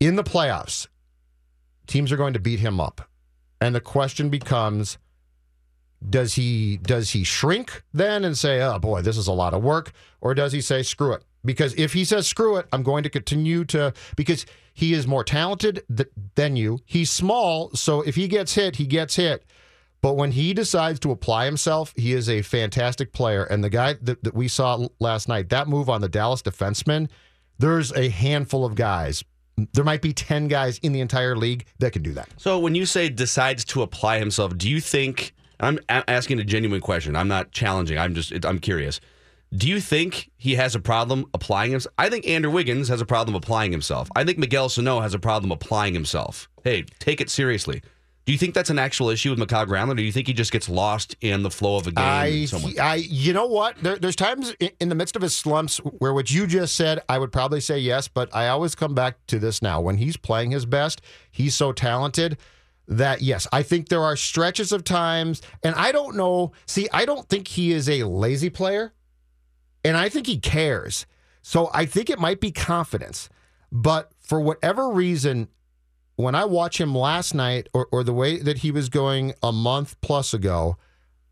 In 0.00 0.16
the 0.16 0.24
playoffs, 0.24 0.86
teams 1.86 2.10
are 2.12 2.16
going 2.16 2.32
to 2.32 2.40
beat 2.40 2.60
him 2.60 2.80
up. 2.80 3.08
And 3.60 3.74
the 3.74 3.80
question 3.80 4.30
becomes 4.30 4.98
does 6.08 6.34
he 6.34 6.78
does 6.78 7.10
he 7.10 7.22
shrink 7.22 7.82
then 7.92 8.24
and 8.24 8.36
say, 8.36 8.60
"Oh 8.60 8.78
boy, 8.78 9.02
this 9.02 9.16
is 9.16 9.28
a 9.28 9.32
lot 9.32 9.54
of 9.54 9.62
work," 9.62 9.92
or 10.20 10.34
does 10.34 10.52
he 10.52 10.60
say, 10.60 10.82
"Screw 10.82 11.12
it"? 11.12 11.24
Because 11.44 11.74
if 11.74 11.92
he 11.92 12.04
says 12.04 12.26
"Screw 12.26 12.56
it," 12.56 12.66
I'm 12.72 12.82
going 12.82 13.02
to 13.02 13.10
continue 13.10 13.64
to 13.66 13.92
because 14.16 14.46
he 14.74 14.92
is 14.94 15.06
more 15.06 15.24
talented 15.24 15.82
th- 15.94 16.08
than 16.34 16.56
you. 16.56 16.78
He's 16.84 17.10
small, 17.10 17.70
so 17.74 18.02
if 18.02 18.14
he 18.14 18.28
gets 18.28 18.54
hit, 18.54 18.76
he 18.76 18.86
gets 18.86 19.16
hit. 19.16 19.44
But 20.02 20.14
when 20.14 20.32
he 20.32 20.52
decides 20.52 20.98
to 21.00 21.12
apply 21.12 21.44
himself, 21.44 21.94
he 21.96 22.12
is 22.12 22.28
a 22.28 22.42
fantastic 22.42 23.12
player. 23.12 23.44
And 23.44 23.62
the 23.62 23.70
guy 23.70 23.94
that, 24.02 24.24
that 24.24 24.34
we 24.34 24.48
saw 24.48 24.88
last 24.98 25.28
night, 25.28 25.48
that 25.50 25.68
move 25.68 25.88
on 25.88 26.00
the 26.00 26.08
Dallas 26.08 26.42
defenseman, 26.42 27.08
there's 27.58 27.92
a 27.92 28.08
handful 28.08 28.64
of 28.64 28.74
guys. 28.74 29.22
There 29.56 29.84
might 29.84 30.02
be 30.02 30.12
10 30.12 30.48
guys 30.48 30.78
in 30.78 30.92
the 30.92 31.00
entire 31.00 31.36
league 31.36 31.66
that 31.78 31.92
can 31.92 32.02
do 32.02 32.12
that. 32.14 32.28
So 32.36 32.58
when 32.58 32.74
you 32.74 32.84
say 32.84 33.10
decides 33.10 33.64
to 33.66 33.82
apply 33.82 34.18
himself, 34.18 34.58
do 34.58 34.68
you 34.68 34.80
think 34.80 35.34
I'm 35.60 35.78
asking 35.88 36.40
a 36.40 36.44
genuine 36.44 36.80
question? 36.80 37.14
I'm 37.14 37.28
not 37.28 37.52
challenging. 37.52 37.96
I'm 37.96 38.14
just 38.14 38.32
I'm 38.44 38.58
curious. 38.58 39.00
Do 39.54 39.68
you 39.68 39.80
think 39.80 40.30
he 40.38 40.54
has 40.54 40.74
a 40.74 40.80
problem 40.80 41.26
applying 41.34 41.72
himself? 41.72 41.94
I 41.98 42.08
think 42.08 42.26
Andrew 42.26 42.50
Wiggins 42.50 42.88
has 42.88 43.02
a 43.02 43.06
problem 43.06 43.34
applying 43.34 43.70
himself. 43.70 44.08
I 44.16 44.24
think 44.24 44.38
Miguel 44.38 44.70
Sano 44.70 45.00
has 45.00 45.12
a 45.12 45.18
problem 45.18 45.52
applying 45.52 45.92
himself. 45.92 46.48
Hey, 46.64 46.84
take 47.00 47.20
it 47.20 47.28
seriously. 47.28 47.82
Do 48.24 48.32
you 48.32 48.38
think 48.38 48.54
that's 48.54 48.70
an 48.70 48.78
actual 48.78 49.10
issue 49.10 49.30
with 49.30 49.38
Mikael 49.38 49.66
Granlund, 49.66 49.92
or 49.92 49.94
do 49.96 50.02
you 50.02 50.12
think 50.12 50.28
he 50.28 50.32
just 50.32 50.52
gets 50.52 50.68
lost 50.68 51.16
in 51.20 51.42
the 51.42 51.50
flow 51.50 51.76
of 51.76 51.88
a 51.88 51.92
game? 51.92 52.04
I. 52.04 52.46
I, 52.80 52.94
you 52.94 53.32
know 53.32 53.46
what? 53.46 53.76
There, 53.82 53.96
there's 53.96 54.14
times 54.14 54.54
in, 54.60 54.70
in 54.80 54.88
the 54.88 54.94
midst 54.94 55.16
of 55.16 55.22
his 55.22 55.34
slumps 55.34 55.78
where 55.78 56.14
what 56.14 56.30
you 56.30 56.46
just 56.46 56.76
said, 56.76 57.00
I 57.08 57.18
would 57.18 57.32
probably 57.32 57.60
say 57.60 57.78
yes, 57.78 58.06
but 58.06 58.34
I 58.34 58.48
always 58.48 58.76
come 58.76 58.94
back 58.94 59.16
to 59.26 59.40
this 59.40 59.60
now. 59.60 59.80
When 59.80 59.96
he's 59.96 60.16
playing 60.16 60.52
his 60.52 60.64
best, 60.64 61.02
he's 61.32 61.56
so 61.56 61.72
talented 61.72 62.38
that 62.86 63.22
yes, 63.22 63.48
I 63.52 63.64
think 63.64 63.88
there 63.88 64.02
are 64.02 64.16
stretches 64.16 64.70
of 64.70 64.84
times, 64.84 65.42
and 65.64 65.74
I 65.74 65.90
don't 65.90 66.16
know. 66.16 66.52
See, 66.66 66.88
I 66.92 67.04
don't 67.04 67.28
think 67.28 67.48
he 67.48 67.72
is 67.72 67.88
a 67.88 68.04
lazy 68.04 68.50
player, 68.50 68.92
and 69.84 69.96
I 69.96 70.08
think 70.08 70.26
he 70.26 70.38
cares. 70.38 71.06
So 71.42 71.70
I 71.74 71.86
think 71.86 72.08
it 72.08 72.18
might 72.18 72.40
be 72.40 72.52
confidence, 72.52 73.28
but 73.70 74.12
for 74.20 74.40
whatever 74.40 74.90
reason, 74.90 75.48
when 76.16 76.34
I 76.34 76.44
watch 76.44 76.80
him 76.80 76.94
last 76.94 77.34
night 77.34 77.68
or, 77.72 77.88
or 77.90 78.04
the 78.04 78.12
way 78.12 78.38
that 78.38 78.58
he 78.58 78.70
was 78.70 78.88
going 78.88 79.34
a 79.42 79.50
month 79.50 80.00
plus 80.00 80.32
ago, 80.32 80.76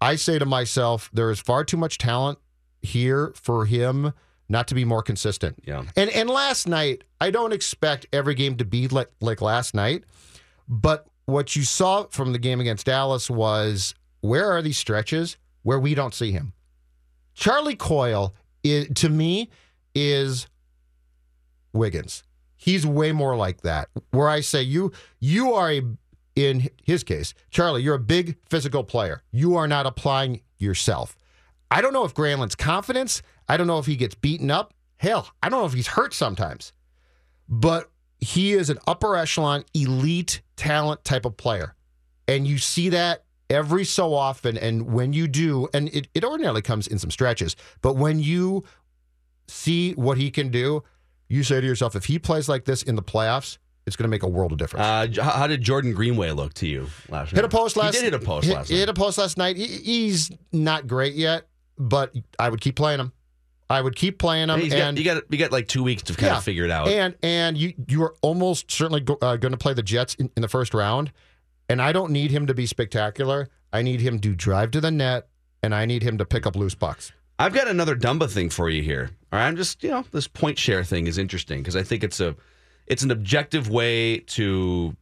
I 0.01 0.17
say 0.17 0.39
to 0.39 0.47
myself, 0.47 1.11
there 1.13 1.31
is 1.31 1.39
far 1.39 1.65
too 1.65 1.77
much 1.77 1.99
talent 1.99 2.39
here 2.83 3.33
for 3.37 3.67
him 3.67 4.13
not 4.49 4.67
to 4.69 4.75
be 4.75 4.85
more 4.85 5.03
consistent. 5.03 5.63
Yeah. 5.65 5.85
And 5.97 6.11
and 6.11 6.29
last 6.29 6.67
night, 6.67 7.05
I 7.21 7.31
don't 7.31 7.53
expect 7.53 8.07
every 8.13 8.35
game 8.35 8.57
to 8.57 8.65
be 8.65 8.89
like 8.89 9.09
like 9.21 9.41
last 9.41 9.75
night, 9.75 10.05
but 10.69 11.07
what 11.27 11.55
you 11.55 11.63
saw 11.63 12.05
from 12.11 12.33
the 12.33 12.39
game 12.39 12.61
against 12.61 12.87
Dallas 12.87 13.31
was 13.31 13.95
where 14.21 14.51
are 14.51 14.61
these 14.61 14.77
stretches 14.77 15.37
where 15.63 15.79
we 15.79 15.95
don't 15.95 16.15
see 16.15 16.33
him? 16.33 16.53
Charlie 17.35 17.77
Coyle 17.77 18.35
is, 18.63 18.89
to 18.97 19.09
me 19.09 19.51
is 19.95 20.47
Wiggins. 21.73 22.23
He's 22.57 22.87
way 22.87 23.13
more 23.13 23.37
like 23.37 23.63
that. 23.63 23.89
Where 24.11 24.29
I 24.29 24.41
say 24.41 24.63
you 24.63 24.93
you 25.19 25.55
are 25.55 25.73
a 25.73 25.83
in 26.37 26.71
his 26.83 27.03
case, 27.03 27.35
Charlie, 27.51 27.83
you're 27.83 27.95
a 27.95 27.99
big 27.99 28.37
physical 28.49 28.85
player. 28.85 29.23
You 29.33 29.57
are 29.57 29.67
not 29.67 29.87
applying 29.87 30.43
yourself. 30.59 31.17
I 31.71 31.81
don't 31.81 31.93
know 31.93 32.05
if 32.05 32.15
Granlund's 32.15 32.55
confidence, 32.55 33.23
I 33.49 33.57
don't 33.57 33.67
know 33.67 33.79
if 33.79 33.87
he 33.87 33.97
gets 33.97 34.15
beaten 34.15 34.51
up. 34.51 34.75
Hell, 34.97 35.29
I 35.43 35.49
don't 35.49 35.61
know 35.61 35.67
if 35.67 35.73
he's 35.73 35.89
hurt 35.89 36.13
sometimes. 36.13 36.73
But 37.49 37.91
he 38.19 38.53
is 38.53 38.71
an 38.71 38.79
upper 38.87 39.17
echelon 39.17 39.65
elite 39.75 40.43
talent 40.57 41.05
type 41.05 41.25
of 41.25 41.37
player. 41.37 41.75
And 42.29 42.47
you 42.47 42.59
see 42.59 42.91
that 42.91 43.25
every 43.51 43.85
so 43.85 44.15
often. 44.15 44.57
And 44.57 44.93
when 44.93 45.13
you 45.13 45.29
do, 45.29 45.69
and 45.75 45.89
it, 45.91 46.09
it 46.15 46.25
ordinarily 46.25 46.63
comes 46.63 46.87
in 46.87 46.99
some 46.99 47.11
stretches, 47.11 47.57
but 47.83 47.97
when 47.97 48.21
you 48.21 48.65
see 49.49 49.93
what 49.93 50.17
he 50.17 50.31
can 50.31 50.49
do, 50.51 50.83
you 51.29 51.43
say 51.43 51.61
to 51.61 51.67
yourself, 51.67 51.95
if 51.97 52.07
he 52.07 52.19
plays 52.19 52.49
like 52.49 52.65
this 52.65 52.83
in 52.83 52.97
the 52.97 53.03
playoffs, 53.03 53.59
it's 53.87 53.97
going 53.97 54.05
to 54.05 54.11
make 54.11 54.23
a 54.23 54.29
world 54.29 54.53
of 54.53 54.59
difference. 54.59 55.19
Uh, 55.19 55.23
how 55.23 55.47
did 55.47 55.63
Jordan 55.63 55.93
Greenway 55.93 56.31
look 56.31 56.55
to 56.55 56.67
you 56.67 56.87
last 57.09 57.33
night? 57.33 57.37
hit 57.37 57.45
a 57.45 57.49
post 57.49 57.77
last. 57.77 57.95
He 57.97 58.01
did 58.03 58.13
hit 58.13 58.23
a 58.23 58.25
post 58.25 58.47
hit, 58.47 58.55
last 58.55 58.69
he 58.69 58.75
night. 58.75 58.81
hit 58.81 58.89
a 58.89 58.95
post 58.95 59.19
last 59.19 59.37
night. 59.39 59.57
He- 59.57 59.67
he's 59.67 60.31
not 60.53 60.87
great 60.87 61.15
yet, 61.15 61.49
but 61.79 62.15
I 62.39 62.49
would 62.49 62.61
keep 62.61 62.77
playing 62.77 63.01
him. 63.01 63.13
I 63.69 63.81
would 63.81 63.95
keep 63.97 64.19
playing 64.19 64.49
him. 64.51 64.59
He's 64.61 64.73
and 64.75 64.97
got, 64.97 64.99
you 64.99 65.05
got 65.05 65.23
you 65.31 65.39
got 65.39 65.53
like 65.53 65.69
two 65.69 65.85
weeks 65.85 66.03
to 66.05 66.15
kind 66.15 66.33
Yeah. 66.33 66.39
of 66.39 66.45
figure 66.45 66.65
it 66.65 66.73
out. 66.73 66.89
And 66.89 67.15
and 67.23 67.57
you 67.57 67.73
you 67.89 68.03
are 68.03 68.17
almost 68.21 68.71
certainly 68.71 69.01
go, 69.01 69.17
uh, 69.23 69.37
going 69.37 69.53
to 69.53 69.59
play 69.59 69.75
the 69.75 69.83
Jets 69.83 70.15
in, 70.17 70.29
in 70.37 70.43
the 70.43 70.49
first 70.49 70.75
round, 70.75 71.13
and 71.71 71.81
I 71.81 71.93
don't 71.93 72.11
need 72.11 72.33
him 72.33 72.49
to 72.49 72.55
be 72.55 72.67
spectacular. 72.67 73.49
I 73.73 73.83
need 73.83 74.01
him 74.01 74.19
to 74.21 74.35
drive 74.35 74.73
to 74.73 74.81
the 74.81 74.91
net, 74.91 75.29
and 75.63 75.73
I 75.73 75.87
need 75.87 76.03
him 76.03 76.19
to 76.19 76.25
pick 76.25 76.45
up 76.45 76.57
loose 76.57 76.75
pucks. 76.75 77.13
I've 77.39 77.55
got 77.55 77.69
another 77.69 77.95
Dumba 77.95 78.29
thing 78.29 78.51
for 78.51 78.69
you 78.69 78.83
here. 78.83 79.11
All 79.33 79.39
right, 79.39 79.47
I'm 79.47 79.57
just 79.57 79.83
you 79.85 79.91
know 79.91 80.05
this 80.11 80.27
point 80.27 80.59
share 80.59 80.83
thing 80.83 81.07
is 81.07 81.17
interesting 81.17 81.61
because 81.61 81.77
I 81.77 81.85
think 81.85 82.03
it's 82.03 82.19
a 82.19 82.35
it's 82.89 83.05
an 83.05 83.13
objective 83.13 83.71
way 83.71 84.19
to. 84.19 84.97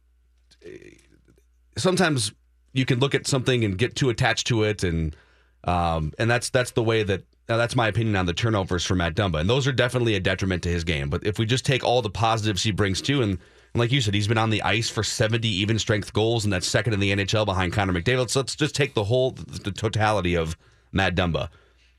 Sometimes 1.75 2.33
you 2.73 2.85
can 2.85 2.99
look 2.99 3.15
at 3.15 3.25
something 3.25 3.65
and 3.65 3.75
get 3.75 3.95
too 3.95 4.11
attached 4.11 4.45
to 4.47 4.61
it, 4.61 4.83
and 4.83 5.15
um, 5.63 6.13
and 6.19 6.29
that's 6.29 6.51
that's 6.51 6.71
the 6.71 6.83
way 6.83 7.01
that 7.01 7.23
that's 7.47 7.75
my 7.75 7.87
opinion 7.87 8.15
on 8.15 8.27
the 8.27 8.33
turnovers 8.33 8.85
for 8.85 8.93
Matt 8.93 9.15
Dumba, 9.15 9.39
and 9.39 9.49
those 9.49 9.65
are 9.65 9.71
definitely 9.71 10.13
a 10.13 10.19
detriment 10.19 10.61
to 10.63 10.69
his 10.69 10.83
game. 10.83 11.09
But 11.09 11.25
if 11.25 11.39
we 11.39 11.47
just 11.47 11.65
take 11.65 11.83
all 11.83 12.03
the 12.03 12.11
positives 12.11 12.61
he 12.61 12.71
brings 12.71 13.01
and, 13.09 13.21
and 13.21 13.39
like 13.79 13.91
you 13.91 14.01
said, 14.01 14.13
he's 14.13 14.27
been 14.27 14.37
on 14.37 14.49
the 14.49 14.61
ice 14.61 14.89
for 14.89 15.03
70 15.03 15.47
even 15.47 15.79
strength 15.79 16.13
goals, 16.13 16.43
and 16.43 16.53
that's 16.53 16.67
second 16.67 16.93
in 16.93 16.99
the 16.99 17.11
NHL 17.11 17.45
behind 17.45 17.73
Connor 17.73 17.93
McDavid. 17.93 18.29
So 18.29 18.39
let's 18.41 18.55
just 18.55 18.75
take 18.75 18.93
the 18.93 19.05
whole 19.05 19.31
the 19.31 19.71
totality 19.71 20.35
of 20.35 20.57
Matt 20.91 21.15
Dumba. 21.15 21.49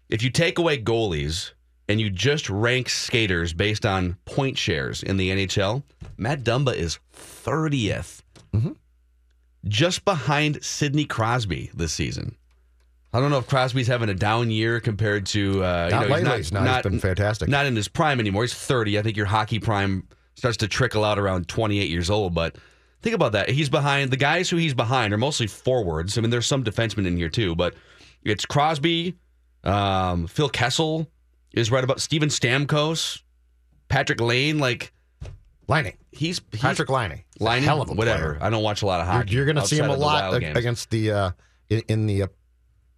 If 0.09 0.23
you 0.23 0.31
take 0.31 0.59
away 0.59 0.81
goalies 0.81 1.53
and 1.89 2.01
you 2.01 2.11
just 2.11 2.49
rank 2.51 2.89
skaters 2.89 3.53
based 3.53 3.85
on 3.87 4.17
point 4.25 4.57
shares 4.59 5.03
in 5.03 5.17
the 5.17 5.31
NHL, 5.31 5.83
Matt 6.17 6.43
Dumba 6.45 6.75
is 6.75 6.99
30th. 7.15 8.23
Just 9.69 10.05
behind 10.05 10.65
Sidney 10.65 11.05
Crosby 11.05 11.71
this 11.75 11.93
season. 11.93 12.37
I 13.13 13.21
don't 13.21 13.31
know 13.31 13.39
if 13.39 13.47
Crosby's 13.49 13.89
having 13.89 14.09
a 14.09 14.15
down 14.15 14.51
year 14.51 14.81
compared 14.81 15.27
to 15.27 15.65
uh, 15.65 15.89
Not 15.91 16.03
you 16.03 16.09
know, 16.09 16.15
lately. 16.15 16.37
he's 16.39 16.53
No, 16.53 16.63
he's 16.63 16.83
been 16.83 16.99
fantastic. 17.01 17.49
Not 17.49 17.67
in 17.67 17.75
his 17.75 17.89
prime 17.89 18.21
anymore. 18.21 18.45
He's 18.45 18.55
30. 18.55 18.99
I 18.99 19.03
think 19.03 19.17
your 19.17 19.27
hockey 19.27 19.59
prime 19.59 20.07
starts 20.41 20.57
to 20.59 20.69
trickle 20.69 21.05
out 21.05 21.19
around 21.19 21.47
28 21.49 21.91
years 21.91 22.09
old. 22.11 22.35
But 22.35 22.57
think 23.03 23.15
about 23.15 23.33
that. 23.33 23.51
He's 23.51 23.69
behind 23.69 24.11
the 24.11 24.17
guys 24.17 24.49
who 24.49 24.57
he's 24.57 24.73
behind 24.75 25.13
are 25.13 25.19
mostly 25.19 25.47
forwards. 25.47 26.17
I 26.17 26.23
mean, 26.23 26.31
there's 26.31 26.47
some 26.47 26.65
defensemen 26.65 27.07
in 27.07 27.17
here 27.17 27.29
too, 27.29 27.55
but 27.55 27.75
it's 28.25 28.47
Crosby, 28.47 29.17
um, 29.65 30.27
Phil 30.27 30.49
Kessel 30.49 31.07
is 31.53 31.71
right 31.71 31.85
about 31.85 32.01
Steven 32.01 32.31
Stamkos, 32.31 33.21
Patrik 33.91 34.21
Laine. 34.21 34.59
Like 34.59 34.93
Lining. 35.69 35.97
he's, 36.11 36.41
he's 36.51 36.61
Patrick. 36.61 36.89
He's 36.89 37.47
a 37.47 37.61
hell 37.61 37.83
of 37.83 37.91
a 37.91 37.93
whatever. 37.93 38.35
player. 38.35 38.39
I 38.45 38.51
don't 38.51 38.63
watch 38.63 38.83
a 38.83 38.87
lot 38.87 39.01
of 39.01 39.07
You're, 39.07 39.13
hockey. 39.15 39.31
you're 39.35 39.45
going 39.45 39.57
to 39.57 39.67
see 39.67 39.77
him 39.77 39.91
a 39.91 39.93
the 39.93 39.99
lot 39.99 40.35
against 40.35 40.91
the 40.91 41.13
uh, 41.13 41.31
in, 41.69 41.83
in 41.89 42.07
the 42.07 42.23
uh, 42.23 42.27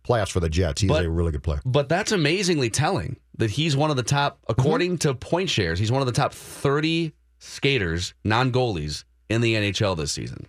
playoffs 0.08 0.30
for 0.30 0.40
the 0.40 0.48
Jets. 0.48 0.80
He's 0.80 0.88
But- 0.88 1.04
a 1.04 1.10
really 1.10 1.32
good 1.32 1.42
player. 1.42 1.60
But 1.64 1.88
that's 1.88 2.12
amazingly 2.12 2.70
telling 2.70 3.16
that 3.38 3.50
he's 3.50 3.76
one 3.76 3.90
of 3.90 3.96
the 3.96 4.02
top, 4.02 4.38
according 4.48 4.98
to 4.98 5.14
point 5.14 5.50
shares, 5.50 5.78
he's 5.78 5.90
one 5.90 6.00
of 6.02 6.06
the 6.06 6.12
top 6.12 6.32
30 6.32 7.12
skaters, 7.42 8.14
non 8.24 8.52
goalies, 8.52 9.04
in 9.28 9.40
the 9.40 9.54
NHL 9.54 9.96
this 9.96 10.12
season. 10.12 10.46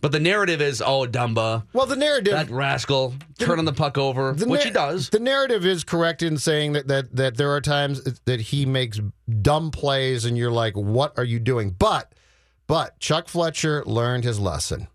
But 0.00 0.12
the 0.12 0.20
narrative 0.20 0.60
is, 0.60 0.82
oh, 0.82 1.06
Dumba, 1.06 1.64
Well, 1.72 1.86
the 1.86 1.96
narrative 1.96 2.34
that 2.34 2.50
rascal, 2.50 3.14
turning 3.38 3.64
the 3.64 3.72
puck 3.72 3.96
over, 3.96 4.34
The 4.34 4.46
which 4.46 4.60
nar- 4.60 4.66
he 4.66 4.70
does. 4.70 5.08
The 5.08 5.18
narrative 5.18 5.64
is 5.64 5.82
correct 5.82 6.22
in 6.22 6.36
saying 6.36 6.74
that, 6.74 6.88
that 6.88 7.16
that 7.16 7.36
there 7.38 7.50
are 7.52 7.60
times 7.62 8.02
that 8.26 8.40
he 8.40 8.66
makes 8.66 9.00
dumb 9.40 9.70
plays, 9.70 10.26
and 10.26 10.36
you're 10.36 10.50
like, 10.50 10.74
"What 10.76 11.14
are 11.18 11.24
you 11.24 11.38
doing?" 11.40 11.70
But 11.70 12.12
but 12.66 12.98
Chuck 13.00 13.28
Fletcher 13.28 13.82
learned 13.86 14.24
his 14.24 14.38
lesson, 14.38 14.88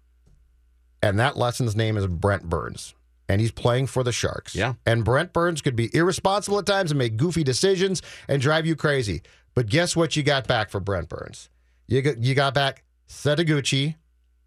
and 1.01 1.19
that 1.19 1.37
lesson's 1.37 1.75
name 1.75 1.97
is 1.97 2.05
Brent 2.05 2.43
Burns, 2.47 2.93
and 3.27 3.41
he's 3.41 3.51
playing 3.51 3.87
for 3.87 4.03
the 4.03 4.11
Sharks. 4.11 4.53
Yeah. 4.55 4.73
and 4.85 5.03
Brent 5.03 5.33
Burns 5.33 5.61
could 5.63 5.75
be 5.75 5.89
irresponsible 5.91 6.59
at 6.59 6.67
times 6.67 6.91
and 6.91 6.99
make 6.99 7.17
goofy 7.17 7.43
decisions 7.43 8.03
and 8.27 8.39
drive 8.41 8.67
you 8.67 8.75
crazy. 8.75 9.23
But 9.59 9.67
guess 9.67 9.93
what? 9.93 10.15
You 10.15 10.23
got 10.23 10.47
back 10.47 10.69
for 10.69 10.79
Brent 10.79 11.09
Burns. 11.09 11.49
You 11.85 12.01
got 12.01 12.23
you 12.23 12.33
got 12.33 12.53
back 12.53 12.85
Setoguchi, 13.09 13.95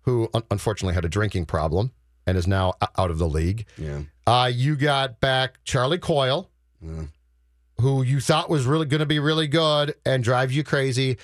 who 0.04 0.30
un- 0.32 0.42
unfortunately 0.50 0.94
had 0.94 1.04
a 1.04 1.08
drinking 1.10 1.44
problem 1.44 1.92
and 2.26 2.38
is 2.38 2.46
now 2.46 2.72
out 2.96 3.10
of 3.10 3.18
the 3.18 3.28
league. 3.28 3.66
Yeah. 3.76 4.04
Uh, 4.26 4.50
you 4.50 4.74
got 4.74 5.20
back 5.20 5.62
Charlie 5.64 5.98
Coyle, 5.98 6.48
who 7.78 8.02
you 8.02 8.20
thought 8.20 8.48
was 8.48 8.64
really 8.64 8.86
going 8.86 9.00
to 9.00 9.06
be 9.06 9.18
really 9.18 9.48
good 9.48 9.94
and 10.06 10.24
drive 10.24 10.50
you 10.50 10.64
crazy. 10.64 11.18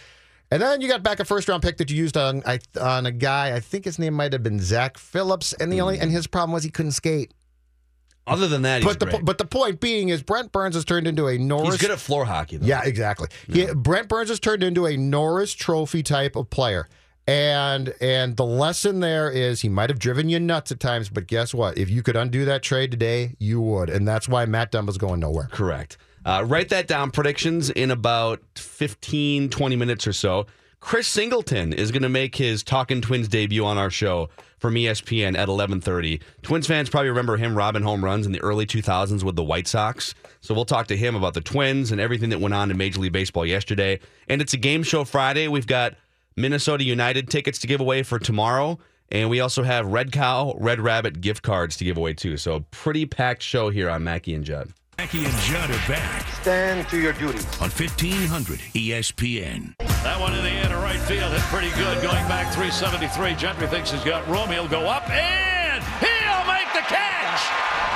And 0.50 0.60
then 0.60 0.82
you 0.82 0.88
got 0.88 1.02
back 1.02 1.18
a 1.18 1.24
first 1.24 1.48
round 1.48 1.62
pick 1.62 1.78
that 1.78 1.88
you 1.90 1.96
used 1.96 2.18
on 2.18 2.42
I, 2.44 2.58
on 2.78 3.06
a 3.06 3.10
guy. 3.10 3.56
I 3.56 3.60
think 3.60 3.86
his 3.86 3.98
name 3.98 4.12
might 4.12 4.34
have 4.34 4.42
been 4.42 4.60
Zack 4.60 4.98
Phillips, 4.98 5.54
and 5.54 5.72
the 5.72 5.80
only 5.80 5.98
and 5.98 6.10
his 6.10 6.26
problem 6.26 6.52
was 6.52 6.62
he 6.62 6.68
couldn't 6.68 6.92
skate. 6.92 7.32
Other 8.28 8.46
than 8.48 8.62
that, 8.62 8.82
he's 8.82 8.90
But 8.92 9.00
the 9.00 9.06
great. 9.06 9.24
but 9.24 9.38
the 9.38 9.44
point 9.44 9.80
being 9.80 10.08
is 10.10 10.22
Brent 10.22 10.52
Burns 10.52 10.74
has 10.74 10.84
turned 10.84 11.06
into 11.06 11.26
a 11.28 11.38
Norris. 11.38 11.70
he's 11.70 11.80
good 11.80 11.90
at 11.90 11.98
floor 11.98 12.24
hockey, 12.24 12.56
though. 12.58 12.66
Yeah, 12.66 12.82
exactly. 12.84 13.28
He, 13.50 13.66
Brent 13.74 14.08
Burns 14.08 14.28
has 14.28 14.38
turned 14.40 14.62
into 14.62 14.86
a 14.86 14.96
Norris 14.96 15.52
Trophy 15.54 16.02
type 16.02 16.36
of 16.36 16.50
player. 16.50 16.88
And 17.26 17.92
and 18.00 18.36
the 18.36 18.44
lesson 18.46 19.00
there 19.00 19.30
is 19.30 19.60
he 19.60 19.68
might 19.68 19.90
have 19.90 19.98
driven 19.98 20.30
you 20.30 20.40
nuts 20.40 20.72
at 20.72 20.80
times, 20.80 21.10
but 21.10 21.26
guess 21.26 21.52
what? 21.52 21.76
If 21.76 21.90
you 21.90 22.02
could 22.02 22.16
undo 22.16 22.46
that 22.46 22.62
trade 22.62 22.90
today, 22.90 23.34
you 23.38 23.60
would. 23.60 23.90
And 23.90 24.08
that's 24.08 24.26
why 24.28 24.46
Matt 24.46 24.72
Dumba's 24.72 24.96
going 24.96 25.20
nowhere. 25.20 25.48
Correct. 25.52 25.98
Uh, 26.24 26.42
write 26.46 26.70
that 26.70 26.86
down. 26.86 27.10
Predictions 27.10 27.68
in 27.70 27.90
about 27.90 28.40
15, 28.56 29.50
20 29.50 29.76
minutes 29.76 30.06
or 30.06 30.12
so. 30.12 30.46
Chris 30.80 31.08
Singleton 31.08 31.72
is 31.72 31.90
going 31.90 32.02
to 32.02 32.08
make 32.08 32.36
his 32.36 32.62
Talking 32.62 33.00
Twins 33.00 33.26
debut 33.28 33.64
on 33.64 33.76
our 33.76 33.90
show 33.90 34.30
from 34.58 34.74
ESPN 34.74 35.36
at 35.36 35.48
11:30. 35.48 36.20
Twins 36.42 36.66
fans 36.66 36.88
probably 36.88 37.08
remember 37.08 37.36
him 37.36 37.56
robbing 37.56 37.82
home 37.82 38.04
runs 38.04 38.26
in 38.26 38.32
the 38.32 38.40
early 38.40 38.64
2000s 38.64 39.24
with 39.24 39.34
the 39.34 39.42
White 39.42 39.66
Sox. 39.66 40.14
So 40.40 40.54
we'll 40.54 40.64
talk 40.64 40.86
to 40.86 40.96
him 40.96 41.16
about 41.16 41.34
the 41.34 41.40
Twins 41.40 41.90
and 41.90 42.00
everything 42.00 42.30
that 42.30 42.40
went 42.40 42.54
on 42.54 42.70
in 42.70 42.76
Major 42.76 43.00
League 43.00 43.12
Baseball 43.12 43.44
yesterday. 43.44 43.98
And 44.28 44.40
it's 44.40 44.54
a 44.54 44.56
game 44.56 44.82
show 44.84 45.04
Friday. 45.04 45.48
We've 45.48 45.66
got 45.66 45.94
Minnesota 46.36 46.84
United 46.84 47.28
tickets 47.28 47.58
to 47.58 47.66
give 47.66 47.80
away 47.80 48.04
for 48.04 48.18
tomorrow. 48.18 48.78
And 49.10 49.28
we 49.30 49.40
also 49.40 49.64
have 49.64 49.86
Red 49.86 50.12
Cow, 50.12 50.54
Red 50.58 50.80
Rabbit 50.80 51.20
gift 51.20 51.42
cards 51.42 51.76
to 51.78 51.84
give 51.84 51.96
away 51.96 52.14
too. 52.14 52.36
So 52.36 52.60
pretty 52.70 53.04
packed 53.04 53.42
show 53.42 53.70
here 53.70 53.90
on 53.90 54.04
Mackey 54.04 54.34
and 54.34 54.44
Judd. 54.44 54.72
Mackey 54.98 55.22
and 55.24 55.34
Judd 55.46 55.70
are 55.70 55.86
back 55.86 56.26
Stand 56.42 56.88
to 56.88 56.98
your 56.98 57.12
duties. 57.12 57.46
on 57.62 57.70
1500 57.70 58.58
ESPN. 58.74 59.78
That 60.02 60.18
one 60.18 60.34
in 60.34 60.42
the 60.42 60.50
air 60.50 60.66
to 60.74 60.78
right 60.82 60.98
field 61.06 61.30
hit 61.30 61.38
pretty 61.54 61.70
good. 61.78 62.02
Going 62.02 62.26
back 62.26 62.50
373. 62.50 63.06
Gentry 63.38 63.70
thinks 63.70 63.94
he's 63.94 64.02
got 64.02 64.26
room. 64.26 64.50
He'll 64.50 64.66
go 64.66 64.90
up 64.90 65.06
and 65.06 65.78
he'll 66.02 66.42
make 66.50 66.66
the 66.74 66.82
catch. 66.90 67.42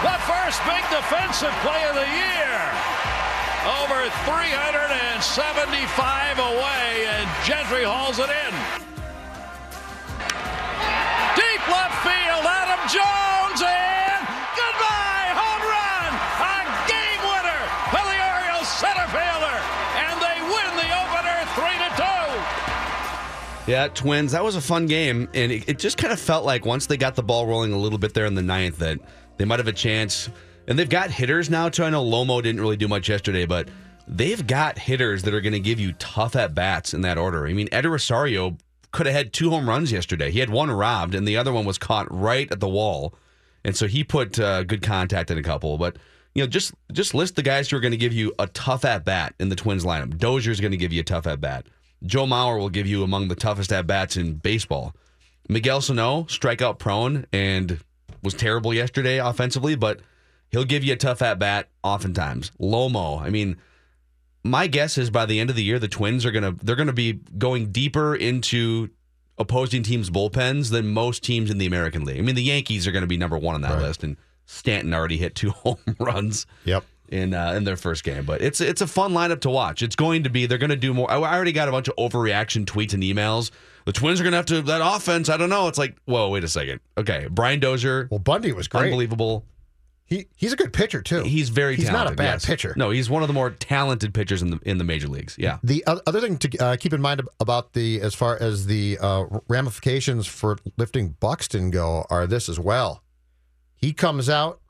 The 0.07 0.15
first 0.31 0.63
big 0.63 0.79
defensive 0.95 1.51
play 1.67 1.83
of 1.91 1.99
the 1.99 2.07
year. 2.07 2.55
Over 3.83 4.07
375 4.23 6.39
away, 6.39 6.87
and 7.19 7.27
Gentry 7.43 7.83
hauls 7.83 8.23
it 8.23 8.31
in. 8.31 8.53
Deep 11.35 11.63
left 11.67 11.99
field, 12.07 12.47
Adam 12.47 12.79
Jones, 12.87 13.42
Yeah, 23.67 23.87
Twins. 23.89 24.33
That 24.33 24.43
was 24.43 24.57
a 24.57 24.61
fun 24.61 24.87
game, 24.87 25.29
and 25.35 25.53
it, 25.53 25.69
it 25.69 25.79
just 25.79 25.97
kind 25.97 26.13
of 26.13 26.19
felt 26.19 26.45
like 26.45 26.67
once 26.67 26.87
they 26.87 26.97
got 26.97 27.15
the 27.15 27.23
ball 27.23 27.47
rolling 27.47 27.73
a 27.73 27.79
little 27.79 27.99
bit 27.99 28.13
there 28.13 28.27
in 28.27 28.35
the 28.35 28.43
ninth, 28.43 28.79
that 28.79 28.99
they 29.37 29.45
might 29.45 29.61
have 29.61 29.69
a 29.69 29.73
chance. 29.73 30.29
And 30.67 30.77
they've 30.77 30.89
got 30.89 31.11
hitters 31.11 31.49
now 31.49 31.69
too. 31.69 31.85
I 31.85 31.91
know 31.91 32.05
Lomo 32.05 32.43
didn't 32.43 32.61
really 32.61 32.77
do 32.77 32.89
much 32.89 33.09
yesterday, 33.09 33.47
but 33.47 33.69
they've 34.09 34.45
got 34.47 34.79
hitters 34.79 35.23
that 35.23 35.35
are 35.35 35.41
going 35.41 35.53
to 35.53 35.61
give 35.61 35.79
you 35.79 35.93
tough 35.95 36.35
at 36.35 36.55
bats 36.55 36.93
in 36.93 37.03
that 37.03 37.19
order. 37.19 37.47
I 37.47 37.53
mean, 37.53 37.69
Ed 37.71 37.87
Rosario 37.87 38.57
could 38.91 39.07
have 39.07 39.15
had 39.15 39.33
two 39.33 39.51
home 39.51 39.69
runs 39.69 39.93
yesterday. 39.93 40.33
He 40.33 40.41
had 40.41 40.51
one 40.51 40.71
robbed, 40.71 41.15
and 41.15 41.27
the 41.27 41.37
other 41.37 41.53
one 41.53 41.65
was 41.65 41.79
caught 41.79 42.13
right 42.13 42.51
at 42.51 42.59
the 42.59 42.69
wall, 42.69 43.15
and 43.65 43.77
so 43.77 43.87
he 43.87 44.03
put 44.03 44.41
uh, 44.41 44.65
good 44.65 44.83
contact 44.83 45.31
in 45.31 45.39
a 45.39 45.43
couple. 45.43 45.79
But 45.79 45.97
you 46.35 46.43
know, 46.43 46.49
just 46.49 46.75
just 46.91 47.15
list 47.15 47.37
the 47.37 47.43
guys 47.43 47.71
who 47.71 47.77
are 47.77 47.81
going 47.81 47.93
to 47.93 47.97
give 47.97 48.13
you 48.13 48.33
a 48.41 48.49
tough 48.49 48.85
at 48.85 49.05
bat 49.05 49.35
in 49.39 49.51
the 49.51 49.57
Twins 49.57 49.85
lineup. 49.85 50.19
Dozier's 50.19 50.61
going 50.61 50.73
to 50.73 50.77
give 50.77 50.93
you 50.93 51.01
a 51.01 51.05
tough 51.05 51.27
at 51.29 51.41
bat. 51.41 51.67
Joe 52.05 52.27
Mauer 52.27 52.59
will 52.59 52.69
give 52.69 52.87
you 52.87 53.03
among 53.03 53.29
the 53.29 53.35
toughest 53.35 53.73
at 53.73 53.87
bats 53.87 54.17
in 54.17 54.35
baseball. 54.35 54.95
Miguel 55.49 55.81
Sano, 55.81 56.25
strikeout 56.25 56.79
prone, 56.79 57.27
and 57.33 57.79
was 58.23 58.35
terrible 58.35 58.73
yesterday 58.73 59.19
offensively, 59.19 59.75
but 59.75 60.01
he'll 60.51 60.65
give 60.65 60.85
you 60.85 60.93
a 60.93 60.97
tough 60.97 61.23
at 61.23 61.39
bat 61.39 61.69
oftentimes. 61.83 62.53
Lomo, 62.61 63.21
I 63.21 63.31
mean, 63.31 63.57
my 64.45 64.67
guess 64.67 64.99
is 64.99 65.11
by 65.11 65.27
the 65.27 65.41
end 65.41 65.51
of 65.51 65.57
the 65.57 65.65
year, 65.65 65.79
the 65.79 65.89
Twins 65.89 66.25
are 66.25 66.31
gonna 66.31 66.53
they're 66.63 66.77
gonna 66.77 66.93
be 66.93 67.21
going 67.39 67.71
deeper 67.71 68.15
into 68.15 68.91
opposing 69.39 69.83
teams' 69.83 70.11
bullpens 70.11 70.71
than 70.71 70.89
most 70.89 71.23
teams 71.23 71.51
in 71.51 71.59
the 71.59 71.67
American 71.67 72.05
League. 72.05 72.19
I 72.19 72.23
mean, 72.23 72.35
the 72.35 72.43
Yankees 72.43 72.87
are 72.87 72.93
going 72.93 73.03
to 73.03 73.09
be 73.09 73.17
number 73.17 73.39
one 73.39 73.55
on 73.55 73.61
that 73.63 73.81
list, 73.81 74.05
and 74.05 74.17
Stanton 74.47 74.93
already 74.95 75.17
hit 75.17 75.35
two 75.35 75.51
home 75.65 75.79
runs. 75.99 76.47
Yep. 76.65 76.85
In, 77.13 77.35
uh, 77.35 77.53
in 77.53 77.65
their 77.65 77.77
first 77.77 78.05
game, 78.05 78.25
but 78.25 78.41
it's 78.41 78.59
it's 78.63 78.81
a 78.81 78.87
fun 78.87 79.13
lineup 79.13 79.43
to 79.43 79.51
watch. 79.51 79.83
It's 79.83 79.95
going 79.95 80.23
to 80.23 80.31
be 80.31 80.47
they're 80.47 80.57
going 80.57 80.71
to 80.71 80.77
do 80.77 80.95
more. 80.95 81.11
I 81.11 81.17
already 81.17 81.53
got 81.53 81.69
a 81.69 81.71
bunch 81.71 81.87
of 81.89 81.97
overreaction 81.97 82.65
tweets 82.65 82.95
and 82.95 83.03
emails. 83.03 83.51
The 83.85 83.93
Twins 83.93 84.19
are 84.19 84.23
going 84.23 84.33
to 84.33 84.39
have 84.39 84.47
to 84.47 84.63
that 84.63 84.81
offense. 84.83 85.29
I 85.29 85.37
don't 85.37 85.51
know. 85.51 85.69
It's 85.69 85.77
like 85.77 85.95
whoa, 86.07 86.31
wait 86.31 86.43
a 86.43 86.49
second. 86.49 86.81
Okay, 86.97 87.29
Brian 87.31 87.61
Dozier. 87.61 88.09
Well, 88.11 88.19
Bundy 88.19 88.53
was 88.53 88.67
great. 88.67 88.85
unbelievable. 88.85 89.45
He 90.07 90.27
he's 90.37 90.55
a 90.55 90.57
good 90.57 90.73
pitcher 90.73 91.03
too. 91.03 91.23
He's 91.25 91.51
very 91.51 91.77
talented. 91.77 91.85
He's 91.85 91.93
not 91.93 92.13
a 92.13 92.17
bad 92.17 92.33
yes. 92.33 92.47
pitcher. 92.47 92.73
No, 92.79 92.89
he's 92.89 93.11
one 93.11 93.23
of 93.23 93.29
the 93.29 93.35
more 93.35 93.51
talented 93.51 94.15
pitchers 94.15 94.41
in 94.41 94.51
the 94.51 94.61
in 94.65 94.79
the 94.79 94.85
major 94.85 95.09
leagues. 95.09 95.37
Yeah. 95.39 95.59
The 95.63 95.85
other 95.87 96.21
thing 96.21 96.39
to 96.39 96.59
uh, 96.59 96.77
keep 96.77 96.95
in 96.95 97.03
mind 97.03 97.21
about 97.41 97.75
the 97.75 98.01
as 98.01 98.15
far 98.15 98.41
as 98.41 98.67
the 98.67 98.97
uh, 99.03 99.25
ramifications 99.49 100.27
for 100.27 100.57
lifting 100.79 101.17
Buxton 101.21 101.71
go 101.71 102.07
are 102.09 102.27
this 102.27 102.49
as 102.49 102.59
well. 102.59 103.03
He 103.77 103.93
comes 103.93 104.31
out, 104.31 104.62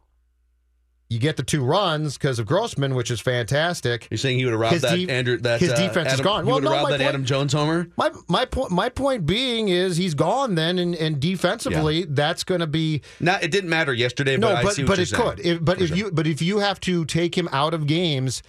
you 1.12 1.18
get 1.18 1.36
the 1.36 1.42
two 1.42 1.62
runs 1.64 2.16
because 2.16 2.38
of 2.38 2.46
Grossman, 2.46 2.94
which 2.94 3.10
is 3.10 3.20
fantastic. 3.20 4.08
You're 4.10 4.18
saying 4.18 4.38
he 4.38 4.44
would 4.44 4.52
have 4.52 4.60
robbed 4.60 4.72
His 4.72 4.82
that 4.82 4.96
de- 4.96 5.08
Andrew 5.10 5.36
that 5.38 5.60
his 5.60 5.70
uh, 5.72 5.76
defense 5.76 6.12
is 6.14 6.20
gone. 6.20 6.44
He 6.44 6.46
Well, 6.50 6.56
would 6.56 6.64
have 6.64 6.72
no, 6.72 6.76
robbed 6.78 6.92
that 6.92 6.98
point- 6.98 7.08
Adam 7.08 7.24
Jones 7.24 7.52
homer. 7.52 7.88
My 7.96 8.10
my 8.28 8.44
point 8.44 8.70
my 8.70 8.88
point 8.88 9.26
being 9.26 9.68
is 9.68 9.96
he's 9.96 10.14
gone 10.14 10.54
then, 10.54 10.78
and, 10.78 10.94
and 10.94 11.20
defensively 11.20 12.04
that's 12.08 12.44
going 12.44 12.60
to 12.60 12.66
be 12.66 13.02
No, 13.20 13.34
it 13.40 13.50
didn't 13.50 13.70
matter 13.70 13.92
yesterday. 13.92 14.36
no, 14.36 14.48
but 14.48 14.56
I 14.56 14.62
but 14.62 14.86
but 14.86 14.98
it 14.98 15.06
saying. 15.08 15.22
could. 15.22 15.40
If, 15.40 15.64
but 15.64 15.78
For 15.78 15.84
if 15.84 15.88
sure. 15.90 15.96
you 15.98 16.10
but 16.12 16.26
if 16.26 16.40
you 16.42 16.58
have 16.58 16.80
to 16.80 17.04
take 17.04 17.36
him 17.36 17.48
out 17.52 17.74
of 17.74 17.86
games, 17.86 18.42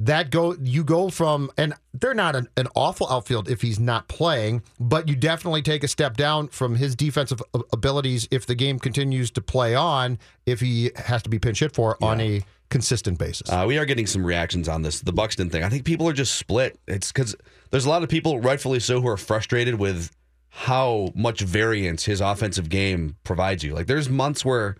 that 0.00 0.30
go 0.30 0.56
you 0.62 0.82
go 0.82 1.10
from 1.10 1.50
and 1.58 1.74
they're 1.92 2.14
not 2.14 2.34
an, 2.34 2.48
an 2.56 2.66
awful 2.74 3.06
outfield 3.10 3.50
if 3.50 3.60
he's 3.60 3.78
not 3.78 4.08
playing, 4.08 4.62
but 4.80 5.08
you 5.08 5.14
definitely 5.14 5.60
take 5.60 5.84
a 5.84 5.88
step 5.88 6.16
down 6.16 6.48
from 6.48 6.76
his 6.76 6.96
defensive 6.96 7.42
abilities 7.72 8.26
if 8.30 8.46
the 8.46 8.54
game 8.54 8.78
continues 8.78 9.30
to 9.30 9.42
play 9.42 9.74
on. 9.74 10.18
If 10.46 10.60
he 10.60 10.90
has 10.96 11.22
to 11.24 11.28
be 11.28 11.38
pinch 11.38 11.60
hit 11.60 11.74
for 11.74 12.02
on 12.02 12.20
a 12.20 12.42
consistent 12.70 13.18
basis. 13.18 13.50
Uh, 13.50 13.64
we 13.68 13.76
are 13.76 13.84
getting 13.84 14.06
some 14.06 14.24
reactions 14.24 14.68
on 14.68 14.82
this, 14.82 15.00
the 15.00 15.12
Buxton 15.12 15.50
thing. 15.50 15.62
I 15.62 15.68
think 15.68 15.84
people 15.84 16.08
are 16.08 16.12
just 16.12 16.36
split. 16.36 16.78
It's 16.88 17.12
because 17.12 17.36
there's 17.70 17.84
a 17.84 17.90
lot 17.90 18.02
of 18.02 18.08
people, 18.08 18.40
rightfully 18.40 18.80
so, 18.80 19.02
who 19.02 19.08
are 19.08 19.16
frustrated 19.16 19.74
with 19.74 20.10
how 20.48 21.12
much 21.14 21.40
variance 21.42 22.04
his 22.04 22.20
offensive 22.20 22.68
game 22.68 23.16
provides 23.22 23.62
you. 23.62 23.74
Like 23.74 23.86
there's 23.86 24.08
months 24.08 24.44
where 24.44 24.76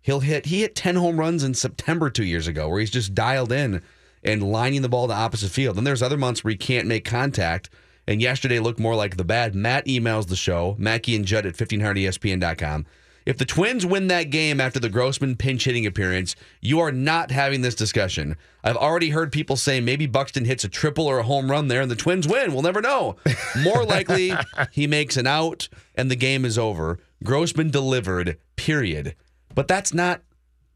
he'll 0.00 0.20
hit, 0.20 0.46
he 0.46 0.62
hit 0.62 0.74
10 0.74 0.96
home 0.96 1.20
runs 1.20 1.44
in 1.44 1.54
September 1.54 2.10
two 2.10 2.24
years 2.24 2.48
ago, 2.48 2.68
where 2.68 2.80
he's 2.80 2.90
just 2.90 3.14
dialed 3.14 3.52
in 3.52 3.82
and 4.24 4.42
lining 4.42 4.82
the 4.82 4.88
ball 4.88 5.08
to 5.08 5.14
opposite 5.14 5.50
field. 5.50 5.76
Then 5.76 5.84
there's 5.84 6.02
other 6.02 6.16
months 6.16 6.42
where 6.42 6.50
he 6.50 6.56
can't 6.56 6.88
make 6.88 7.04
contact. 7.04 7.70
And 8.06 8.20
yesterday 8.20 8.58
looked 8.58 8.80
more 8.80 8.94
like 8.94 9.16
the 9.16 9.24
bad. 9.24 9.54
Matt 9.54 9.86
emails 9.86 10.28
the 10.28 10.36
show, 10.36 10.76
Mackey 10.78 11.16
and 11.16 11.24
Judd 11.24 11.46
at 11.46 11.60
E 11.60 11.64
1500ESPN.com. 11.64 12.86
If 13.26 13.38
the 13.38 13.46
Twins 13.46 13.86
win 13.86 14.08
that 14.08 14.24
game 14.24 14.60
after 14.60 14.78
the 14.78 14.90
Grossman 14.90 15.36
pinch 15.36 15.64
hitting 15.64 15.86
appearance, 15.86 16.36
you 16.60 16.80
are 16.80 16.92
not 16.92 17.30
having 17.30 17.62
this 17.62 17.74
discussion. 17.74 18.36
I've 18.62 18.76
already 18.76 19.10
heard 19.10 19.32
people 19.32 19.56
say 19.56 19.80
maybe 19.80 20.06
Buxton 20.06 20.44
hits 20.44 20.64
a 20.64 20.68
triple 20.68 21.06
or 21.06 21.18
a 21.18 21.22
home 21.22 21.50
run 21.50 21.68
there 21.68 21.80
and 21.80 21.90
the 21.90 21.96
Twins 21.96 22.28
win. 22.28 22.52
We'll 22.52 22.62
never 22.62 22.82
know. 22.82 23.16
More 23.62 23.84
likely, 23.84 24.34
he 24.70 24.86
makes 24.86 25.16
an 25.16 25.26
out 25.26 25.70
and 25.94 26.10
the 26.10 26.16
game 26.16 26.44
is 26.44 26.58
over. 26.58 26.98
Grossman 27.22 27.70
delivered, 27.70 28.36
period. 28.56 29.14
But 29.54 29.68
that's 29.68 29.94
not, 29.94 30.20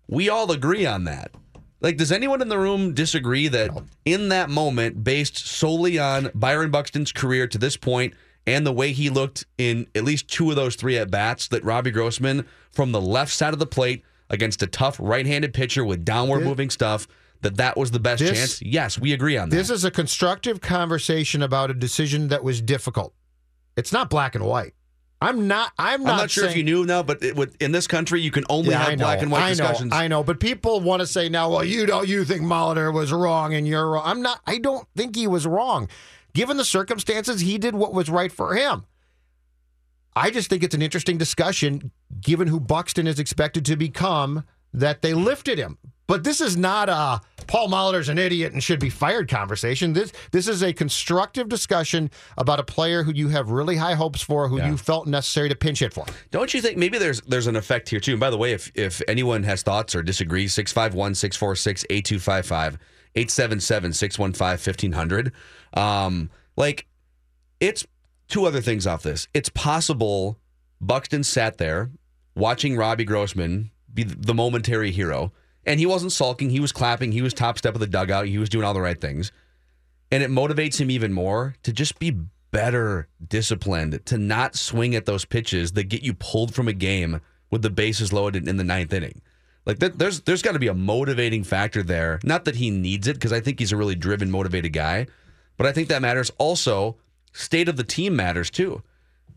we 0.08 0.30
all 0.30 0.50
agree 0.50 0.86
on 0.86 1.04
that. 1.04 1.32
Like, 1.80 1.96
does 1.96 2.10
anyone 2.10 2.42
in 2.42 2.48
the 2.48 2.58
room 2.58 2.92
disagree 2.92 3.46
that 3.48 3.70
in 4.04 4.30
that 4.30 4.50
moment, 4.50 5.04
based 5.04 5.36
solely 5.46 5.98
on 5.98 6.30
Byron 6.34 6.70
Buxton's 6.70 7.12
career 7.12 7.46
to 7.46 7.58
this 7.58 7.76
point 7.76 8.14
and 8.46 8.66
the 8.66 8.72
way 8.72 8.92
he 8.92 9.10
looked 9.10 9.44
in 9.58 9.86
at 9.94 10.04
least 10.04 10.28
two 10.28 10.50
of 10.50 10.56
those 10.56 10.74
three 10.74 10.98
at 10.98 11.10
bats, 11.10 11.46
that 11.48 11.62
Robbie 11.64 11.90
Grossman 11.92 12.46
from 12.72 12.92
the 12.92 13.00
left 13.00 13.32
side 13.32 13.52
of 13.52 13.58
the 13.60 13.66
plate 13.66 14.02
against 14.30 14.62
a 14.62 14.66
tough 14.66 14.96
right-handed 15.00 15.54
pitcher 15.54 15.84
with 15.84 16.04
downward 16.04 16.42
moving 16.42 16.68
stuff, 16.70 17.06
that 17.42 17.56
that 17.56 17.76
was 17.76 17.92
the 17.92 18.00
best 18.00 18.18
This- 18.20 18.36
chance? 18.36 18.62
Yes, 18.62 18.98
we 18.98 19.12
agree 19.12 19.36
on 19.36 19.48
that. 19.48 19.56
This 19.56 19.70
is 19.70 19.84
a 19.84 19.90
constructive 19.90 20.60
conversation 20.60 21.42
about 21.42 21.70
a 21.70 21.74
decision 21.74 22.28
that 22.28 22.42
was 22.42 22.60
difficult. 22.60 23.14
It's 23.76 23.92
not 23.92 24.10
black 24.10 24.34
and 24.34 24.44
white. 24.44 24.74
I'm 25.20 25.48
not. 25.48 25.72
I'm 25.78 26.04
not. 26.04 26.12
I'm 26.12 26.16
not 26.18 26.30
sure 26.30 26.46
if 26.46 26.56
you 26.56 26.62
knew 26.62 26.84
now, 26.86 27.02
but 27.02 27.22
it 27.24 27.34
would, 27.34 27.60
in 27.60 27.72
this 27.72 27.88
country, 27.88 28.20
you 28.20 28.30
can 28.30 28.44
only 28.48 28.70
Yeah, 28.70 28.84
have 28.84 28.98
know, 28.98 29.04
black 29.04 29.20
and 29.20 29.32
white 29.32 29.60
I 29.60 29.80
know. 29.82 29.88
I 29.90 30.06
know, 30.06 30.22
but 30.22 30.38
people 30.38 30.80
want 30.80 31.00
to 31.00 31.06
say 31.06 31.28
now, 31.28 31.50
well, 31.50 31.64
you 31.64 31.86
don't, 31.86 32.06
you 32.06 32.24
think 32.24 32.42
Molitor 32.42 32.92
was 32.92 33.12
wrong 33.12 33.52
and 33.54 33.66
you're 33.66 33.90
wrong. 33.90 34.04
I'm 34.06 34.22
not. 34.22 34.40
I 34.46 34.58
don't 34.58 34.86
think 34.96 35.16
he 35.16 35.26
was 35.26 35.46
wrong. 35.46 35.88
Given 36.34 36.56
the 36.56 36.64
circumstances, 36.64 37.40
he 37.40 37.58
did 37.58 37.74
what 37.74 37.92
was 37.92 38.08
right 38.08 38.30
for 38.30 38.54
him. 38.54 38.84
I 40.14 40.30
just 40.30 40.50
think 40.50 40.62
it's 40.62 40.74
an 40.74 40.82
interesting 40.82 41.18
discussion, 41.18 41.90
given 42.20 42.48
who 42.48 42.60
Buxton 42.60 43.06
is 43.06 43.18
expected 43.18 43.64
to 43.66 43.76
become, 43.76 44.44
that 44.72 45.02
they 45.02 45.14
lifted 45.14 45.58
him. 45.58 45.78
But 46.06 46.24
this 46.24 46.40
is 46.40 46.56
not 46.56 46.88
a 46.88 47.20
Paul 47.48 47.68
Molitor's 47.68 48.08
an 48.08 48.18
idiot 48.18 48.52
and 48.52 48.62
should 48.62 48.78
be 48.78 48.90
fired 48.90 49.28
conversation. 49.28 49.92
This 49.92 50.12
this 50.30 50.46
is 50.46 50.62
a 50.62 50.72
constructive 50.72 51.48
discussion 51.48 52.10
about 52.36 52.60
a 52.60 52.62
player 52.62 53.02
who 53.02 53.12
you 53.12 53.28
have 53.28 53.50
really 53.50 53.76
high 53.76 53.94
hopes 53.94 54.22
for, 54.22 54.48
who 54.48 54.62
you 54.62 54.76
felt 54.76 55.08
necessary 55.08 55.48
to 55.48 55.56
pinch 55.56 55.80
hit 55.80 55.92
for. 55.92 56.06
Don't 56.30 56.54
you 56.54 56.60
think 56.60 56.76
maybe 56.76 56.98
there's 56.98 57.20
there's 57.22 57.46
an 57.48 57.56
effect 57.56 57.88
here 57.88 58.00
too? 58.00 58.12
And 58.12 58.20
by 58.20 58.30
the 58.30 58.38
way, 58.38 58.52
if 58.52 58.70
if 58.74 59.02
anyone 59.08 59.42
has 59.42 59.62
thoughts 59.62 59.96
or 59.96 60.02
disagrees, 60.02 60.54
651 60.54 61.16
646 61.16 61.84
8255 61.90 62.78
877 63.14 63.92
615 63.92 64.92
1500. 64.92 65.32
Um, 65.74 66.30
like, 66.56 66.86
it's 67.60 67.86
two 68.28 68.46
other 68.46 68.60
things 68.60 68.86
off 68.86 69.02
this. 69.02 69.26
It's 69.34 69.48
possible 69.48 70.38
Buxton 70.80 71.24
sat 71.24 71.58
there 71.58 71.90
watching 72.34 72.76
Robbie 72.76 73.04
Grossman 73.04 73.70
be 73.92 74.04
the 74.04 74.34
momentary 74.34 74.90
hero, 74.92 75.32
and 75.66 75.78
he 75.78 75.86
wasn't 75.86 76.12
sulking. 76.12 76.50
He 76.50 76.60
was 76.60 76.72
clapping. 76.72 77.12
He 77.12 77.22
was 77.22 77.34
top 77.34 77.58
step 77.58 77.74
of 77.74 77.80
the 77.80 77.86
dugout. 77.86 78.26
He 78.26 78.38
was 78.38 78.48
doing 78.48 78.64
all 78.64 78.74
the 78.74 78.80
right 78.80 79.00
things. 79.00 79.32
And 80.10 80.22
it 80.22 80.30
motivates 80.30 80.80
him 80.80 80.90
even 80.90 81.12
more 81.12 81.54
to 81.62 81.72
just 81.72 81.98
be 81.98 82.16
better 82.50 83.08
disciplined, 83.26 84.04
to 84.06 84.16
not 84.16 84.56
swing 84.56 84.94
at 84.94 85.04
those 85.04 85.24
pitches 85.24 85.72
that 85.72 85.84
get 85.84 86.02
you 86.02 86.14
pulled 86.14 86.54
from 86.54 86.68
a 86.68 86.72
game 86.72 87.20
with 87.50 87.62
the 87.62 87.70
bases 87.70 88.12
loaded 88.12 88.48
in 88.48 88.56
the 88.56 88.64
ninth 88.64 88.92
inning. 88.92 89.20
Like 89.66 89.80
that, 89.80 89.98
there's 89.98 90.22
there's 90.22 90.40
got 90.40 90.52
to 90.52 90.58
be 90.58 90.68
a 90.68 90.74
motivating 90.74 91.44
factor 91.44 91.82
there. 91.82 92.20
Not 92.24 92.46
that 92.46 92.56
he 92.56 92.70
needs 92.70 93.06
it, 93.06 93.14
because 93.14 93.34
I 93.34 93.40
think 93.40 93.58
he's 93.58 93.72
a 93.72 93.76
really 93.76 93.94
driven, 93.94 94.30
motivated 94.30 94.72
guy, 94.72 95.06
but 95.58 95.66
I 95.66 95.72
think 95.72 95.88
that 95.88 96.00
matters. 96.00 96.32
Also, 96.38 96.96
state 97.34 97.68
of 97.68 97.76
the 97.76 97.84
team 97.84 98.16
matters 98.16 98.48
too. 98.48 98.82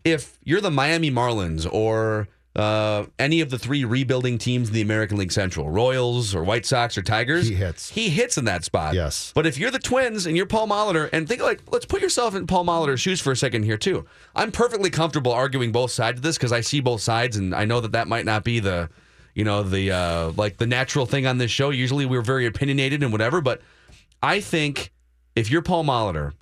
If 0.04 0.38
you're 0.42 0.62
the 0.62 0.70
Miami 0.70 1.10
Marlins 1.10 1.70
or 1.70 2.28
uh, 2.54 3.06
any 3.18 3.40
of 3.40 3.48
the 3.50 3.58
three 3.58 3.84
rebuilding 3.84 4.36
teams 4.36 4.68
in 4.68 4.74
the 4.74 4.82
American 4.82 5.16
League 5.16 5.32
Central, 5.32 5.70
Royals 5.70 6.34
or 6.34 6.44
White 6.44 6.66
Sox 6.66 6.98
or 6.98 7.02
Tigers, 7.02 7.48
He 7.48 7.54
hits. 7.54 7.90
He 7.90 8.10
hits 8.10 8.36
in 8.36 8.44
that 8.44 8.64
spot. 8.64 8.94
Yes. 8.94 9.32
But 9.34 9.46
if 9.46 9.56
you're 9.56 9.70
the 9.70 9.78
Twins 9.78 10.26
and 10.26 10.36
you're 10.36 10.46
Paul 10.46 10.68
Molitor, 10.68 11.08
and 11.12 11.26
think 11.26 11.40
like, 11.40 11.62
let's 11.70 11.86
put 11.86 12.02
yourself 12.02 12.34
in 12.34 12.46
Paul 12.46 12.64
Molitor's 12.64 13.00
shoes 13.00 13.20
for 13.20 13.32
a 13.32 13.36
second 13.36 13.62
here 13.62 13.78
too. 13.78 14.04
I'm 14.34 14.52
perfectly 14.52 14.90
comfortable 14.90 15.32
arguing 15.32 15.72
both 15.72 15.92
sides 15.92 16.18
of 16.18 16.22
this 16.22 16.36
because 16.36 16.52
I 16.52 16.60
see 16.60 16.80
both 16.80 17.00
sides, 17.00 17.36
and 17.36 17.54
I 17.54 17.64
know 17.64 17.80
that 17.80 17.92
that 17.92 18.06
might 18.06 18.26
not 18.26 18.44
be 18.44 18.60
the, 18.60 18.90
you 19.34 19.44
know, 19.44 19.62
the 19.62 19.90
uh, 19.90 20.32
like 20.36 20.58
the 20.58 20.66
natural 20.66 21.06
thing 21.06 21.26
on 21.26 21.38
this 21.38 21.50
show. 21.50 21.70
Usually 21.70 22.04
we're 22.04 22.20
very 22.20 22.44
opinionated 22.44 23.02
and 23.02 23.12
whatever, 23.12 23.40
but 23.40 23.62
I 24.22 24.40
think 24.40 24.92
if 25.34 25.50
you're 25.50 25.62
Paul 25.62 25.84
Molitor 25.84 26.32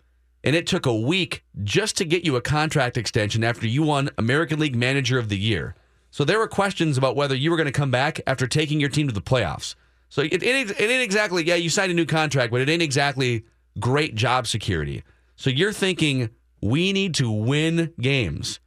and 0.43 0.57
it 0.57 0.67
took 0.67 0.87
a 0.87 0.95
week 0.95 1.45
just 1.63 1.97
to 1.99 2.05
get 2.05 2.25
you 2.25 2.35
a 2.37 2.41
contract 2.41 2.97
extension 2.97 3.45
after 3.45 3.67
you 3.67 3.83
won 3.83 4.11
American 4.19 4.59
League 4.59 4.75
Manager 4.75 5.19
of 5.19 5.29
the 5.29 5.39
Year. 5.39 5.75
So 6.11 6.25
there 6.25 6.39
were 6.39 6.49
questions 6.49 6.99
about 6.99 7.17
whether 7.17 7.35
you 7.35 7.51
were 7.51 7.57
going 7.57 7.67
to 7.67 7.73
come 7.73 7.91
back 7.91 8.21
after 8.27 8.47
taking 8.47 8.81
your 8.81 8.89
team 8.89 9.07
to 9.09 9.15
the 9.15 9.21
playoffs. 9.21 9.75
So 10.09 10.23
it, 10.23 10.33
it, 10.33 10.43
ain't- 10.45 10.71
it 10.71 10.81
ain't 10.91 11.03
exactly, 11.03 11.45
yeah, 11.45 11.55
you 11.55 11.71
signed 11.71 11.93
a 11.93 11.95
new 11.95 12.07
contract, 12.07 12.51
but 12.51 12.61
it 12.61 12.69
ain't 12.69 12.83
exactly 12.83 13.45
great 13.79 14.15
job 14.17 14.47
security. 14.49 15.05
So 15.37 15.51
you're 15.51 15.73
thinking, 15.73 16.31
we 16.61 16.93
need 16.93 17.15
to 17.15 17.31
win 17.31 17.93
games. 18.01 18.59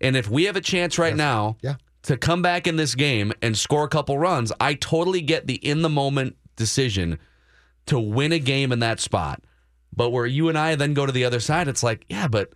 And 0.00 0.16
if 0.16 0.28
we 0.28 0.44
have 0.44 0.56
a 0.56 0.60
chance 0.60 0.98
right 0.98 1.16
now 1.16 1.56
Yeah. 1.62 1.76
to 2.02 2.16
come 2.16 2.42
back 2.42 2.66
in 2.66 2.76
this 2.76 2.94
game 2.94 3.32
and 3.40 3.56
score 3.56 3.84
a 3.84 3.88
couple 3.88 4.18
runs, 4.18 4.52
I 4.60 4.74
totally 4.74 5.22
get 5.22 5.46
the 5.46 5.54
in 5.54 5.82
the 5.82 5.88
moment 5.88 6.36
decision 6.56 7.18
to 7.86 7.98
win 7.98 8.32
a 8.32 8.38
game 8.38 8.70
in 8.70 8.80
that 8.80 9.00
spot. 9.00 9.42
But 9.96 10.10
where 10.10 10.26
you 10.26 10.48
and 10.48 10.58
I 10.58 10.74
then 10.74 10.94
go 10.94 11.06
to 11.06 11.12
the 11.12 11.24
other 11.24 11.40
side, 11.40 11.68
it's 11.68 11.82
like, 11.82 12.04
yeah, 12.08 12.28
but 12.28 12.52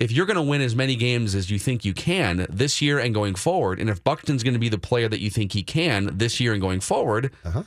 if 0.00 0.10
you're 0.10 0.26
going 0.26 0.36
to 0.36 0.42
win 0.42 0.60
as 0.62 0.74
many 0.74 0.96
games 0.96 1.34
as 1.36 1.50
you 1.50 1.58
think 1.58 1.84
you 1.84 1.92
can 1.94 2.46
this 2.50 2.80
year 2.82 2.98
and 2.98 3.14
going 3.14 3.34
forward, 3.36 3.78
and 3.78 3.88
if 3.90 4.02
Buxton's 4.02 4.42
going 4.42 4.54
to 4.54 4.60
be 4.60 4.68
the 4.70 4.78
player 4.78 5.08
that 5.08 5.20
you 5.20 5.30
think 5.30 5.52
he 5.52 5.62
can 5.62 6.16
this 6.18 6.40
year 6.40 6.52
and 6.52 6.60
going 6.60 6.80
forward, 6.80 7.30
Uh-huh. 7.44 7.62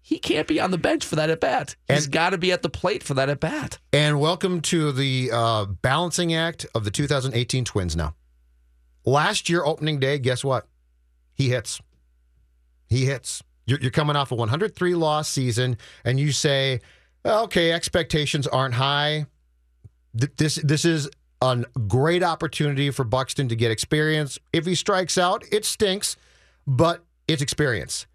he 0.00 0.18
can't 0.18 0.46
be 0.46 0.60
on 0.60 0.70
the 0.70 0.78
bench 0.78 1.04
for 1.04 1.16
that 1.16 1.30
at 1.30 1.40
bat. 1.40 1.76
He's 1.88 2.06
got 2.06 2.30
to 2.30 2.38
be 2.38 2.52
at 2.52 2.62
the 2.62 2.68
plate 2.70 3.02
for 3.02 3.14
that 3.14 3.28
at 3.28 3.40
bat. 3.40 3.78
And 3.92 4.20
welcome 4.20 4.60
to 4.62 4.92
the 4.92 5.30
uh, 5.32 5.64
balancing 5.66 6.32
act 6.32 6.64
of 6.74 6.84
the 6.84 6.90
2018 6.90 7.64
Twins 7.64 7.96
now. 7.96 8.14
Last 9.04 9.48
year, 9.50 9.64
opening 9.64 9.98
day, 9.98 10.18
guess 10.18 10.44
what? 10.44 10.68
He 11.34 11.48
hits. 11.48 11.80
He 12.88 13.04
hits. 13.06 13.42
You're, 13.66 13.80
you're 13.80 13.90
coming 13.90 14.14
off 14.16 14.30
a 14.30 14.34
103 14.36 14.94
loss 14.94 15.28
season, 15.28 15.76
and 16.04 16.20
you 16.20 16.30
say, 16.30 16.80
okay, 17.24 17.72
expectations 17.72 18.46
aren't 18.46 18.74
high. 18.74 19.26
Th- 20.18 20.32
This, 20.36 20.56
this 20.56 20.84
is 20.84 21.08
a 21.42 21.64
great 21.88 22.22
opportunity 22.22 22.90
for 22.90 23.04
Buxton 23.04 23.48
to 23.48 23.56
get 23.56 23.70
experience. 23.70 24.38
If 24.52 24.64
he 24.64 24.74
strikes 24.74 25.18
out, 25.18 25.44
it 25.50 25.64
stinks, 25.64 26.16
but 26.66 27.04
it's 27.26 27.42
experience. 27.42 28.06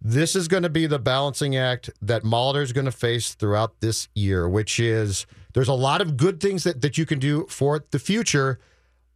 This 0.00 0.36
is 0.36 0.46
going 0.46 0.62
to 0.62 0.68
be 0.68 0.86
the 0.86 1.00
balancing 1.00 1.56
act 1.56 1.90
that 2.00 2.22
Molitor 2.22 2.62
is 2.62 2.72
going 2.72 2.84
to 2.84 2.92
face 2.92 3.34
throughout 3.34 3.80
this 3.80 4.08
year, 4.14 4.48
which 4.48 4.78
is 4.78 5.26
there's 5.52 5.68
a 5.68 5.72
lot 5.74 6.00
of 6.00 6.16
good 6.16 6.38
things 6.38 6.62
that, 6.62 6.80
that 6.82 6.96
you 6.96 7.04
can 7.06 7.18
do 7.18 7.46
for 7.48 7.84
the 7.90 7.98
future, 7.98 8.60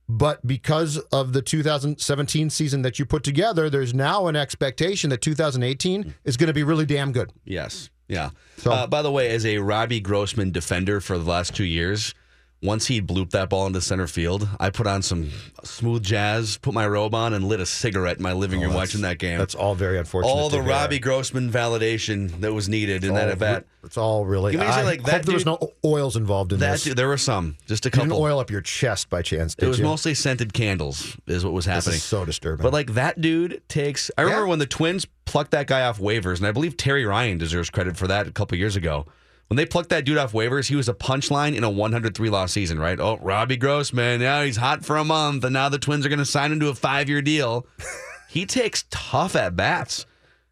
but 0.09 0.45
because 0.45 0.97
of 1.13 1.33
the 1.33 1.43
2017 1.43 2.51
season 2.51 2.83
that 2.83 2.99
you 2.99 3.05
put 3.05 3.23
together, 3.23 3.71
there's 3.71 3.95
now 3.95 4.27
an 4.27 4.35
expectation 4.35 5.11
that 5.11 5.21
2018 5.21 6.15
is 6.25 6.37
going 6.37 6.49
to 6.49 6.55
be 6.55 6.65
really 6.65 6.87
damn 6.87 7.13
good. 7.13 7.33
Yes. 7.45 7.91
Yeah. 8.09 8.31
So- 8.57 8.73
uh, 8.73 8.87
by 8.89 9.03
the 9.03 9.13
way, 9.13 9.29
as 9.31 9.47
a 9.47 9.59
Robbie 9.59 10.01
Grossman 10.01 10.51
defender 10.51 11.01
for 11.01 11.19
the 11.19 11.31
last 11.31 11.55
two 11.55 11.65
years, 11.65 12.15
once 12.63 12.87
he 12.87 13.01
blooped 13.01 13.31
that 13.31 13.49
ball 13.49 13.67
into 13.67 13.81
center 13.81 14.07
field, 14.07 14.47
I 14.61 14.69
put 14.71 14.87
on 14.87 15.01
some 15.03 15.31
smooth 15.65 16.03
jazz, 16.03 16.59
put 16.59 16.75
my 16.75 16.87
robe 16.87 17.15
on, 17.15 17.33
and 17.33 17.45
lit 17.47 17.59
a 17.61 17.65
cigarette 17.67 18.19
in 18.19 18.23
my 18.23 18.35
living 18.35 18.63
oh, 18.63 18.67
room 18.67 18.75
watching 18.75 19.01
that 19.01 19.19
game. 19.19 19.37
Oh, 19.37 19.39
That's 19.39 19.55
all 19.55 19.75
very 19.75 19.99
unfortunate. 19.99 20.31
all 20.31 20.49
the. 20.51 20.61
Robbie 20.61 20.99
Grossman 20.99 21.51
validation 21.51 22.41
that 22.41 22.53
was 22.53 22.69
needed 22.69 23.03
in 23.03 23.15
that 23.15 23.41
re- 23.41 23.63
It's 23.83 23.97
all 23.97 24.27
really. 24.27 24.53
Give 24.53 24.61
me 24.61 24.67
a 24.67 24.71
second, 24.71 24.87
I 24.87 24.91
like, 24.91 25.01
hope 25.01 25.11
that 25.11 25.23
there 25.25 25.35
was 25.35 25.47
no 25.47 25.73
oils 25.85 26.17
involved 26.17 26.53
in 26.53 26.61
That 26.61 26.73
this. 26.73 26.85
dude- 26.85 26.97
there 26.99 27.09
were 27.09 27.17
some, 27.17 27.57
just 27.67 27.87
a 27.87 27.89
you 27.89 27.93
didn't 27.93 28.09
couple. 28.11 28.23
oil 28.23 28.39
up 28.39 28.51
your 28.51 28.61
chest 28.61 29.09
by 29.09 29.23
chance, 29.23 29.57
It 29.59 29.67
was 29.67 29.79
you? 29.79 29.85
mostly 29.85 30.13
scented 30.13 30.53
candles, 30.53 31.17
is 31.27 31.45
what 31.45 31.55
was 31.55 31.65
happening. 31.65 31.99
so 31.99 32.25
disturbing. 32.27 32.63
But 32.63 32.73
like 32.75 32.93
that 32.95 33.21
dude 33.23 33.63
takes. 33.69 34.11
I 34.19 34.23
remember 34.23 34.47
when 34.47 34.59
the 34.59 34.67
Twins 34.67 35.07
plucked 35.25 35.53
that 35.53 35.67
guy 35.67 35.83
off 35.83 35.99
waivers, 35.99 36.39
and 36.39 36.47
I 36.47 36.53
believe 36.53 36.77
Terry 36.77 37.07
Ryan 37.07 37.39
deserves 37.39 37.71
credit 37.71 37.97
for 37.97 38.07
that 38.09 38.27
a 38.27 38.33
couple 38.33 38.59
years 38.59 38.77
ago. 38.77 39.07
When 39.51 39.57
they 39.57 39.67
plucked 39.67 39.89
that 39.89 40.05
dude 40.05 40.17
off 40.17 40.31
waivers, 40.33 40.69
he 40.69 40.77
was 40.77 40.89
a 40.89 40.95
punchline 40.95 41.57
in 41.57 41.65
a 41.65 41.71
103 41.71 42.31
loss 42.31 42.53
season, 42.53 42.79
right? 42.79 43.01
Oh, 43.01 43.19
Robbie 43.21 43.57
Grossman, 43.57 44.21
now 44.21 44.45
he's 44.45 44.57
hot 44.57 44.85
for 44.85 44.97
a 44.97 45.05
month, 45.05 45.43
and 45.43 45.53
now 45.53 45.69
the 45.69 45.77
Twins 45.77 46.07
are 46.07 46.09
going 46.09 46.21
to 46.21 46.25
sign 46.25 46.53
him 46.53 46.61
to 46.61 46.69
a 46.69 46.75
five 46.75 47.09
year 47.09 47.21
deal. 47.21 47.67
he 48.29 48.47
takes 48.47 48.85
tough 48.91 49.35
at 49.35 49.57
bats. 49.57 50.07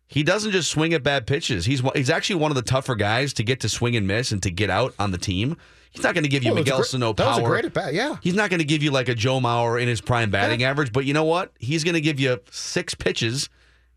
He 0.08 0.24
doesn't 0.24 0.50
just 0.50 0.68
swing 0.68 0.94
at 0.94 1.04
bad 1.04 1.28
pitches. 1.28 1.64
He's 1.64 1.80
he's 1.94 2.10
actually 2.10 2.40
one 2.40 2.50
of 2.50 2.56
the 2.56 2.62
tougher 2.62 2.96
guys 2.96 3.32
to 3.34 3.44
get 3.44 3.60
to 3.60 3.68
swing 3.68 3.94
and 3.94 4.08
miss 4.08 4.32
and 4.32 4.42
to 4.42 4.50
get 4.50 4.68
out 4.68 4.94
on 4.98 5.12
the 5.12 5.18
team. 5.18 5.56
He's 5.92 6.02
not 6.02 6.14
going 6.14 6.24
to 6.24 6.30
give 6.30 6.42
you 6.42 6.50
Oh, 6.50 6.56
it 6.56 6.58
was 6.58 6.62
a 6.62 6.64
Miguel 6.64 6.76
great- 6.78 6.86
Sano 6.88 7.12
that 7.12 7.26
was 7.28 7.38
a 7.38 7.42
great 7.42 7.64
at 7.66 7.72
bat, 7.72 7.94
yeah. 7.94 8.16
He's 8.20 8.34
not 8.34 8.50
going 8.50 8.58
to 8.58 8.64
give 8.66 8.82
you 8.82 8.90
like 8.90 9.08
a 9.08 9.14
Joe 9.14 9.38
Mauer 9.38 9.80
in 9.80 9.86
his 9.86 10.00
prime 10.00 10.32
batting 10.32 10.64
average, 10.64 10.92
but 10.92 11.04
you 11.04 11.14
know 11.14 11.24
what? 11.24 11.52
He's 11.60 11.84
going 11.84 11.94
to 11.94 12.00
give 12.00 12.18
you 12.18 12.40
six 12.50 12.94
pitches, 12.96 13.48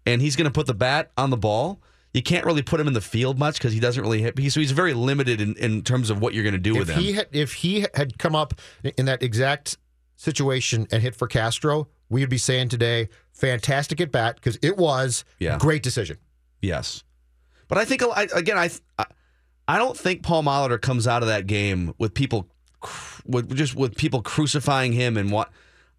and 0.05 0.21
he's 0.21 0.35
going 0.35 0.45
to 0.45 0.51
put 0.51 0.67
the 0.67 0.75
bat 0.75 1.09
on 1.17 1.31
the 1.31 1.37
ball. 1.37 1.79
You 2.13 2.21
can't 2.21 2.45
really 2.45 2.61
put 2.61 2.79
him 2.79 2.87
in 2.87 2.93
the 2.93 3.01
field 3.01 3.39
much 3.39 3.55
because 3.57 3.71
he 3.73 3.79
doesn't 3.79 4.01
really 4.03 4.21
hit. 4.21 4.37
So 4.51 4.59
he's 4.59 4.71
very 4.71 4.93
limited 4.93 5.39
in, 5.39 5.55
in 5.57 5.81
terms 5.81 6.09
of 6.09 6.19
what 6.21 6.33
you're 6.33 6.43
going 6.43 6.53
to 6.53 6.59
do 6.59 6.73
if 6.73 6.79
with 6.79 6.89
him. 6.89 6.99
he 6.99 7.13
had, 7.13 7.27
if 7.31 7.53
he 7.53 7.85
had 7.93 8.17
come 8.17 8.35
up 8.35 8.53
in 8.97 9.05
that 9.05 9.23
exact 9.23 9.77
situation 10.17 10.87
and 10.91 11.01
hit 11.01 11.15
for 11.15 11.27
Castro, 11.27 11.87
we'd 12.09 12.29
be 12.29 12.37
saying 12.37 12.69
today, 12.69 13.07
fantastic 13.31 14.01
at 14.01 14.11
bat 14.11 14.35
because 14.35 14.59
it 14.61 14.77
was 14.77 15.23
Yeah. 15.39 15.57
great 15.57 15.83
decision. 15.83 16.17
Yes, 16.61 17.03
but 17.67 17.77
I 17.77 17.85
think 17.85 18.03
again, 18.35 18.57
I, 18.57 18.69
I 18.99 19.05
I 19.67 19.77
don't 19.77 19.97
think 19.97 20.21
Paul 20.21 20.43
Molitor 20.43 20.79
comes 20.79 21.07
out 21.07 21.21
of 21.23 21.29
that 21.29 21.47
game 21.47 21.93
with 21.97 22.13
people 22.13 22.49
with 23.25 23.55
just 23.55 23.73
with 23.73 23.95
people 23.95 24.21
crucifying 24.21 24.91
him 24.93 25.17
and 25.17 25.31
what. 25.31 25.49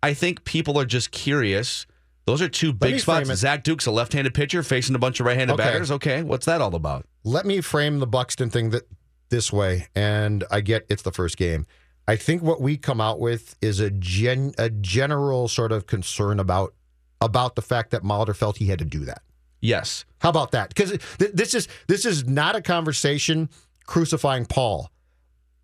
I 0.05 0.15
think 0.15 0.45
people 0.45 0.79
are 0.79 0.85
just 0.85 1.11
curious. 1.13 1.87
Those 2.25 2.41
are 2.41 2.49
two 2.49 2.73
big 2.73 3.01
spots. 3.01 3.29
Zach 3.35 3.65
Duke's 3.65 3.87
a 3.87 3.91
left-handed 3.91 4.33
pitcher 4.35 4.63
facing 4.63 4.95
a 4.95 4.99
bunch 4.99 5.19
of 5.21 5.27
right-handed 5.27 5.55
Okay. 5.55 5.63
batters. 5.65 5.91
Okay, 5.91 6.23
what's 6.23 6.47
that 6.47 6.61
all 6.61 6.75
about? 6.75 7.05
Let 7.25 7.45
me 7.47 7.61
frame 7.61 7.99
the 7.99 8.07
Buxton 8.07 8.49
thing 8.51 8.71
that 8.71 8.85
this 9.31 9.53
way, 9.53 9.89
and 9.95 10.45
I 10.51 10.61
get 10.61 10.87
it's 10.89 11.03
the 11.03 11.11
first 11.13 11.37
game. 11.37 11.67
I 12.07 12.17
think 12.17 12.43
what 12.43 12.61
we 12.61 12.77
come 12.77 13.01
out 13.01 13.19
with 13.21 13.57
is 13.63 13.81
a 13.81 13.91
gen 13.91 14.53
a 14.59 14.69
general 14.71 15.49
sort 15.49 15.73
of 15.73 15.87
concern 15.87 16.39
about 16.39 16.75
about 17.21 17.55
the 17.57 17.63
fact 17.63 17.91
that 17.93 18.03
Molitor 18.03 18.35
felt 18.37 18.59
he 18.59 18.67
had 18.67 18.79
to 18.81 18.85
do 18.85 19.05
that. 19.05 19.23
Yes. 19.61 20.05
How 20.19 20.29
about 20.29 20.51
that? 20.53 20.69
Because 20.69 20.91
th- 21.19 21.33
this 21.33 21.55
is 21.55 21.69
this 21.87 22.05
is 22.05 22.27
not 22.27 22.55
a 22.57 22.61
conversation 22.63 23.49
crucifying 23.87 24.45
Paul, 24.47 24.91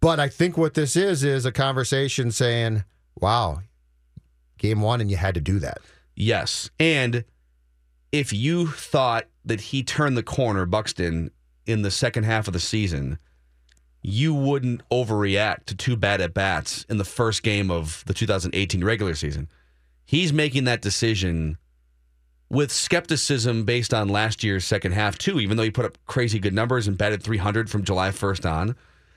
but 0.00 0.18
I 0.20 0.28
think 0.28 0.56
what 0.56 0.74
this 0.74 0.96
is 0.96 1.22
is 1.24 1.44
a 1.44 1.52
conversation 1.52 2.30
saying, 2.30 2.84
"Wow, 3.20 3.61
game 4.59 4.80
one, 4.80 5.00
and 5.00 5.11
you 5.11 5.16
had 5.16 5.34
to 5.34 5.40
do 5.40 5.59
that." 5.61 5.78
Yes. 6.19 6.69
And 6.81 7.25
if 8.11 8.33
you 8.33 8.66
thought 8.66 9.27
that 9.45 9.61
he 9.61 9.85
turned 9.85 10.16
the 10.16 10.23
corner, 10.25 10.66
Buxton, 10.66 11.31
in 11.64 11.83
the 11.83 11.93
second 11.93 12.25
half 12.25 12.49
of 12.49 12.53
the 12.53 12.61
season, 12.61 13.19
you 14.03 14.35
wouldn't 14.35 14.83
overreact 14.91 15.66
to 15.66 15.77
two 15.77 15.97
bad 15.97 16.21
at 16.21 16.35
bats 16.35 16.85
in 16.89 16.99
the 16.99 17.05
first 17.05 17.45
game 17.45 17.71
of 17.71 18.03
the 18.07 18.14
2018 18.14 18.83
regular 18.83 19.14
season. 19.14 19.49
He's 20.07 20.33
making 20.33 20.64
that 20.64 20.83
decision 20.83 21.57
with 22.51 22.73
skepticism 22.73 23.64
based 23.64 23.95
on 23.95 24.09
last 24.09 24.43
year's 24.43 24.64
second 24.64 24.93
half, 24.93 25.19
too, 25.19 25.39
even 25.39 25.57
though 25.57 25.62
he 25.62 25.71
put 25.71 25.85
up 25.85 25.99
crazy 26.07 26.41
good 26.41 26.55
numbers 26.55 26.89
and 26.89 26.99
batted 26.99 27.23
300 27.23 27.71
from 27.71 27.85
July 27.85 28.09
1st 28.09 28.51
on. 28.51 28.77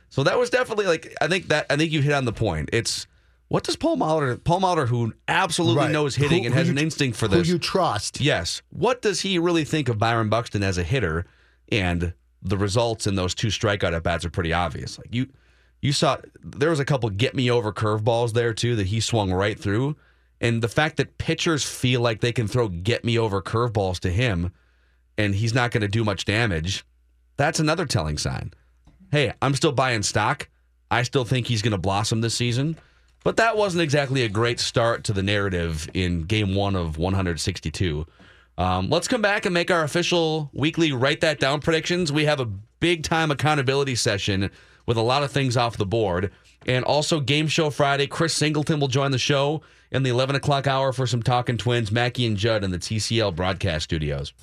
So 0.10 0.24
that 0.24 0.38
was 0.38 0.52
definitely 0.52 0.86
like, 0.86 1.16
I 1.20 1.28
think 1.28 1.48
that, 1.48 1.66
I 1.70 1.78
think 1.78 1.92
you 1.92 2.02
hit 2.02 2.14
on 2.14 2.26
the 2.26 2.34
point. 2.34 2.70
It's, 2.74 3.08
what 3.52 3.64
does 3.66 3.76
Paul 3.76 3.98
Molitor, 3.98 4.42
Paul 4.44 4.62
Molitor, 4.62 4.88
who 4.88 5.14
absolutely 5.28 5.84
Right. 5.84 5.92
knows 5.92 6.16
hitting 6.16 6.44
Who- 6.44 6.46
and 6.48 6.54
who 6.54 6.60
has 6.60 6.68
you- 6.68 6.72
an 6.74 6.78
instinct 6.78 7.18
for 7.18 7.28
who 7.28 7.36
this. 7.38 7.48
you 7.50 7.60
trust. 7.60 8.22
Yes. 8.22 8.62
What 8.70 9.02
does 9.02 9.22
he 9.22 9.38
really 9.38 9.66
think 9.66 9.90
of 9.90 9.98
Byron 10.00 10.30
Buxton 10.30 10.64
as 10.64 10.78
a 10.78 10.84
hitter? 10.84 11.26
And 11.70 12.14
the 12.42 12.58
results 12.58 13.06
in 13.08 13.16
those 13.16 13.36
two 13.36 13.48
strikeout 13.50 13.94
at 13.94 14.04
bats 14.04 14.24
are 14.24 14.30
pretty 14.30 14.54
obvious. 14.54 14.98
Like 14.98 15.14
you, 15.14 15.28
you 15.82 15.92
saw 15.92 16.18
there 16.42 16.70
was 16.70 16.80
a 16.80 16.86
couple 16.86 17.10
get 17.10 17.36
me 17.36 17.52
over 17.52 17.74
curveballs 17.74 18.32
there 18.34 18.54
too 18.54 18.76
that 18.78 18.88
he 18.88 19.00
swung 19.02 19.32
right 19.34 19.60
through. 19.60 19.96
And 20.40 20.62
the 20.64 20.68
fact 20.70 20.96
that 20.98 21.18
pitchers 21.18 21.64
feel 21.64 22.00
like 22.02 22.22
they 22.22 22.32
can 22.32 22.48
throw 22.48 22.68
get 22.70 23.04
me 23.06 23.18
over 23.20 23.42
curveballs 23.42 24.00
to 24.00 24.10
him, 24.12 24.52
and 25.18 25.36
he's 25.36 25.54
not 25.54 25.72
going 25.72 25.82
to 25.82 25.88
do 25.88 26.04
much 26.04 26.24
damage, 26.26 26.84
that's 27.38 27.60
another 27.60 27.86
telling 27.86 28.18
sign. 28.18 28.52
Hey, 29.12 29.34
I'm 29.42 29.54
still 29.56 29.72
buying 29.74 30.02
stock. 30.04 30.48
I 30.90 31.04
still 31.04 31.26
think 31.26 31.48
he's 31.48 31.62
going 31.62 31.74
to 31.74 31.78
blossom 31.78 32.22
this 32.22 32.34
season. 32.34 32.78
But 33.24 33.38
that 33.38 33.56
wasn't 33.56 33.84
exactly 33.84 34.24
a 34.24 34.30
great 34.30 34.60
start 34.60 35.04
to 35.06 35.14
the 35.14 35.22
narrative 35.22 35.90
in 35.94 36.24
game 36.24 36.56
one 36.56 36.76
of 36.76 36.98
162. 36.98 38.08
Um, 38.58 38.90
let's 38.90 39.08
come 39.08 39.22
back 39.22 39.46
and 39.46 39.54
make 39.54 39.72
our 39.72 39.84
official 39.84 40.50
weekly 40.54 40.92
write 40.92 41.22
that 41.22 41.40
down 41.40 41.62
predictions. 41.62 42.12
We 42.12 42.26
have 42.26 42.40
a 42.40 42.46
big 42.46 43.04
time 43.04 43.32
accountability 43.32 43.96
session 43.96 44.50
with 44.86 44.98
a 44.98 45.02
lot 45.02 45.24
of 45.24 45.32
things 45.32 45.56
off 45.56 45.78
the 45.78 45.86
board. 45.86 46.32
And 46.68 46.84
also, 46.86 47.20
Game 47.20 47.48
Show 47.48 47.70
Friday, 47.70 48.08
Chris 48.08 48.34
Singleton 48.36 48.80
will 48.80 48.88
join 48.88 49.12
the 49.12 49.18
show 49.18 49.62
in 49.92 50.04
the 50.04 50.10
11 50.10 50.36
o'clock 50.36 50.68
hour 50.68 50.94
for 50.94 51.08
some 51.08 51.24
Talking 51.24 51.58
Twins, 51.58 51.92
Mackey 51.92 52.26
and 52.26 52.38
Judd 52.38 52.64
in 52.64 52.72
the 52.72 52.78
TCF 52.78 53.36
broadcast 53.36 53.86
studios. 53.86 54.34